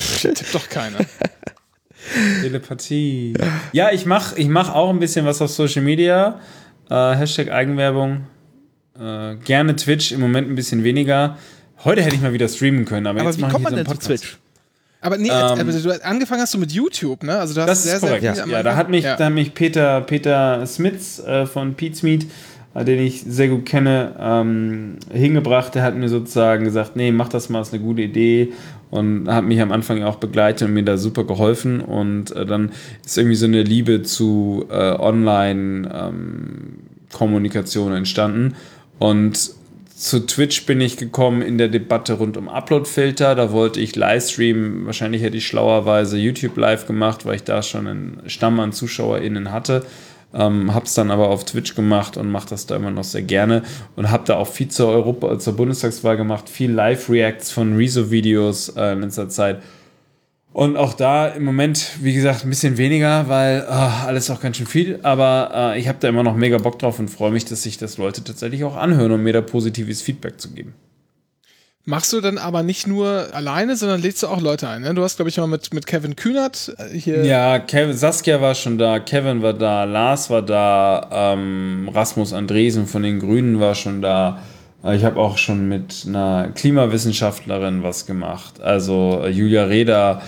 [0.20, 0.98] Tippt doch keiner.
[2.42, 3.34] Telepathie.
[3.72, 6.40] Ja, ich mache ich mach auch ein bisschen was auf Social Media.
[6.88, 8.22] Äh, Hashtag Eigenwerbung.
[8.98, 11.36] Äh, gerne Twitch, im Moment ein bisschen weniger.
[11.84, 13.74] Heute hätte ich mal wieder streamen können, aber, Aber jetzt wie mache kommt ich man
[13.74, 14.24] hier denn so zu einen Podcast.
[14.24, 14.38] Twitch?
[15.02, 17.38] Aber nee, Ähm, aber du, angefangen hast du mit YouTube, ne?
[17.38, 18.20] Also du hast Das sehr, ist korrekt.
[18.20, 19.16] sehr Ja, viel ja am da hat mich, ja.
[19.16, 22.26] da hat mich Peter, Peter Smits äh, von Pete's Meat,
[22.74, 25.74] äh, den ich sehr gut kenne, ähm, hingebracht.
[25.74, 28.52] Der hat mir sozusagen gesagt, nee, mach das mal, ist eine gute Idee.
[28.90, 31.80] Und hat mich am Anfang auch begleitet und mir da super geholfen.
[31.80, 32.72] Und äh, dann
[33.04, 38.56] ist irgendwie so eine Liebe zu äh, Online-Kommunikation entstanden.
[38.98, 39.54] Und
[40.00, 43.34] zu Twitch bin ich gekommen in der Debatte rund um Uploadfilter.
[43.34, 44.86] Da wollte ich Livestreamen.
[44.86, 49.52] Wahrscheinlich hätte ich schlauerweise YouTube Live gemacht, weil ich da schon einen Stamm an ZuschauerInnen
[49.52, 49.84] hatte.
[50.32, 53.62] Ähm, hab's dann aber auf Twitch gemacht und mache das da immer noch sehr gerne
[53.96, 58.92] und habe da auch viel zur Europa, zur Bundestagswahl gemacht, viel Live-Reacts von Rezo-Videos äh,
[58.92, 59.60] in letzter Zeit.
[60.52, 64.56] Und auch da im Moment, wie gesagt, ein bisschen weniger, weil ah, alles auch ganz
[64.56, 64.98] schön viel.
[65.02, 67.78] Aber äh, ich habe da immer noch mega Bock drauf und freue mich, dass sich
[67.78, 70.74] das Leute tatsächlich auch anhören, um mir da positives Feedback zu geben.
[71.86, 74.94] Machst du dann aber nicht nur alleine, sondern lädst du auch Leute ein, ne?
[74.94, 77.24] Du hast, glaube ich, mal mit, mit Kevin Kühnert äh, hier.
[77.24, 82.86] Ja, Kevin, Saskia war schon da, Kevin war da, Lars war da, ähm, Rasmus Andresen
[82.86, 84.40] von den Grünen war schon da.
[84.84, 88.60] Äh, Ich habe auch schon mit einer Klimawissenschaftlerin was gemacht.
[88.60, 90.20] Also äh, Julia Reda,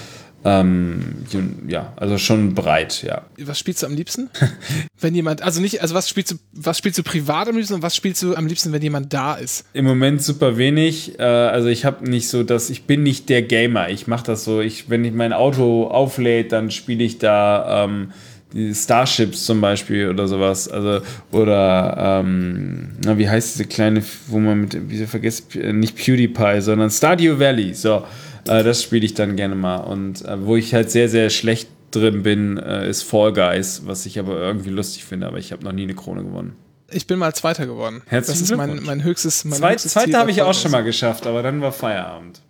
[0.45, 1.25] ähm,
[1.69, 3.23] ja, also schon breit, ja.
[3.39, 4.29] Was spielst du am liebsten?
[5.01, 7.83] wenn jemand, also nicht, also was spielst du, was spielst du privat am liebsten und
[7.83, 9.65] was spielst du am liebsten, wenn jemand da ist?
[9.73, 11.19] Im Moment super wenig.
[11.19, 13.91] Äh, also ich habe nicht so, dass ich bin nicht der Gamer.
[13.91, 14.61] Ich mache das so.
[14.61, 18.13] Ich, wenn ich mein Auto auflädt, dann spiele ich da ähm,
[18.53, 20.69] die Starships zum Beispiel oder sowas.
[20.69, 25.97] Also oder ähm, na, wie heißt diese kleine, wo man mit, wieso vergesst äh, nicht
[25.97, 27.75] PewDiePie, sondern Stardew Valley.
[27.75, 28.05] So,
[28.49, 29.77] äh, das spiele ich dann gerne mal.
[29.79, 34.07] Und äh, wo ich halt sehr sehr schlecht drin bin, äh, ist Fall Guys, was
[34.07, 35.27] ich aber irgendwie lustig finde.
[35.27, 36.57] Aber ich habe noch nie eine Krone gewonnen.
[36.91, 38.03] Ich bin mal Zweiter geworden.
[38.07, 40.71] Herzlichen das ist mein, mein höchstes, mein Zweit, höchstes zweite Ziel habe ich auch schon
[40.71, 42.41] mal geschafft, aber dann war Feierabend.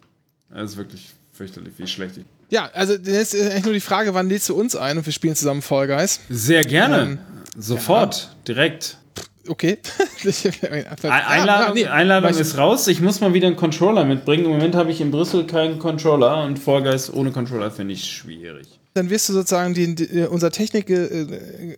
[0.50, 2.24] Das ist wirklich fürchterlich, wie schlecht ich.
[2.50, 5.12] Ja, also jetzt ist eigentlich nur die Frage, wann lädst du uns ein und wir
[5.12, 6.20] spielen zusammen Fall Guys?
[6.28, 7.02] Sehr gerne.
[7.02, 7.18] Ähm,
[7.56, 8.98] Sofort, direkt.
[9.48, 9.78] Okay.
[11.02, 12.86] Ein- Einladung, nee, Einladung ist raus.
[12.88, 14.44] Ich muss mal wieder einen Controller mitbringen.
[14.44, 18.04] Im Moment habe ich in Brüssel keinen Controller und Fall Guys ohne Controller finde ich
[18.04, 18.68] schwierig.
[18.94, 21.26] Dann wirst du sozusagen die, die, unser Technik äh,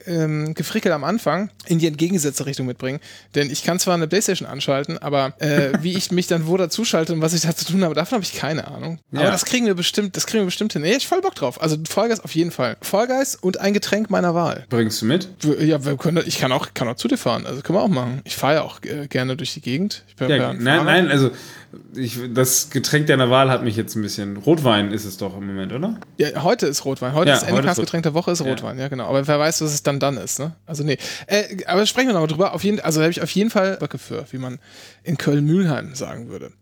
[0.07, 3.01] ähm, Gefrickel am Anfang in die entgegengesetzte Richtung mitbringen.
[3.35, 6.85] Denn ich kann zwar eine Playstation anschalten, aber äh, wie ich mich dann wo dazu
[6.85, 8.99] schalte und was ich da zu tun habe, davon habe ich keine Ahnung.
[9.13, 9.31] Aber Ja.
[9.31, 10.83] das kriegen wir bestimmt, das kriegen wir bestimmt hin.
[10.83, 11.61] Nee, ich voll Bock drauf.
[11.63, 12.77] Also Fall Guys auf jeden Fall.
[13.07, 14.65] Guys und ein Getränk meiner Wahl.
[14.69, 15.29] Bringst du mit?
[15.61, 17.47] Ja, wir können, ich kann auch, kann auch zu dir fahren.
[17.47, 18.21] Also können wir auch machen.
[18.25, 20.05] Ich fahre ja auch äh, gerne durch die Gegend.
[20.09, 21.31] Ich bin Ja, ein nein, nein, also
[21.95, 24.37] ich, das Getränk deiner Wahl hat mich jetzt ein bisschen.
[24.37, 25.99] Rotwein ist es doch im Moment, oder?
[26.17, 27.15] Ja, heute ist Rotwein.
[27.15, 28.47] Heute Ja, ist ist Getränk der Woche ist Ja.
[28.47, 29.07] Rotwein, ja genau.
[29.07, 30.55] Aber wer weiß, was es dann dann ist, ne?
[30.67, 30.99] Also nee.
[31.27, 32.55] Äh, aber sprechen wir nochmal drüber.
[32.55, 34.59] Auf jeden, also habe ich auf jeden Fall Böcke für, wie man
[35.03, 36.53] in Köln-Mühlheim sagen würde.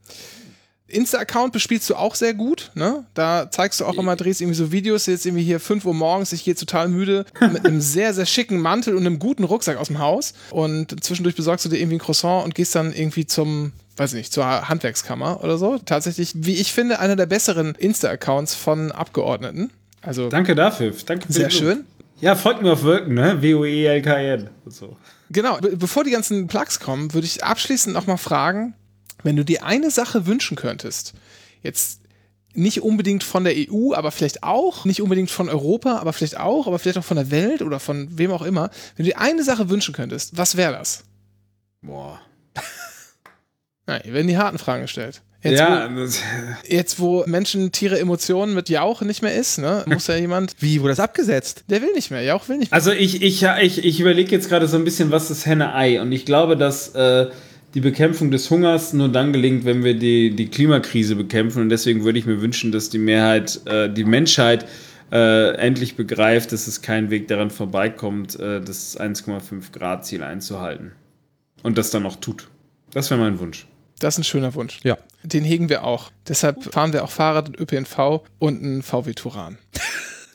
[0.92, 3.06] Insta-Account bespielst du auch sehr gut, ne?
[3.14, 6.32] Da zeigst du auch immer, drehst irgendwie so Videos, jetzt irgendwie hier 5 Uhr morgens,
[6.32, 9.88] ich gehe total müde, mit einem sehr, sehr schicken Mantel und einem guten Rucksack aus
[9.88, 10.34] dem Haus.
[10.50, 14.18] Und zwischendurch besorgst du dir irgendwie ein Croissant und gehst dann irgendwie zum, weiß ich
[14.18, 15.78] nicht, zur Handwerkskammer oder so.
[15.78, 19.70] Tatsächlich, wie ich finde, einer der besseren Insta-Accounts von Abgeordneten.
[20.01, 20.93] Also Danke dafür.
[21.07, 21.84] Danke für sehr schön.
[22.20, 23.43] Ja, folgt mir auf Wolken, ne?
[23.43, 24.51] W-O-E-L-K-N.
[24.64, 24.97] und So.
[25.30, 28.74] Genau, be bevor die ganzen Plugs kommen, würde ich abschließend noch mal fragen,
[29.22, 31.14] wenn du dir eine Sache wünschen könntest,
[31.62, 32.01] jetzt
[32.55, 36.66] nicht unbedingt von der EU, aber vielleicht auch, nicht unbedingt von Europa, aber vielleicht auch,
[36.66, 39.42] aber vielleicht auch von der Welt oder von wem auch immer, wenn du dir eine
[39.42, 41.04] Sache wünschen könntest, was wäre das?
[41.80, 42.21] Boah.
[43.92, 45.20] Nein, hier werden die harten Fragen gestellt.
[45.42, 46.06] Jetzt, ja, wo,
[46.66, 50.80] jetzt, wo Menschen, Tiere, Emotionen mit Jauch nicht mehr ist, ne, muss ja jemand, Wie,
[50.80, 51.64] wurde das abgesetzt?
[51.68, 52.76] der will nicht mehr, Jauch will nicht mehr.
[52.76, 56.00] Also ich, ich, ich, ich überlege jetzt gerade so ein bisschen, was ist Henne-Ei?
[56.00, 57.26] Und ich glaube, dass äh,
[57.74, 61.60] die Bekämpfung des Hungers nur dann gelingt, wenn wir die, die Klimakrise bekämpfen.
[61.60, 64.64] Und deswegen würde ich mir wünschen, dass die Mehrheit, äh, die Menschheit
[65.10, 70.92] äh, endlich begreift, dass es kein Weg daran vorbeikommt, äh, das 1,5 Grad Ziel einzuhalten.
[71.62, 72.48] Und das dann auch tut.
[72.92, 73.66] Das wäre mein Wunsch.
[74.03, 74.80] Das ist ein schöner Wunsch.
[74.83, 74.99] Ja.
[75.22, 76.11] Den hegen wir auch.
[76.26, 79.58] Deshalb fahren wir auch Fahrrad und ÖPNV und einen VW Turan.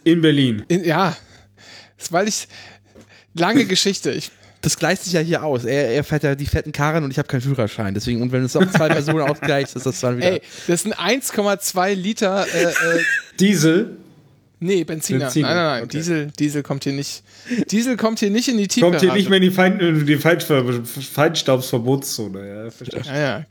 [0.06, 0.64] In Berlin.
[0.70, 1.18] In, ja,
[1.98, 2.48] das ist, weil ich
[3.34, 4.12] lange Geschichte.
[4.12, 4.32] Ich,
[4.62, 5.66] Das gleicht sich ja hier aus.
[5.66, 7.94] Er, er fährt ja die fetten Karren und ich habe keinen Führerschein.
[7.94, 10.32] Deswegen, und wenn es auf zwei Personen ausgleicht, ist das dann wieder.
[10.32, 12.46] ey, das sind 1,2 Liter.
[12.48, 12.74] Äh, äh,
[13.38, 13.98] Diesel.
[14.60, 15.26] Nee, Benziner.
[15.26, 15.84] Benziner, Nein, nein, nein.
[15.84, 15.98] okay.
[15.98, 17.22] Diesel, Diesel kommt hier nicht.
[17.70, 18.88] Diesel kommt hier nicht in die Tiefe.
[18.88, 22.64] Kommt hier nicht mehr in die, Fein in die Feinstaub Feinstaubsverbotszone.
[22.66, 23.02] Ja, verstehe.
[23.04, 23.46] Ja, ja.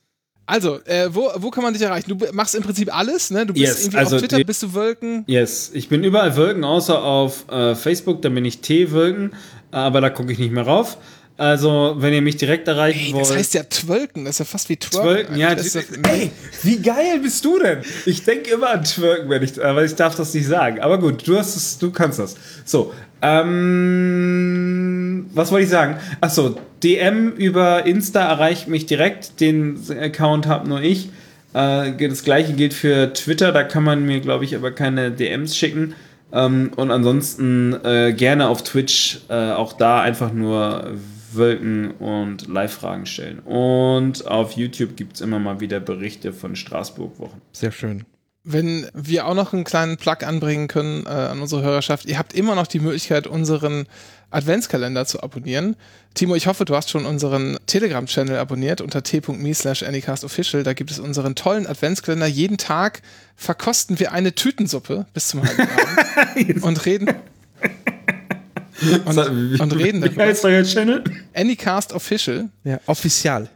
[0.46, 2.16] Also, äh, wo, wo kann man dich erreichen?
[2.16, 3.44] Du machst im Prinzip alles, ne?
[3.44, 5.24] Du bist Yes, irgendwie also auf Twitter, bist du Wölken.
[5.26, 9.32] Yes, ich bin überall Wölken, außer auf äh, Facebook, da bin ich T-Wölken,
[9.72, 10.98] aber da gucke ich nicht mehr rauf.
[11.38, 13.24] Also, wenn ihr mich direkt erreichen Ey, wollt.
[13.28, 15.06] das heißt ja Twölken, das ist ja fast wie Twerken.
[15.06, 15.54] Twölken, ja.
[15.54, 16.30] Das ist ey,
[16.62, 17.82] wie geil bist du denn?
[18.06, 20.80] Ich denke immer an Twirken, wenn ich, aber ich darf das nicht sagen.
[20.80, 22.36] Aber gut, du hast es, du kannst das.
[22.64, 24.95] So, ähm,
[25.32, 25.96] was wollte ich sagen?
[26.20, 29.40] Achso, DM über Insta erreicht mich direkt.
[29.40, 31.10] Den Account habe nur ich.
[31.54, 33.52] Äh, das gleiche gilt für Twitter.
[33.52, 35.94] Da kann man mir, glaube ich, aber keine DMs schicken.
[36.32, 40.92] Ähm, und ansonsten äh, gerne auf Twitch äh, auch da einfach nur
[41.32, 43.38] Wölken und Live-Fragen stellen.
[43.40, 47.40] Und auf YouTube gibt es immer mal wieder Berichte von Straßburg-Wochen.
[47.52, 48.04] Sehr schön.
[48.48, 52.32] wenn wir auch noch einen kleinen Plug anbringen können äh, an unsere Hörerschaft, ihr habt
[52.32, 53.86] immer noch die Möglichkeit, unseren
[54.30, 55.76] Adventskalender zu abonnieren.
[56.14, 60.62] Timo, ich hoffe, du hast schon unseren Telegram-Channel abonniert unter t.me slash anycastofficial.
[60.62, 62.26] Da gibt es unseren tollen Adventskalender.
[62.26, 63.02] Jeden Tag
[63.36, 67.08] verkosten wir eine Tütensuppe bis zum Heiligabend und reden
[69.04, 70.24] und, und reden Wie darüber.
[70.24, 71.04] heißt euer Channel?
[71.34, 72.48] Anycast Official.
[72.64, 73.48] Ja, offizial.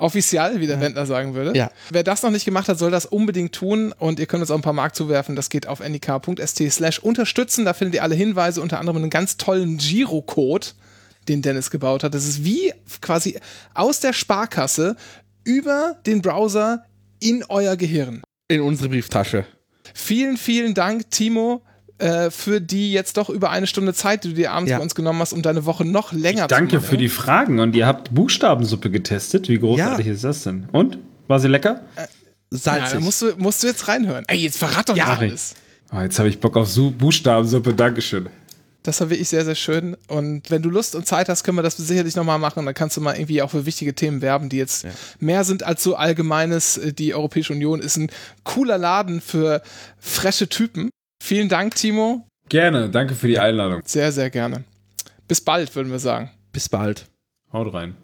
[0.00, 1.56] Offizial, wie der Wendler sagen würde.
[1.56, 1.70] Ja.
[1.90, 4.56] Wer das noch nicht gemacht hat, soll das unbedingt tun und ihr könnt uns auch
[4.56, 5.36] ein paar Mark zuwerfen.
[5.36, 7.64] Das geht auf nik.st slash unterstützen.
[7.64, 10.74] Da findet ihr alle Hinweise, unter anderem einen ganz tollen Girocode,
[11.28, 12.14] den Dennis gebaut hat.
[12.14, 13.38] Das ist wie quasi
[13.74, 14.96] aus der Sparkasse
[15.44, 16.84] über den Browser
[17.18, 18.22] in euer Gehirn.
[18.48, 19.44] In unsere Brieftasche.
[19.94, 21.62] Vielen, vielen Dank, Timo,
[22.00, 24.78] äh, für die jetzt doch über eine Stunde Zeit, die du dir abends Ja.
[24.78, 27.74] bei uns genommen hast, um deine Woche noch länger Danke zu für die Fragen und
[27.76, 29.48] ihr habt Buchstabensuppe getestet.
[29.48, 30.68] Wie großartig ist das denn?
[30.72, 30.98] Und?
[31.28, 31.82] War sie lecker?
[31.96, 32.06] Ja,
[32.50, 32.92] Salzig.
[32.94, 34.24] da musst du, musst du jetzt reinhören.
[34.26, 35.14] Ey, jetzt verrat doch nicht Ja.
[35.16, 35.54] alles.
[35.92, 37.74] Oh, jetzt habe ich Bock auf Su Buchstabensuppe.
[37.74, 38.28] Dankeschön.
[38.82, 39.94] Das war wirklich sehr, sehr schön.
[40.08, 42.64] Und wenn du Lust und Zeit hast, können wir das sicherlich nochmal machen.
[42.64, 44.86] Dann kannst du mal irgendwie auch für wichtige Themen werben, die jetzt
[45.18, 46.78] mehr sind als so allgemeines.
[46.78, 48.10] Äh, Die Europäische Union ist ein
[48.42, 49.62] cooler Laden für
[49.98, 50.88] frische Typen.
[51.22, 52.26] Vielen Dank, Timo.
[52.48, 52.90] Gerne.
[52.90, 53.82] Danke für die Einladung.
[53.84, 54.64] Sehr, sehr gerne.
[55.28, 56.30] Bis bald, würden wir sagen.
[56.52, 57.06] Bis bald.
[57.52, 57.96] Haut rein.